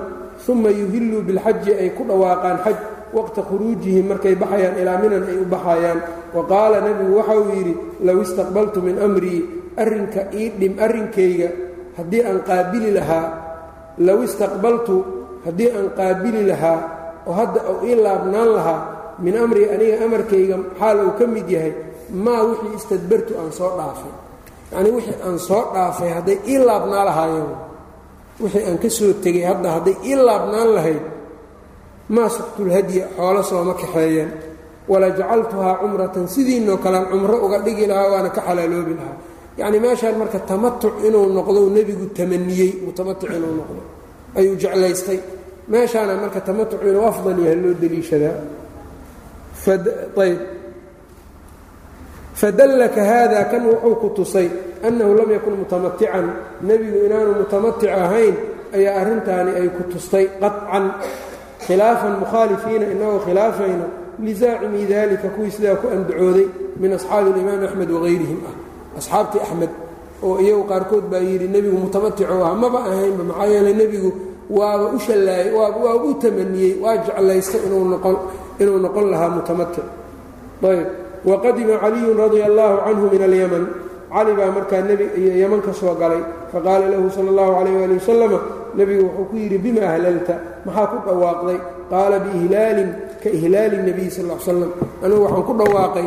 uma 0.49 0.69
yuhilluu 0.71 1.25
bilxaji 1.25 1.73
ay 1.83 1.89
ku 1.97 2.05
dhawaaqaan 2.05 2.59
xaj 2.65 2.77
waqta 3.17 3.41
khuruujihim 3.49 4.13
markay 4.13 4.35
baxayaan 4.37 4.77
ilaa 4.77 4.99
minan 5.01 5.25
ay 5.25 5.37
u 5.41 5.47
baxayaan 5.49 5.99
wa 6.37 6.43
qaala 6.45 6.85
nebigu 6.85 7.13
waxa 7.17 7.35
uu 7.41 7.51
yidhi 7.57 7.75
low 8.05 8.19
istaqbaltu 8.21 8.79
min 8.85 8.97
amrii 9.01 9.41
arrinka 9.83 10.21
ii 10.37 10.49
dhim 10.61 10.75
arrinkayga 10.85 11.49
haddii 11.97 12.23
aan 12.29 12.39
qaabili 12.49 12.91
lahaa 12.99 13.27
low 14.07 14.19
istaqbaltu 14.27 14.97
haddii 15.49 15.71
aan 15.73 15.89
qaabili 15.99 16.43
lahaa 16.51 16.79
oo 17.25 17.33
hadda 17.33 17.61
uu 17.73 17.79
ii 17.89 17.97
laabnaan 18.05 18.51
lahaa 18.59 18.81
min 19.25 19.35
amrii 19.45 19.67
aniga 19.75 19.97
amarkayga 20.05 20.57
xaal 20.79 20.99
uu 21.09 21.13
ka 21.19 21.25
mid 21.35 21.49
yahay 21.49 21.73
maa 22.25 22.43
wixii 22.53 22.75
istadbartu 22.79 23.33
aan 23.41 23.49
soo 23.59 23.71
dhaafay 23.79 24.13
yacnii 24.75 24.93
wixii 24.99 25.17
aan 25.27 25.39
soo 25.49 25.63
dhaafay 25.75 26.11
hadday 26.19 26.39
ii 26.53 26.59
laabnaa 26.69 27.05
lahaayeen 27.09 27.49
wixii 28.41 28.65
aan 28.69 28.79
ka 28.83 28.89
soo 28.91 29.13
tegay 29.25 29.45
hadda 29.51 29.69
hadday 29.77 29.97
ii 30.09 30.17
laabnaan 30.29 30.71
lahayd 30.77 31.05
maa 32.15 32.29
suqtulhadya 32.37 33.05
xoolo 33.17 33.43
sooma 33.43 33.75
kaxeeyeen. 33.81 34.31
Wala 34.89 35.09
jacaltuhaa 35.19 35.75
cumratan 35.81 36.27
sidiinoo 36.29 36.77
kalean 36.85 37.07
cumro 37.11 37.37
uga 37.47 37.59
dhigi 37.65 37.87
lahaa 37.91 38.09
waana 38.13 38.31
ka 38.37 38.41
xalaaloobi 38.47 38.95
lahaa. 39.01 39.17
Yacnii 39.59 39.81
meeshaan 39.81 40.17
marka 40.21 40.39
tamatuc 40.51 40.95
inuu 41.07 41.27
noqdo 41.37 41.61
nebigu 41.77 42.07
tamaniyey 42.17 42.73
mutamatuc 42.85 43.31
inuu 43.37 43.55
noqdo 43.61 43.81
ayuu 44.39 44.57
jeclaystay. 44.63 45.21
Meeshaana 45.73 46.15
marka 46.23 46.41
tamatuc 46.49 46.81
inuu 46.89 47.05
afdal 47.11 47.39
yahay 47.45 47.59
loo 47.65 47.75
deliishadaa. 47.83 48.37
Ayb 50.25 50.41
fadallaka 52.35 53.01
haada 53.05 53.45
kan 53.51 53.63
wuxuu 53.67 53.95
ku 54.03 54.09
tusay 54.19 54.51
annahu 54.83 55.15
lam 55.15 55.31
yakun 55.31 55.55
mutamatican 55.63 56.27
nebigu 56.63 57.07
inaanu 57.07 57.47
mutamatic 57.47 57.91
ahayn 57.91 58.35
ayaa 58.75 59.01
arrintaani 59.01 59.51
ay 59.55 59.69
ku 59.71 59.83
tustay 59.93 60.27
qaطcan 60.43 60.85
khilaafan 61.67 62.19
mukhaalifiina 62.19 62.91
inagoo 62.91 63.23
khilaafayno 63.27 63.87
lizaacimi 64.19 64.87
dalika 64.87 65.29
kuwii 65.29 65.51
sidaa 65.51 65.79
ku 65.79 65.87
andacooday 65.95 66.47
min 66.83 66.93
asxaabi 66.93 67.31
اlimaam 67.31 67.63
axmed 67.65 67.91
wahayrihim 67.91 68.41
ah. 68.51 68.55
Asxaabtii 68.99 69.41
axmed 69.47 69.71
oo 70.23 70.39
iyagu 70.43 70.65
qaarkood 70.67 71.05
baa 71.11 71.23
yidhi 71.23 71.49
nebigu 71.49 71.79
mutamatico 71.79 72.35
ah 72.45 72.55
maba 72.55 72.79
ahaynba 72.91 73.25
maxaa 73.31 73.47
yeeley 73.47 73.75
nebigu 73.75 74.11
waaba 74.51 74.91
u 74.91 74.99
shallaayey 74.99 75.55
waaba 75.55 75.95
u 76.03 76.15
tamaniyey 76.15 76.75
waa 76.83 76.97
jeclaystay 76.99 77.61
inuu 77.67 78.79
noqon 78.79 79.11
lahaa 79.11 79.31
mutamatic. 79.39 79.87
Ayb 80.63 81.04
waqadima 81.29 81.75
caliyun 81.83 82.17
radia 82.23 82.45
allaahu 82.51 82.77
canhu 82.87 83.07
min 83.13 83.23
alyaman. 83.29 83.65
Cali 84.15 84.33
baa 84.39 84.51
markaa 84.57 84.83
yaman 85.43 85.61
ka 85.67 85.73
soo 85.73 85.95
galay. 86.01 86.23
Faqaala 86.53 86.87
lahu 86.93 87.11
sala 87.11 87.29
allahu 87.35 87.53
calayh 87.59 87.75
waali 87.81 87.95
wasalama 87.99 88.39
nebigu 88.79 89.03
wuxuu 89.09 89.27
ku 89.31 89.35
yidhi 89.43 89.59
bima 89.65 89.83
ahlalta? 89.91 90.35
Maxaa 90.67 90.87
ku 90.93 90.97
dhawaaqday? 91.07 91.59
Qaala 91.91 92.17
biihlaalin 92.25 92.89
ka 93.23 93.29
ihlaali 93.37 93.77
nebiy 93.89 94.09
sal 94.15 94.31
l 94.31 94.39
slam 94.39 94.71
anigu 95.03 95.21
waxaan 95.27 95.45
ku 95.49 95.53
dhawaaqay 95.61 96.07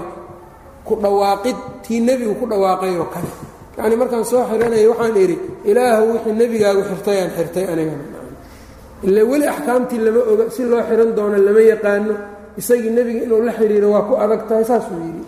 ku 0.87 0.93
dhawaaqid 1.03 1.57
tii 1.83 1.99
nebigu 2.07 2.33
ku 2.39 2.45
dhawaaqay 2.47 2.91
oo 2.95 3.07
kale. 3.11 3.31
Yacnii 3.77 3.97
markaan 4.01 4.23
soo 4.31 4.43
xihanaya 4.49 4.87
waxaan 4.91 5.17
idhi 5.23 5.35
ilaahu 5.69 6.03
wixii 6.13 6.35
nebigaagu 6.41 6.81
xirtay 6.89 7.17
aan 7.21 7.31
xirtay 7.37 7.65
anigana. 7.71 8.05
Ila 9.07 9.21
weli 9.29 9.45
axkaamtii 9.53 9.99
lama 10.05 10.21
oga 10.31 10.45
si 10.55 10.63
loo 10.63 10.81
xihan 10.87 11.11
doono 11.17 11.37
lama 11.47 11.61
yaqaano 11.73 12.13
isagii 12.59 12.91
nebiga 12.97 13.21
inuu 13.25 13.41
la 13.47 13.51
xidhiiro 13.59 13.87
waa 13.95 14.03
ku 14.09 14.13
adag 14.23 14.41
tahay 14.49 14.65
saasuu 14.69 14.99
yidhi. 15.05 15.23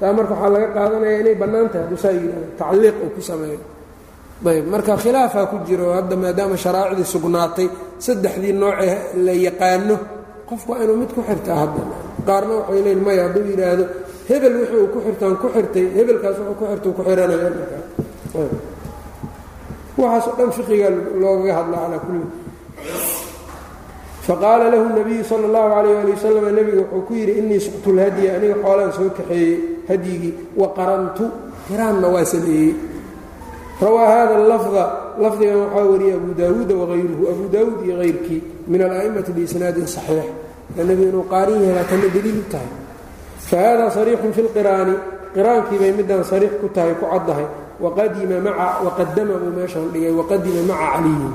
Taa 0.00 0.12
marka 0.16 0.32
waxaa 0.34 0.50
laga 0.54 0.68
qaadanaya 0.76 1.16
inay 1.22 1.36
bannaan 1.40 1.68
tahay 1.72 1.82
hadduu 1.84 1.98
saa 2.04 2.12
yidhahdo 2.18 2.48
tacliiq 2.60 2.96
uu 3.04 3.10
ku 3.16 3.20
sameeyo. 3.30 3.60
Ayb 4.50 4.66
marka 4.74 4.92
khilaafaa 5.02 5.46
ku 5.50 5.56
jiro 5.66 5.86
hadda 5.96 6.14
maadaama 6.22 6.56
sharaacdii 6.64 7.08
sugnaatay 7.14 7.66
saddexdii 8.06 8.52
noocee 8.60 8.94
la 9.26 9.32
yaqaano 9.46 9.96
qofku 10.48 10.68
waa 10.72 10.82
inuu 10.84 10.96
mid 11.02 11.10
ku 11.16 11.20
xirtaa 11.28 11.56
hadda. 11.62 11.82
Qaarna 12.28 12.52
waxay 12.60 12.80
leeyiin 12.84 13.02
maya 13.06 13.22
hadduu 13.26 13.44
yidhaahdo 13.50 13.84
hebel 14.28 14.54
wixii 14.60 14.86
ku 14.92 14.98
xirtaan 15.06 15.34
ku 15.42 15.46
xirtay 15.54 15.86
hebelkaas 15.96 16.36
wuxuu 16.38 16.56
ku 16.60 16.64
xirta 16.70 16.88
ku 16.96 17.02
xihanaya 17.06 17.48
waxaasoo 20.00 20.34
dhan 20.38 20.50
fiqiga 20.56 20.88
loogaga 21.22 21.52
hadla 21.58 21.76
calaa 21.82 22.00
kulli 22.04 22.26
faqaala 24.26 24.66
lahu 24.74 24.86
nabiyu 24.98 25.22
sala 25.24 25.46
اllahu 25.48 25.68
calayh 25.74 25.96
ali 26.02 26.12
wasalam 26.16 26.44
nebiga 26.58 26.82
wuxuu 26.82 27.02
ku 27.06 27.12
yidhi 27.14 27.32
innii 27.40 27.60
suqtu 27.66 27.88
lhadya 27.98 28.36
aniga 28.36 28.56
xoolaan 28.64 28.92
soo 28.96 29.10
kaxeeyey 29.18 29.54
hadyigii 29.88 30.34
wa 30.60 30.66
qarantu 30.78 31.24
qiraanna 31.68 32.06
waa 32.14 32.24
sameeyey. 32.24 32.74
Rawaa 33.76 34.08
hada 34.08 34.34
lafda 34.50 34.82
lafdigan 35.20 35.58
waxaa 35.68 35.84
wariyey 35.92 36.14
abu 36.18 36.30
daawuuda 36.40 36.74
wahayruhu 36.80 37.24
abu 37.32 37.44
daawuud 37.54 37.78
iyo 37.86 37.94
hayrkii 38.02 38.40
min 38.72 38.80
ala'imati 38.82 39.30
biisnaadin 39.36 39.86
saxiix. 39.86 40.26
Nebigu 40.76 41.02
inuu 41.12 41.24
qaarin 41.30 41.60
yahay 41.62 41.74
baa 41.78 41.86
tanna 41.90 42.08
deliil 42.14 42.38
u 42.40 42.44
tahay. 42.50 42.70
Fahada 43.48 43.86
sariixun 43.96 44.32
fi 44.32 44.40
lqiraani 44.48 44.94
qiraankii 45.34 45.78
bay 45.78 45.92
midaan 45.92 46.24
sariix 46.24 46.52
ku 46.60 46.66
tahay 46.74 46.94
ku 46.98 47.04
caddahay. 47.12 47.46
Waqadima 47.84 48.40
maa 48.40 48.80
waqadama 48.86 49.34
buu 49.42 49.52
meeshaan 49.52 49.92
dhigay 49.92 50.12
waqadima 50.20 50.60
maca 50.70 50.86
caliyin 50.96 51.34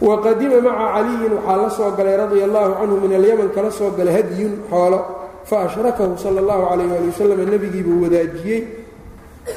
waqadima 0.00 0.60
maca 0.62 0.86
caliyin 0.94 1.32
waxaa 1.36 1.56
la 1.62 1.70
soo 1.70 1.90
galay 1.96 2.16
radia 2.16 2.44
allahu 2.44 2.72
canhu 2.78 2.96
min 3.02 3.12
alyaman 3.18 3.48
kala 3.54 3.70
soo 3.70 3.90
galay 3.90 4.14
hadyun 4.14 4.52
xoolo. 4.70 5.00
Faashrakahu 5.48 6.18
sala 6.18 6.40
allahu 6.40 6.62
calayh 6.68 6.92
ali 6.98 7.08
wasalam 7.08 7.40
nebigiibuu 7.50 8.02
wadaajiyey 8.04 8.62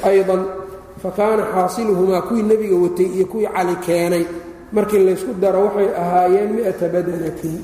aydan. 0.02 0.42
Fakaana 1.02 1.44
xaasiluhumaa 1.54 2.22
kuwii 2.22 2.42
nebiga 2.42 2.76
watay 2.76 3.06
iyo 3.06 3.26
kuwii 3.26 3.48
cali 3.54 3.76
keenay. 3.86 4.24
Markii 4.72 5.04
laysku 5.04 5.34
daro 5.40 5.64
waxay 5.66 5.88
ahaayeen 5.94 6.50
miata 6.56 6.88
badanatin 6.88 7.62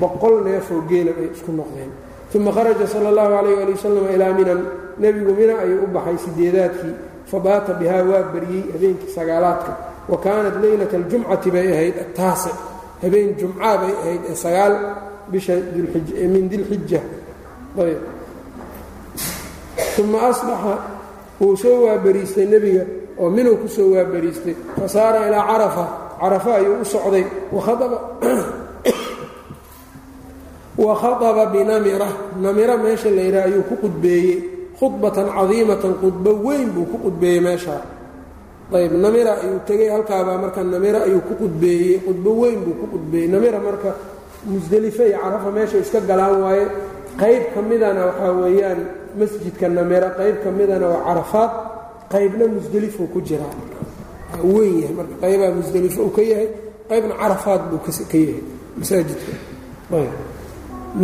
boqol 0.00 0.44
neefoo 0.44 0.82
geela 0.88 1.12
bay 1.12 1.30
isku 1.32 1.52
noqdeen. 1.52 1.90
Uma 2.34 2.50
kharaja 2.52 2.86
sala 2.86 3.08
allahu 3.08 3.30
calayh 3.36 3.62
ali 3.62 3.72
wasalam 3.72 4.06
ilaa 4.14 4.32
minan. 4.32 4.60
Nebigu 4.98 5.32
mina 5.32 5.54
ayuu 5.62 5.84
u 5.84 5.86
baxay 5.86 6.18
sideedaadkii. 6.18 6.94
Fabaata 7.30 7.74
bihaa 7.74 8.02
waa 8.02 8.22
baryey 8.34 8.64
habeenkii 8.72 9.14
sagaalaadka 9.14 9.93
wa 10.08 10.18
kaanat 10.18 10.56
leylata 10.62 10.96
aljumcati 10.96 11.50
bay 11.50 11.72
ahayd 11.72 11.94
ataasic 12.04 12.56
habeen 13.02 13.34
jumcaa 13.38 13.76
bay 13.78 13.94
ahayd 14.02 14.20
ee 14.30 14.34
sagaal 14.34 14.74
bisha 15.28 15.54
min 16.34 16.48
dilxija 16.48 17.00
ayb. 17.78 18.02
Uma 19.98 20.18
asbaxa 20.28 20.74
wuu 21.40 21.56
soo 21.56 21.86
waabariistay 21.86 22.46
nebiga 22.46 22.84
oo 23.18 23.30
minuu 23.30 23.56
ku 23.56 23.68
soo 23.68 23.94
waabariistay 23.94 24.54
fa 24.78 24.88
saara 24.88 25.28
ilaa 25.28 25.46
carafa 25.46 25.84
carafa 26.20 26.54
ayuu 26.56 26.80
u 26.82 26.84
socday 26.84 27.24
wa 30.78 30.94
khaطaba 30.96 31.46
binamira 31.52 32.08
namira 32.42 32.76
meesha 32.76 33.10
la 33.10 33.22
yidhaha 33.22 33.44
ayuu 33.46 33.62
ku 33.62 33.76
qudbeeyey 33.76 34.38
khudbatan 34.78 35.30
cadiimatan 35.30 35.94
khudbo 36.02 36.30
weyn 36.42 36.70
buu 36.70 36.86
ku 36.86 36.98
qudbeeyey 36.98 37.40
meeshaa 37.40 37.93
ayb 38.72 38.92
namira 38.92 39.32
ayuu 39.42 39.60
tegey 39.68 39.88
halkaabaa 39.94 40.38
marka 40.38 40.60
namira 40.64 40.98
ayuu 41.06 41.20
ku 41.28 41.34
qudbeeyey 41.42 42.00
khudbo 42.04 42.30
weyn 42.40 42.58
buu 42.64 42.74
ku 42.80 42.86
qudbeeyey. 42.94 43.28
Namira 43.28 43.58
marka 43.60 43.90
musdelife 44.46 45.04
iyo 45.08 45.18
carafa 45.22 45.50
meesha 45.50 45.78
iska 45.78 46.00
galaan 46.00 46.42
waaye. 46.42 46.66
Qayb 47.20 47.42
ka 47.54 47.60
midana 47.62 48.00
waxaa 48.08 48.32
weeyaan 48.42 48.80
masjidka 49.18 49.68
namira 49.68 50.08
qayb 50.18 50.36
ka 50.44 50.50
midana 50.50 50.86
waa 50.92 51.04
carafaad. 51.08 51.50
Qaybna 52.12 52.44
musdelifuu 52.54 53.06
ku 53.12 53.20
jiraa 53.20 53.54
weyn 54.42 54.74
yahay 54.82 54.94
marka 54.98 55.14
qaybaa 55.22 55.50
musdelifo 55.58 56.00
uu 56.06 56.10
ka 56.16 56.22
yahay 56.22 56.48
qaybna 56.90 57.14
carafaad 57.20 57.60
buu 57.70 57.78
ka 57.84 57.90
yahay 57.92 58.42
masaajidka. 58.78 59.32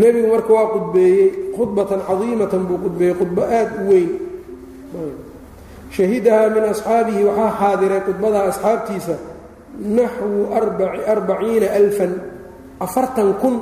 Nebigu 0.01 0.29
marka 0.35 0.51
waa 0.57 0.69
qudbeeyey 0.75 1.27
khudbatan 1.57 2.01
cadiimatan 2.09 2.63
buu 2.69 2.79
qudbeeyey 2.85 3.15
khudbo 3.19 3.43
aad 3.59 3.71
u 3.79 3.83
weyn 3.91 4.11
shahidahaa 5.97 6.49
min 6.55 6.65
asxaabihi 6.73 7.25
waxaa 7.29 7.53
xaadiray 7.61 8.01
khudbadaha 8.07 8.45
asxaabtiisa 8.53 9.15
naxwu 9.99 10.39
arbaciina 11.15 11.67
alfan 11.81 12.13
afartan 12.81 13.35
kun 13.43 13.55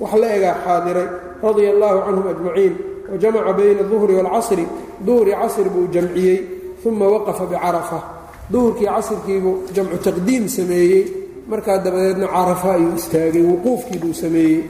wax 0.00 0.12
la 0.22 0.28
egaa 0.36 0.56
xaadiray 0.64 1.08
radia 1.42 1.70
allaahu 1.74 1.98
canhum 2.06 2.26
ajmaciin 2.34 2.74
wajamaca 3.12 3.52
bayna 3.58 3.82
duhri 3.90 4.14
waalcasri 4.18 4.64
duhri 5.06 5.32
casr 5.40 5.66
buu 5.74 5.86
jamciyey 5.94 6.38
uma 6.84 7.06
waqafa 7.08 7.44
bicarafa. 7.46 8.00
Duhurkii 8.50 8.86
casrkiibuu 8.86 9.68
jamcu 9.74 9.96
taqdiim 10.06 10.48
sameeyey 10.48 11.04
markaa 11.48 11.78
dabadeedna 11.78 12.26
carafa 12.26 12.74
ayuu 12.74 12.94
istaagay 12.96 13.42
wuquufkii 13.42 13.98
buu 13.98 14.12
sameeyey. 14.12 14.64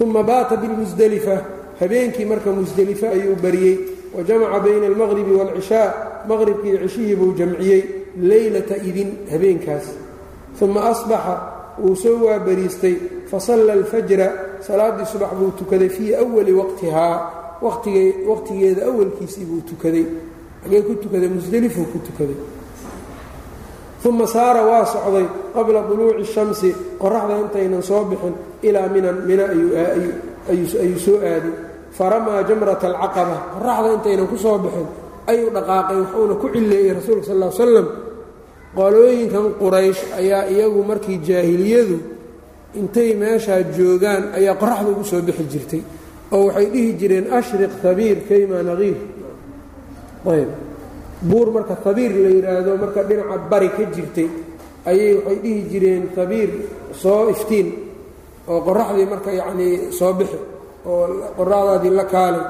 Uma 0.00 0.22
baata 0.22 0.56
bilmusdelifa 0.56 1.36
habeenkii 1.80 2.24
marka 2.24 2.50
musdelife 2.50 3.08
ayuu 3.08 3.36
bariyey 3.42 3.78
wajamaca 4.16 4.60
bayna 4.60 4.86
almaqribi 4.86 5.32
waalcishaa 5.38 5.88
maqribkii 6.28 6.78
cishihii 6.82 7.16
buu 7.16 7.32
jamciyey 7.38 7.82
leylata 8.16 8.76
idin 8.76 9.10
habeenkaas. 9.30 9.86
Uma 10.60 10.80
asbaxa 10.90 11.34
wuu 11.78 11.96
soo 11.96 12.24
waabariistay 12.26 12.96
fasalla 13.30 13.72
alfajra 13.72 14.26
salaaddii 14.60 15.06
subax 15.06 15.30
buu 15.38 15.50
tukaday 15.58 15.88
fii 15.88 16.14
awali 16.14 16.52
waqtihaa. 16.52 17.16
Waqtigeeda 17.62 18.86
awalkiisii 18.86 19.44
buu 19.44 19.60
tukaday. 19.68 20.06
Agee 20.66 20.82
ku 20.82 20.94
tukaday 20.94 21.28
musdelifuu 21.28 21.84
ku 21.92 21.98
tukaday. 22.06 22.36
Uma 24.04 24.26
saara 24.26 24.62
waa 24.62 24.84
socday 24.84 25.26
qabla 25.54 25.82
duluuci 25.88 26.24
shamsi. 26.32 26.74
Qoraxda 26.98 27.38
intaynan 27.40 27.82
soo 27.82 28.04
bixin 28.04 28.34
ilaa 28.62 28.88
minan 28.88 29.16
mina 29.26 29.44
ayuu 30.50 30.98
soo 30.98 31.16
aaday. 31.18 31.52
Faramaa 31.90 32.42
jamrata 32.42 32.86
alcaqaba. 32.86 33.36
Qoraxda 33.58 33.92
intaynan 33.94 34.26
ku 34.28 34.36
soo 34.36 34.58
bixin 34.58 34.86
ayuu 35.30 35.50
dhaqaaqay 35.56 35.96
wuxuuna 36.02 36.34
ku 36.42 36.46
cileeyey 36.54 36.92
rasuulka 36.98 37.26
sal 37.30 37.40
l 37.42 37.52
slam 37.58 37.86
qolooyinkan 38.78 39.46
quraysh 39.60 40.00
ayaa 40.20 40.42
iyagu 40.54 40.80
markii 40.90 41.18
jaahiliyadu 41.28 41.96
intay 42.80 43.10
meeshaa 43.22 43.62
joogaan 43.76 44.22
ayaa 44.38 44.54
qoraxda 44.62 44.88
ugu 44.92 45.04
soo 45.10 45.22
bixi 45.26 45.44
jirtay 45.52 45.82
oo 46.34 46.46
waxay 46.48 46.66
dhihi 46.72 46.90
jireen 47.00 47.26
ashriq 47.38 47.72
habiir 47.84 48.16
kayma 48.28 48.58
naqiir 48.68 48.96
ayb. 50.34 50.50
Buur 51.28 51.48
marka 51.56 51.74
habiir 51.84 52.12
la 52.24 52.28
yidhaahdo 52.36 52.70
marka 52.82 53.00
dhinaca 53.08 53.36
bari 53.50 53.68
ka 53.76 53.82
jirtay 53.94 54.28
ayay 54.90 55.12
waxay 55.18 55.38
dhihi 55.44 55.60
jireen 55.72 56.02
habiir 56.16 56.50
soo 57.02 57.30
iftiin 57.34 57.68
oo 58.50 58.58
qoraxdii 58.66 59.06
marka 59.12 59.30
yacnii 59.40 59.74
soo 59.98 60.12
bixi 60.18 60.38
oo 60.90 61.04
qoraxdaadii 61.38 61.92
la 61.98 62.04
kaalay 62.14 62.44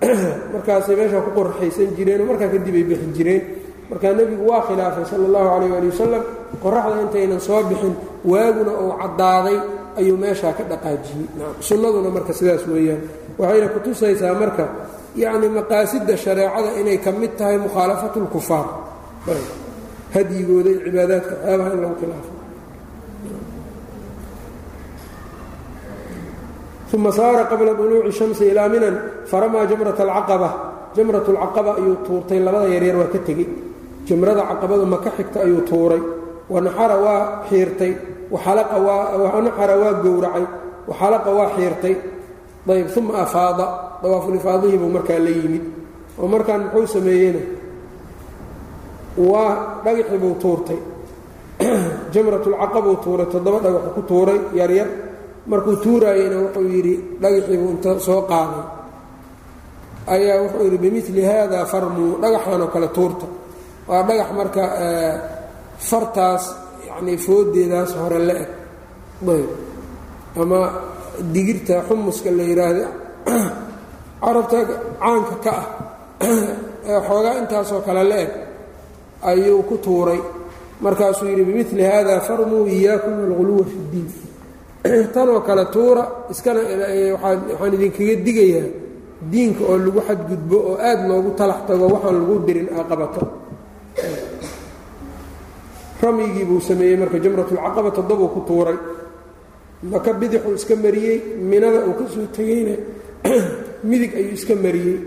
markaasay 0.54 0.96
meeshaa 0.96 1.20
ku 1.20 1.30
qoraxaysan 1.36 1.92
jireen 1.96 2.24
markaa 2.24 2.48
kadib 2.48 2.74
ay 2.74 2.84
bixi 2.88 3.08
jireen. 3.16 3.42
Markaa 3.90 4.12
nebigu 4.16 4.44
waa 4.48 4.62
khilaafay 4.64 5.04
sala 5.04 5.24
allahu 5.28 5.48
calayh 5.52 5.76
ali 5.78 5.88
wasalam 5.92 6.22
qoraxda 6.62 7.00
intaynan 7.04 7.40
soo 7.40 7.62
bixin 7.68 7.94
waaguna 8.24 8.72
uu 8.80 8.92
caddaaday 9.00 9.58
ayuu 10.00 10.16
meeshaa 10.16 10.52
ka 10.58 10.64
dhaqaajiyey. 10.64 11.26
Sunnaduna 11.60 12.10
marka 12.16 12.32
sidaas 12.32 12.64
weeyaan. 12.64 13.00
Waxayna 13.38 13.68
ku 13.68 13.78
tusaysaa 13.84 14.34
marka 14.34 14.64
yacni 15.16 15.48
maqaasidda 15.48 16.16
shareecada 16.16 16.80
inay 16.80 16.98
ka 17.04 17.10
mid 17.12 17.36
tahay 17.36 17.58
mukhaalafatu 17.58 18.24
lkufaar. 18.24 18.66
Hadyigooda 20.14 20.70
iyo 20.70 20.80
cibaadaadka 20.86 21.32
waxyaabaha 21.36 21.72
in 21.74 21.80
lagu 21.84 21.96
khilaafo 22.00 22.39
uma 26.94 27.10
saara 27.18 27.44
qabla 27.50 27.72
duluuci 27.78 28.12
shamsi 28.18 28.44
ilaa 28.50 28.68
minan 28.74 28.94
faramaa 29.30 29.64
jamrata 29.70 30.02
alcaqaba 30.06 30.48
jamratulcaqaba 30.96 31.70
ayuu 31.78 31.96
tuurtay 32.06 32.38
labada 32.46 32.66
yaryar 32.74 32.96
waa 33.00 33.10
ka 33.14 33.18
tegey 33.26 33.46
jamrada 34.08 34.42
caqabadu 34.50 34.84
maka 34.94 35.10
xigta 35.16 35.38
ayuu 35.46 35.62
tuuray 35.70 36.02
wanaxara 36.54 36.96
waa 37.04 37.22
xiirtay 37.48 37.92
wanaxara 38.34 39.74
waa 39.82 39.92
gowracay 40.04 40.44
waxalaqa 40.90 41.30
waa 41.38 41.48
xiirtay 41.56 41.94
ayb 42.74 42.88
uma 42.98 43.14
afaada 43.24 43.66
dawaafulifaadihii 44.02 44.78
buu 44.82 44.90
markaa 44.96 45.18
la 45.26 45.30
yimid 45.38 45.64
oo 46.20 46.26
markaan 46.34 46.60
muxuu 46.74 46.86
sameeyeyna 46.98 47.40
waa 49.30 49.50
dhagaxii 49.84 50.18
buu 50.22 50.34
tuurtay 50.42 50.78
jamratulcaqabuu 52.14 52.96
tuuray 53.04 53.26
toddoba 53.32 53.58
dhagaxu 53.64 53.90
ku 53.96 54.02
tuuray 54.10 54.38
yaryar 54.58 54.88
markuu 55.46 55.76
tuuraayeyna 55.76 56.36
wuxuu 56.44 56.68
yidhi 56.68 56.94
dhagaxiibuu 57.22 57.70
inta 57.70 57.98
soo 58.00 58.22
qaaday 58.22 58.80
ayaa 60.06 60.42
wuxuu 60.42 60.64
yidhi 60.64 60.78
bimili 60.78 61.24
haada 61.24 61.66
farmuu 61.66 62.18
dhagaxan 62.22 62.62
oo 62.62 62.68
kale 62.74 62.88
tuurta. 62.88 63.26
Waa 63.88 64.02
dhagax 64.02 64.30
marka 64.32 64.62
fartaas 65.78 66.44
yacnii 66.88 67.16
foodeedaas 67.16 67.94
hore 67.96 68.18
la 68.18 68.34
eg. 68.42 68.50
Ama 70.36 70.60
digirta 71.34 71.82
xumuska 71.88 72.30
la 72.30 72.42
yidhaahda 72.42 72.86
carabta 74.24 74.58
caanka 75.00 75.36
ka 75.44 75.52
ah 75.60 75.66
ee 76.88 77.00
xoogaa 77.08 77.38
intaasoo 77.40 77.80
kale 77.80 78.04
la 78.04 78.16
eg 78.24 78.30
ayuu 79.22 79.62
ku 79.62 79.78
tuuray. 79.78 80.20
Markaasuu 80.80 81.28
yidhi 81.28 81.44
bimili 81.44 81.84
haada 81.84 82.20
farmuu 82.20 82.66
iyaakum 82.66 83.14
alghuluwa 83.24 83.64
fi 83.64 83.78
ddiin 83.86 84.29
tanoo 85.14 85.40
kale 85.40 85.64
tuura 85.74 86.02
iskana 86.30 86.60
waxaan 87.14 87.74
idinkaga 87.74 88.14
digayaa 88.26 88.68
diinka 89.30 89.62
oo 89.64 89.78
lagu 89.78 90.00
xadgudbo 90.08 90.56
oo 90.56 90.76
aad 90.80 91.00
loogu 91.08 91.30
talax 91.36 91.60
tago 91.68 91.84
waxaan 91.94 92.16
lagu 92.20 92.34
dirin 92.46 92.68
aa 92.76 92.84
qabato 92.90 93.22
ramyigii 96.02 96.44
buu 96.44 96.60
sameeyey 96.60 96.96
marka 96.96 97.18
jamratulcaqaba 97.18 97.90
toddobuu 97.90 98.28
ku 98.28 98.40
tuuray. 98.48 98.78
Maka 99.82 100.12
bidixuu 100.12 100.54
iska 100.54 100.76
mariyey 100.76 101.36
minada 101.36 101.84
uu 101.86 101.94
ka 101.94 102.04
soo 102.08 102.26
tegeyna 102.32 102.74
midig 103.88 104.14
ayuu 104.14 104.32
iska 104.32 104.54
mariyey. 104.54 104.98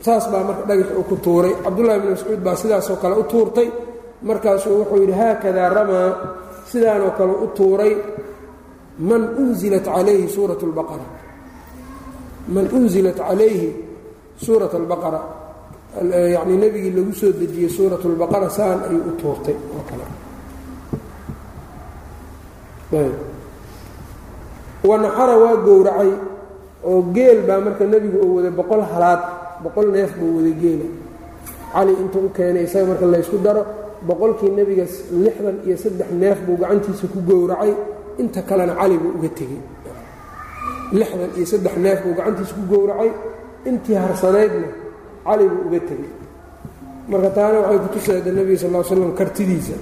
Saas 0.00 0.28
baa 0.32 0.44
marka 0.44 0.62
dhagax 0.68 0.90
uu 0.96 1.04
ku 1.08 1.16
tuuray. 1.16 1.52
Cabdullahi 1.64 2.00
bn 2.00 2.10
mascuud 2.10 2.40
baa 2.44 2.56
sidaasoo 2.56 2.96
kale 2.96 3.14
u 3.16 3.24
tuurtay. 3.24 3.68
Markaasuu 4.22 4.78
wuxuu 4.80 5.00
yidhi 5.02 5.12
haakadaa 5.12 5.68
ramaa. 5.68 6.10
Sidaanoo 6.70 7.12
kale 7.18 7.32
u 7.32 7.46
tuuray 7.56 7.92
man 8.98 9.22
unzilat 9.38 9.84
calayhi 9.84 10.28
suurat 10.28 10.60
lbaqara 10.62 11.06
man 12.48 12.66
unzilat 12.72 13.16
calayhi 13.16 13.72
suurat 14.36 14.72
albaqara. 14.74 15.20
Yacnii 16.34 16.56
nebigii 16.56 16.92
lagu 16.94 17.12
soo 17.12 17.32
dejiyey 17.32 17.68
suurat 17.68 17.98
lbaqara 18.04 18.48
saan 18.50 18.78
ayuu 18.86 19.02
u 19.08 19.12
tuurtay 19.20 19.56
oo 19.76 19.82
kale. 19.88 20.04
Wanaxara 24.84 25.34
waa 25.42 25.56
gowracay 25.56 26.10
oo 26.84 27.02
geel 27.12 27.42
baa 27.46 27.60
marka 27.60 27.84
nebigu 27.84 28.18
uu 28.22 28.34
waday 28.36 28.50
boqol 28.50 28.82
halaad 28.92 29.20
boqol 29.64 29.90
neef 29.90 30.14
buu 30.18 30.36
waday 30.38 30.54
geela. 30.62 30.86
Cali 31.72 31.92
intuu 31.92 32.26
u 32.26 32.30
keenay 32.30 32.64
isaga 32.64 32.86
marka 32.86 33.06
laysku 33.06 33.38
daro 33.42 33.62
boqolkii 34.06 34.50
nebiga 34.50 34.84
lixdan 35.24 35.56
iyo 35.66 35.76
saddex 35.76 36.10
neef 36.12 36.38
buu 36.46 36.56
gacantiisa 36.56 37.06
ku 37.12 37.18
gowracay 37.28 37.72
inta 38.22 38.40
kalena 38.48 38.74
cali 38.80 38.96
buu 39.02 39.12
uga 39.18 39.28
tegey. 39.38 39.60
Lixdan 40.98 41.30
iyo 41.36 41.46
saddex 41.52 41.74
neef 41.84 41.98
buu 42.04 42.14
gacantiisa 42.18 42.54
ku 42.56 42.62
gowracay 42.70 43.10
intii 43.68 43.94
harsanaydna 44.04 44.68
cali 45.26 45.44
buu 45.52 45.62
uga 45.68 45.80
tegey. 45.88 46.12
Marka 47.10 47.30
taana 47.36 47.58
waxay 47.64 47.78
ku 47.84 47.88
tusayda 47.94 48.30
nebiga 48.36 48.58
sal 48.62 48.74
l 48.74 48.84
slam 48.88 49.12
kartidiisa. 49.18 49.76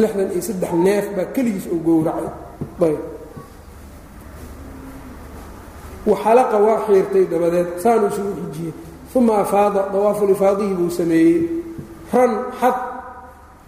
Lixdan 0.00 0.28
iyo 0.34 0.42
saddex 0.48 0.72
neef 0.86 1.04
baa 1.16 1.26
keligiis 1.34 1.66
uu 1.72 1.80
gowracay. 1.86 2.28
Ayb. 2.86 3.00
Waxalaqa 6.10 6.56
waa 6.66 6.78
xiirtay 6.86 7.24
dabadeed 7.32 7.68
saanuu 7.82 8.08
isugu 8.12 8.32
xijiyey 8.40 8.72
uma 9.18 9.34
afaada 9.44 9.80
dawaafulifaadihii 9.92 10.74
buu 10.78 10.90
sameeyey. 10.98 11.40
Ran 12.12 12.32
xad 12.60 12.76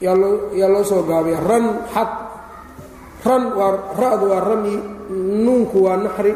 yaa 0.05 0.69
loo 0.75 0.85
soo 0.91 1.03
gaabiya 1.09 1.41
ran 1.49 1.65
xad 1.95 2.11
ran 3.29 3.45
waa 3.59 3.73
ra'du 4.03 4.25
waa 4.33 4.41
ramyi 4.49 4.77
nuunku 5.45 5.77
waa 5.87 5.97
naxri 6.05 6.33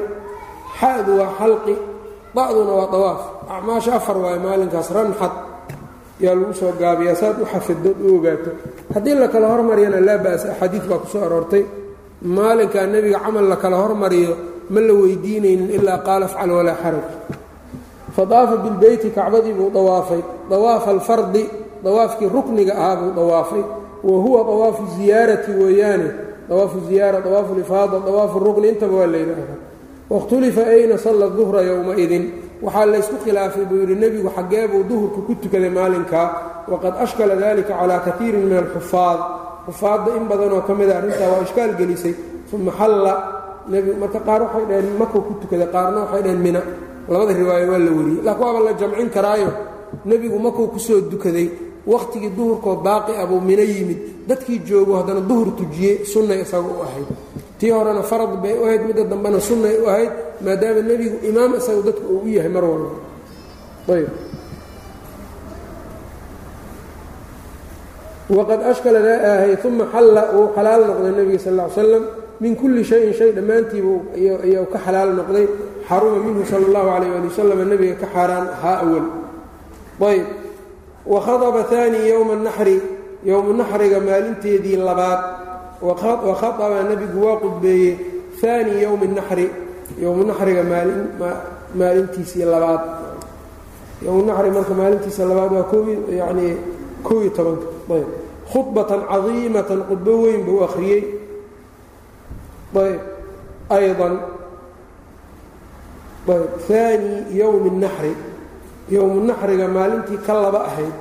xa'du 0.80 1.12
waa 1.20 1.30
xalqi 1.38 1.74
da'duna 2.36 2.72
waa 2.78 2.88
dawaaf. 2.94 3.20
Acmaasha 3.54 3.92
afar 3.98 4.16
waaye 4.22 4.38
maalinkaas 4.44 4.88
ran 4.96 5.10
xad 5.20 5.32
yaa 6.24 6.34
lagu 6.38 6.54
soo 6.60 6.72
gaabiyaa 6.80 7.14
saad 7.20 7.36
u 7.42 7.46
xafido 7.52 7.90
u 8.06 8.16
ogaato. 8.16 8.50
Haddii 8.94 9.14
la 9.22 9.28
kala 9.32 9.46
hormariyana 9.52 9.98
laa 10.08 10.18
ba'sa 10.24 10.46
axaadiid 10.52 10.84
baa 10.90 10.98
ku 11.02 11.06
soo 11.12 11.22
aroortay. 11.26 11.64
Maalinkaa 12.36 12.86
nebiga 12.92 13.18
camal 13.24 13.46
la 13.52 13.56
kala 13.62 13.76
hormariyo 13.82 14.32
ma 14.72 14.80
la 14.86 14.92
weydiinaynin 15.00 15.70
ilaa 15.76 15.98
qaala 16.06 16.24
afcal 16.28 16.50
walaa 16.58 16.76
xaraj. 16.82 17.04
Fadaafa 18.16 18.56
bilbeyti 18.64 19.08
kacbadii 19.16 19.52
buu 19.58 19.70
dawaafay. 19.76 20.22
Dawaafa 20.50 20.90
alfardi 20.90 21.42
dawaafkii 21.84 22.28
rukniga 22.34 22.72
ahaa 22.80 22.96
buu 23.00 23.12
dawaafay. 23.18 23.62
Wa 24.08 24.16
huwa 24.24 24.40
dawaafu 24.50 24.82
ziyaarati 24.96 25.50
weeyaane 25.60 26.08
dawaafu 26.50 26.78
ziyaara 26.88 27.20
dawaafu 27.26 27.54
lifaada 27.60 27.96
dawaafu 28.06 28.38
rukni 28.46 28.68
intaba 28.68 28.94
waa 29.00 29.06
la 29.06 29.18
yidhaahdaa. 29.22 29.58
Wakhtulifa 30.10 30.62
ayna 30.74 30.98
salla 30.98 31.26
duhra 31.38 31.60
yowmaidin 31.70 32.24
waxaa 32.64 32.86
laysku 32.92 33.16
khilaafay 33.24 33.64
buu 33.70 33.78
yidhi 33.82 33.94
nebigu 34.02 34.28
xaggee 34.36 34.66
buu 34.72 34.82
duhurka 34.90 35.20
ku 35.26 35.32
tukaday 35.42 35.70
maalinkaa. 35.78 36.28
Waqad 36.72 36.94
ashkala 37.04 37.34
dalika 37.36 37.72
calaa 37.80 38.00
kaiirin 38.06 38.44
min 38.50 38.56
alxufaad. 38.62 39.20
Xufaadda 39.66 40.10
in 40.18 40.24
badanoo 40.30 40.62
ka 40.66 40.72
mida 40.74 40.98
arrintaa 40.98 41.28
waa 41.32 41.42
ishkaal 41.46 41.72
gelisay. 41.78 42.14
Uma 42.52 42.72
xalla 42.78 43.12
nebigu 43.72 43.96
marka 44.02 44.20
qaar 44.26 44.40
waxay 44.42 44.64
dhaheen 44.68 44.96
makuu 44.98 45.22
ku 45.28 45.32
tukaday 45.42 45.68
qaarna 45.74 45.98
waxay 46.04 46.22
dhaheen 46.24 46.42
mina. 46.46 46.60
Labada 47.08 47.32
riwaayo 47.40 47.66
waa 47.72 47.78
la 47.86 47.90
wariyey. 47.98 48.22
Laakiin 48.26 48.44
waaba 48.44 48.60
la 48.66 48.72
jamcin 48.80 49.08
karaayo. 49.16 49.50
Nebigu 50.04 50.38
makuu 50.46 50.66
ku 50.72 50.78
soo 50.78 51.00
dukaday 51.12 51.46
wakhtigii 51.86 52.30
duhurkoo 52.36 52.76
baaqi 52.76 53.12
ah 53.18 53.26
buu 53.26 53.40
mino 53.40 53.62
yimid. 53.62 53.98
Dadkii 54.28 54.60
joogo 54.66 54.96
haddana 54.98 55.20
duhur 55.20 55.56
tujiyey 55.58 56.04
sunnay 56.04 56.40
isaga 56.42 56.68
u 56.68 56.82
ahayd. 56.82 57.08
Tii 57.58 57.70
horena 57.70 58.02
farad 58.02 58.42
bay 58.42 58.54
u 58.58 58.64
ahayd 58.64 58.82
midda 58.88 59.04
dambena 59.04 59.40
sunnay 59.40 59.76
u 59.82 59.86
ahayd 59.88 60.10
maadaama 60.44 60.80
nebigu 60.82 61.16
imaam 61.28 61.54
isagu 61.58 61.82
dadka 61.82 62.04
uu 62.08 62.22
u 62.24 62.28
yahay 62.28 62.48
mar 62.48 62.64
walba. 62.64 62.90
Ayb 63.88 64.08
waqad 68.30 68.60
ashkala 68.62 68.98
aahay 69.02 69.56
uma 69.64 69.84
xalla 69.92 70.22
uu 70.36 70.46
xalaal 70.54 70.82
noqday 70.88 71.12
nebiga 71.18 71.38
sal 71.38 71.54
ll 71.58 71.70
slam 71.74 72.04
min 72.40 72.56
kulli 72.56 72.84
shayin 72.84 73.12
shay 73.12 73.32
dhammaantiibu 73.32 73.94
iyou 74.16 74.66
ka 74.72 74.78
xalaal 74.78 75.10
noqday. 75.18 75.46
Xaruma 75.88 76.18
minhu 76.22 76.46
sala 76.46 76.64
allahu 76.70 76.88
calayh 76.94 77.10
ali 77.18 77.26
wasalam 77.28 77.58
nebiga 77.68 77.94
ka 78.02 78.06
xaaraan 78.14 78.46
ahaa 78.54 78.76
awal. 78.84 79.06
Ayb 80.00 80.26
wakhadaba 81.06 81.64
aani 81.72 82.08
yowma 82.08 82.34
naxri 82.36 82.80
yowmu 83.24 83.52
naxriga 83.52 84.00
maalinteedii 84.00 84.76
labaad 84.76 85.20
wakhaaba 85.82 86.82
nebigu 86.88 87.18
waa 87.26 87.36
qudbeeyey 87.40 87.96
aani 88.44 88.82
yowmi 88.82 89.06
naxri 89.08 89.46
yowmu 90.02 90.24
naxriga 90.24 90.64
maalintiisii 91.74 92.44
labaad 92.44 92.80
yowmu 94.04 94.22
naxri 94.28 94.50
marka 94.50 94.74
maalintiisa 94.74 95.24
labaad 95.24 95.52
waa 95.52 95.66
yani 96.20 96.56
kow 97.02 97.20
iyo 97.22 97.30
tobanka 97.30 97.66
ayb 97.96 98.08
khudbatan 98.52 99.00
cadiimatan 99.10 99.80
khudbo 99.88 100.12
weyn 100.22 100.44
buu 100.46 100.64
akhriyey 100.64 101.02
ayb 102.76 103.00
ayضan 103.70 104.14
ayb 106.28 106.44
aani 106.70 107.12
yowmi 107.40 107.70
naxri 107.84 108.12
yowmu 108.90 109.20
naxriga 109.28 109.66
maalintii 109.68 110.18
ka 110.26 110.34
laba 110.34 110.60
ahayd. 110.70 110.94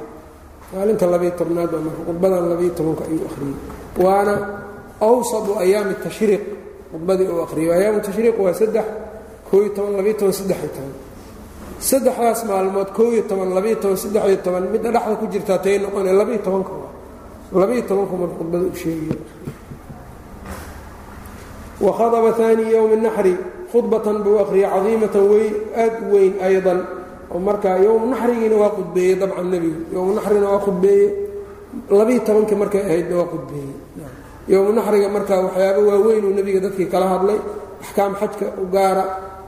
Maalinta 0.74 1.06
labayo 1.14 1.32
tobnaad 1.40 1.70
baa 1.74 1.82
khudbadan 2.08 2.44
labayo 2.52 2.70
tobanka 2.78 3.04
ayuu 3.10 3.26
akhriyey. 3.30 3.58
Waana 4.04 4.34
awsadu 5.02 5.52
ayaami 5.64 5.96
tashriiq. 6.04 6.44
Khudbadii 6.92 7.28
uu 7.34 7.42
akhriyay 7.46 7.74
ayaamu 7.78 8.00
tashriiq 8.06 8.36
waa 8.40 8.54
saddex 8.54 8.86
koo 9.50 9.62
iyo 9.62 9.70
toban 9.76 9.94
labayo 9.98 10.14
toban 10.20 10.34
saddexiyo 10.40 10.70
toban. 10.76 10.94
Saddexdaas 11.80 12.40
maalmood 12.50 12.90
koo 12.98 13.10
iyo 13.14 13.24
toban 13.30 13.50
labayo 13.58 13.76
toban 13.82 13.98
saddexiyo 13.98 14.38
toban 14.46 14.64
midda 14.74 14.90
dhexda 14.94 15.16
ku 15.20 15.26
jirtaa 15.34 15.58
tay 15.64 15.76
noqone 15.80 16.12
labayo 16.14 16.40
tobanka 16.46 16.72
labayo 17.62 17.82
tobanku 17.90 18.14
marka 18.22 18.36
khudbada 18.40 18.66
u 18.70 18.76
sheegay. 18.82 19.18
Wakhadaba 21.82 22.30
aani 22.38 22.64
yowmi 22.76 22.98
naxri. 23.06 23.34
Khudbatan 23.72 24.18
buu 24.26 24.38
akhriyay 24.44 24.70
cadiimatan 24.70 25.24
wey 25.32 25.48
aad 25.78 25.94
u 26.04 26.06
weyn 26.14 26.34
aydan 26.42 26.80
oo 27.34 27.39
markaa 27.39 27.77
yowmu 27.77 28.15
waa 28.61 28.71
khudbeeyey 28.75 29.15
dabcan 29.21 29.47
nebigu. 29.51 29.82
Yowmu 29.93 30.11
naxrigina 30.17 30.47
waa 30.53 30.59
khudbeeyey. 30.65 31.09
Labiiyo 31.89 32.21
tobankii 32.27 32.55
markay 32.61 32.82
ahaydna 32.82 33.15
waa 33.17 33.30
khudbeeyey. 33.32 33.73
Yowmu 34.49 34.71
naxriga 34.73 35.09
marka 35.09 35.34
waxyaabo 35.45 35.82
waaweynuu 35.89 36.34
nebiga 36.34 36.59
dadkii 36.59 36.89
kala 36.89 37.05
hadlay 37.13 37.39
axkaam 37.82 38.13
xajka 38.19 38.45
u 38.57 38.65
gaara 38.73 39.03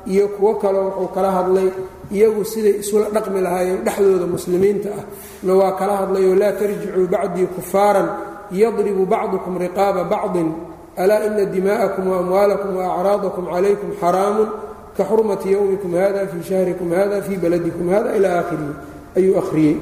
iyo 0.05 0.27
kuwo 0.27 0.55
kale 0.61 0.77
wuxuu 0.77 1.07
kala 1.15 1.31
hadlay 1.31 1.69
iyagu 2.11 2.45
siday 2.45 2.75
isula 2.81 3.09
dhaqmi 3.09 3.41
lahaayeen 3.41 3.81
dhexdooda 3.85 4.27
muslimiinta 4.27 4.89
ah. 4.99 5.05
Na 5.43 5.53
waa 5.55 5.71
kala 5.79 5.93
hadlayoo 6.05 6.35
laa 6.35 6.51
tarjicuu 6.51 7.07
bacdii 7.07 7.47
kufaaran 7.55 8.09
yadribu 8.51 9.05
bacdukum 9.05 9.57
riqaaba 9.57 10.03
bacdin. 10.03 10.53
Alaa 10.97 11.25
ina 11.25 11.45
dimaa'akum 11.45 12.05
waamwaalakum 12.11 12.71
waacraadakum 12.77 13.45
calaykum 13.49 13.89
xaraamun 14.01 14.49
ka 14.97 15.03
xurmati 15.09 15.51
yowmikum 15.55 15.91
hada 15.95 16.27
fii 16.31 16.43
shahrikum 16.49 16.89
hada 16.91 17.21
fii 17.21 17.37
baladikum 17.43 17.89
hada 17.93 18.15
ilaa 18.17 18.35
aakhirihi 18.41 18.73
ayuu 19.17 19.37
akhriyey 19.41 19.75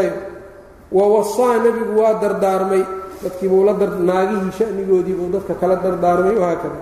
ayb 0.00 0.14
wawasaa 0.92 1.54
nebigu 1.64 2.00
waa 2.00 2.14
dardaarmay 2.22 2.82
dadkiibuu 3.22 3.64
la 3.64 3.72
naagihii 4.10 4.52
shanigoodiibuu 4.58 5.28
dadka 5.32 5.54
kala 5.54 5.76
dardaarmay 5.76 6.36
wahaakada 6.42 6.78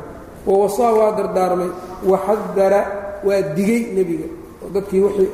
wawasaa 0.46 0.92
waa 0.98 1.12
dardaarmay 1.18 1.70
waxadara 2.12 2.80
waa 3.24 3.42
digey 3.56 3.80
nebiga 3.96 4.26
oo 4.64 4.68
dadkii 4.74 5.00
wixii 5.00 5.28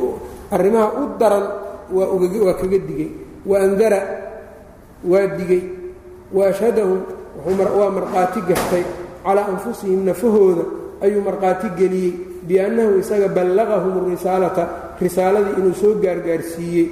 arrimaha 0.51 0.89
u 1.01 1.05
daran 1.21 1.45
waa 1.97 2.55
kaga 2.61 2.79
digey 2.89 3.11
waandara 3.47 4.01
waa 5.11 5.27
digey 5.39 5.63
wa 6.33 6.47
ashhadahum 6.51 7.01
waa 7.79 7.91
markhaati 7.91 8.41
gashtay 8.49 8.85
calaa 9.25 9.47
anfusihim 9.55 10.05
nafahooda 10.05 10.65
ayuu 11.05 11.21
markhaati 11.21 11.69
geliyey 11.79 12.13
biannahu 12.49 12.99
isaga 13.03 13.29
ballaqahum 13.29 14.11
risaalata 14.11 14.97
risaaladii 15.01 15.59
inuu 15.61 15.75
soo 15.75 15.95
gaargaarsiiyey. 16.03 16.89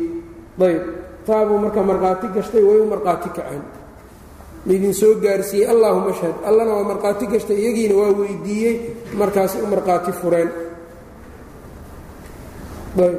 Ayb 0.61 0.83
taabuu 1.27 1.59
marka 1.59 1.83
markhaati 1.83 2.27
gashtay 2.35 2.63
way 2.63 2.79
u 2.81 2.87
markhaati 2.87 3.29
kaceen. 3.37 3.63
Laydin 4.67 4.95
soo 4.95 5.15
gaarsiiyey 5.21 5.69
allaahuma 5.73 6.11
ashhad 6.11 6.35
allana 6.49 6.73
waa 6.77 6.89
markhaati 6.93 7.27
gashtay 7.27 7.57
iyagiina 7.57 7.95
waa 8.01 8.13
weydiiyey 8.21 8.75
markaasi 9.15 9.59
u 9.65 9.67
markhaati 9.67 10.13
fureen. 10.13 10.51
Ayb 12.99 13.19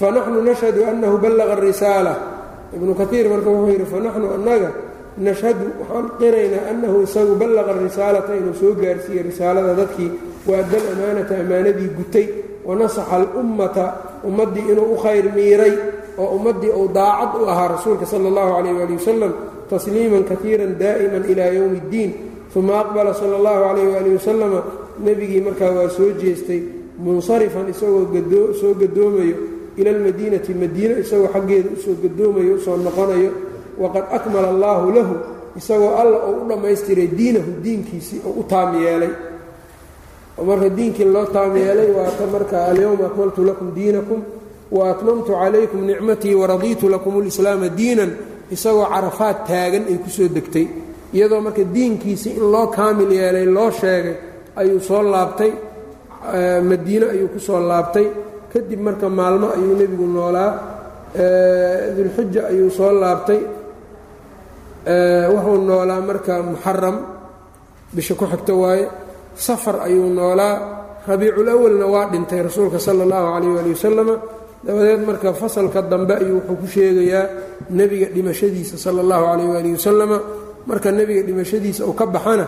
fanaxnu 0.00 0.38
nashhadu 0.42 0.80
annahu 0.90 1.18
ballaqa 1.18 1.52
arisaala 1.58 2.14
ibnu 2.76 2.94
kaiir 2.94 3.26
marka 3.28 3.50
wuxuu 3.50 3.72
yidhi 3.74 3.86
fanaxnu 3.92 4.26
annaga 4.36 4.70
nashhadu 5.26 5.66
waxaan 5.80 6.06
qiraynaa 6.20 6.64
annahu 6.72 6.96
isagu 7.06 7.34
ballaqa 7.40 7.72
risaalata 7.86 8.32
inuu 8.40 8.54
soo 8.60 8.72
gaarsiiyey 8.82 9.22
risaalada 9.28 9.72
dadkii. 9.80 10.10
Waadda 10.48 10.76
alamaanata 10.82 11.34
ammaanadii 11.42 11.90
gutay 11.98 12.26
wanasaxa 12.68 13.16
alummata 13.16 13.84
ummaddii 14.28 14.66
inuu 14.72 14.88
u 14.94 14.96
khayr 15.02 15.24
miiray 15.36 15.74
oo 16.18 16.28
ummaddii 16.36 16.72
uu 16.80 16.88
daacad 16.96 17.32
u 17.42 17.46
ahaa 17.52 17.68
rasuulka 17.76 18.06
sala 18.06 18.28
allahu 18.32 18.50
calayh 18.56 18.74
waali 18.78 18.94
wasalam 19.00 19.32
tasliiman 19.70 20.24
kaiiran 20.30 20.72
daa'iman 20.82 21.24
ilaa 21.32 21.50
yowmi 21.58 21.78
اddiin 21.84 22.10
uma 22.56 22.74
aqbala 22.82 23.14
sala 23.20 23.34
allahu 23.40 23.60
calayh 23.66 23.86
waali 23.94 24.10
wasalama 24.18 24.60
nebigii 25.04 25.40
markaa 25.46 25.70
waa 25.76 25.88
soo 25.96 26.10
jeestay 26.22 26.60
munsarifan 27.04 27.68
isagoo 27.72 28.52
soo 28.60 28.72
gadoomayo 28.80 29.36
ila 29.76 29.90
almadiinati 29.90 30.52
madiino 30.62 30.94
isagoo 31.04 31.28
xaggeeda 31.34 31.68
u 31.76 31.78
soo 31.84 31.94
gadoomayo 32.04 32.54
u 32.54 32.60
soo 32.64 32.76
noqonayo 32.76 33.30
waqad 33.82 34.04
akmala 34.16 34.48
allaahu 34.54 34.86
lahu 34.96 35.14
isagoo 35.58 35.92
alla 36.00 36.16
uu 36.28 36.36
u 36.44 36.48
dhammaystiray 36.48 37.08
diinahu 37.18 37.50
diinkiisii 37.64 38.20
oo 38.28 38.32
u 38.40 38.42
taam 38.50 38.70
yeelay. 38.82 39.12
Oo 40.38 40.44
marka 40.44 40.68
diinkii 40.78 41.08
loo 41.14 41.26
taam 41.34 41.56
yeelay 41.56 41.90
waata 41.96 42.24
marka 42.34 42.56
alyowma 42.70 43.04
akmaltu 43.10 43.40
lakum 43.48 43.68
diinakum 43.76 44.20
wa 44.76 44.82
atmamtu 44.92 45.32
calaykum 45.40 45.80
nicmatii 45.90 46.34
waradiitu 46.40 46.88
lakum 46.94 47.12
اlislaama 47.20 47.68
diinan. 47.78 48.10
Isagoo 48.54 48.86
carafaad 48.92 49.36
taagan 49.48 49.84
ay 49.90 49.96
ku 50.02 50.08
soo 50.16 50.28
degtay. 50.36 50.66
Iyadoo 51.14 51.40
marka 51.46 51.62
diinkiisii 51.74 52.32
in 52.38 52.46
loo 52.52 52.66
kaamil 52.76 53.10
yeelay 53.18 53.46
loo 53.56 53.70
sheegay 53.80 54.16
ayuu 54.60 54.80
soo 54.88 55.02
laabtay 55.12 55.52
madiine 56.68 57.06
ayuu 57.14 57.28
ku 57.34 57.38
soo 57.46 57.60
laabtay. 57.70 58.06
Kadib 58.52 58.80
marka 58.86 59.06
maalmo 59.08 59.46
ayuu 59.56 59.74
nebigu 59.80 60.06
noolaa 60.16 60.50
dulxija 61.96 62.40
ayuu 62.50 62.70
soo 62.78 62.92
laabtay 63.02 63.40
wuxuu 64.84 65.58
noolaa 65.68 66.00
marka 66.00 66.34
muxaram 66.42 66.96
bisha 67.94 68.14
ku 68.14 68.24
xigta 68.26 68.54
waaye. 68.54 68.86
Safar 69.34 69.76
ayuu 69.86 70.08
noolaa. 70.14 70.56
Rabiiculawalna 71.08 71.86
waa 71.86 72.06
dhintay 72.12 72.42
rasuulka 72.44 72.78
sala 72.78 73.02
allahu 73.08 73.26
calayh 73.34 73.50
waali 73.56 73.70
wasalama 73.72 74.14
dabadeed 74.64 75.00
marka 75.08 75.32
fasalka 75.32 75.80
dambe 75.82 76.12
ayuu 76.20 76.36
wuxuu 76.44 76.56
ku 76.60 76.66
sheegayaa 76.68 77.24
nebiga 77.72 78.06
dhimashadiisa 78.14 78.76
sala 78.76 79.00
allahu 79.00 79.24
calayh 79.32 79.48
waali 79.52 79.70
wasalama 79.72 80.16
marka 80.68 80.88
nebiga 80.92 81.22
dhimashadiisa 81.24 81.82
uu 81.88 81.96
ka 81.96 82.04
baxana 82.06 82.46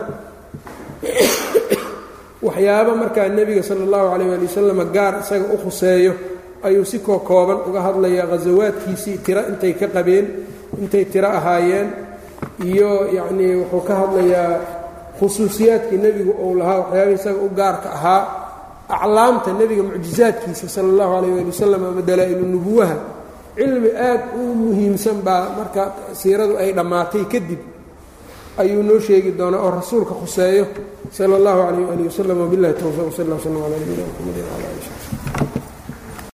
waxyaabo 2.45 2.91
markaa 2.95 3.27
nebiga 3.33 3.63
sala 3.63 3.83
allahu 3.87 4.07
calayh 4.13 4.27
waali 4.31 4.45
wasalama 4.47 4.85
gaar 4.95 5.13
isaga 5.25 5.45
u 5.49 5.57
khuseeyo 5.63 6.13
ayuu 6.63 6.85
si 6.85 6.99
koo 6.99 7.19
kooban 7.25 7.57
uga 7.67 7.81
hadlayaa 7.81 8.27
khasawaadkiisii 8.31 9.17
tiro 9.25 9.41
intay 9.49 9.73
ka 9.73 9.87
qabeen 9.87 10.25
intay 10.81 11.05
tiro 11.09 11.27
ahaayeen 11.27 11.87
iyo 12.69 12.89
yacnii 13.17 13.53
wuxuu 13.61 13.81
ka 13.87 13.93
hadlayaa 14.01 14.51
khusuusiyaadkii 15.19 15.97
nebigu 16.05 16.31
uu 16.45 16.53
lahaa 16.59 16.77
waxyaabihii 16.79 17.15
isaga 17.19 17.39
u 17.45 17.49
gaarka 17.59 17.89
ahaa 17.97 18.21
aclaamta 18.95 19.49
nebiga 19.59 19.83
mucjizaadkiisa 19.87 20.65
sala 20.75 20.87
allahu 20.93 21.11
calayh 21.15 21.31
waali 21.35 21.49
wasalam 21.53 21.81
ama 21.89 22.01
dalaa'ilu 22.09 22.45
nubuwaha 22.53 22.95
cilmi 23.57 23.89
aad 24.09 24.21
u 24.37 24.43
muhiimsan 24.61 25.17
baa 25.25 25.43
marka 25.57 25.83
siiradu 26.19 26.53
ay 26.61 26.69
dhammaatay 26.77 27.23
kadib 27.33 27.61
ayuu 28.61 28.83
noo 28.87 28.99
sheegi 29.05 29.31
doonaa 29.39 29.61
oo 29.65 29.71
rasuulka 29.79 30.13
khuseeyo 30.21 30.65
sala 31.17 31.33
allahu 31.39 31.59
calayh 31.67 31.85
waali 31.89 32.03
wasalam 32.09 32.37
wabillahi 32.43 32.73
towfiiq 32.81 33.09
sal 33.17 33.25
lla 33.29 33.37
slam 33.43 33.57
ala 33.65 33.75
nabiyina 33.81 34.03
mxamedi 34.09 34.41
wala 34.49 34.65
ali 34.71 34.81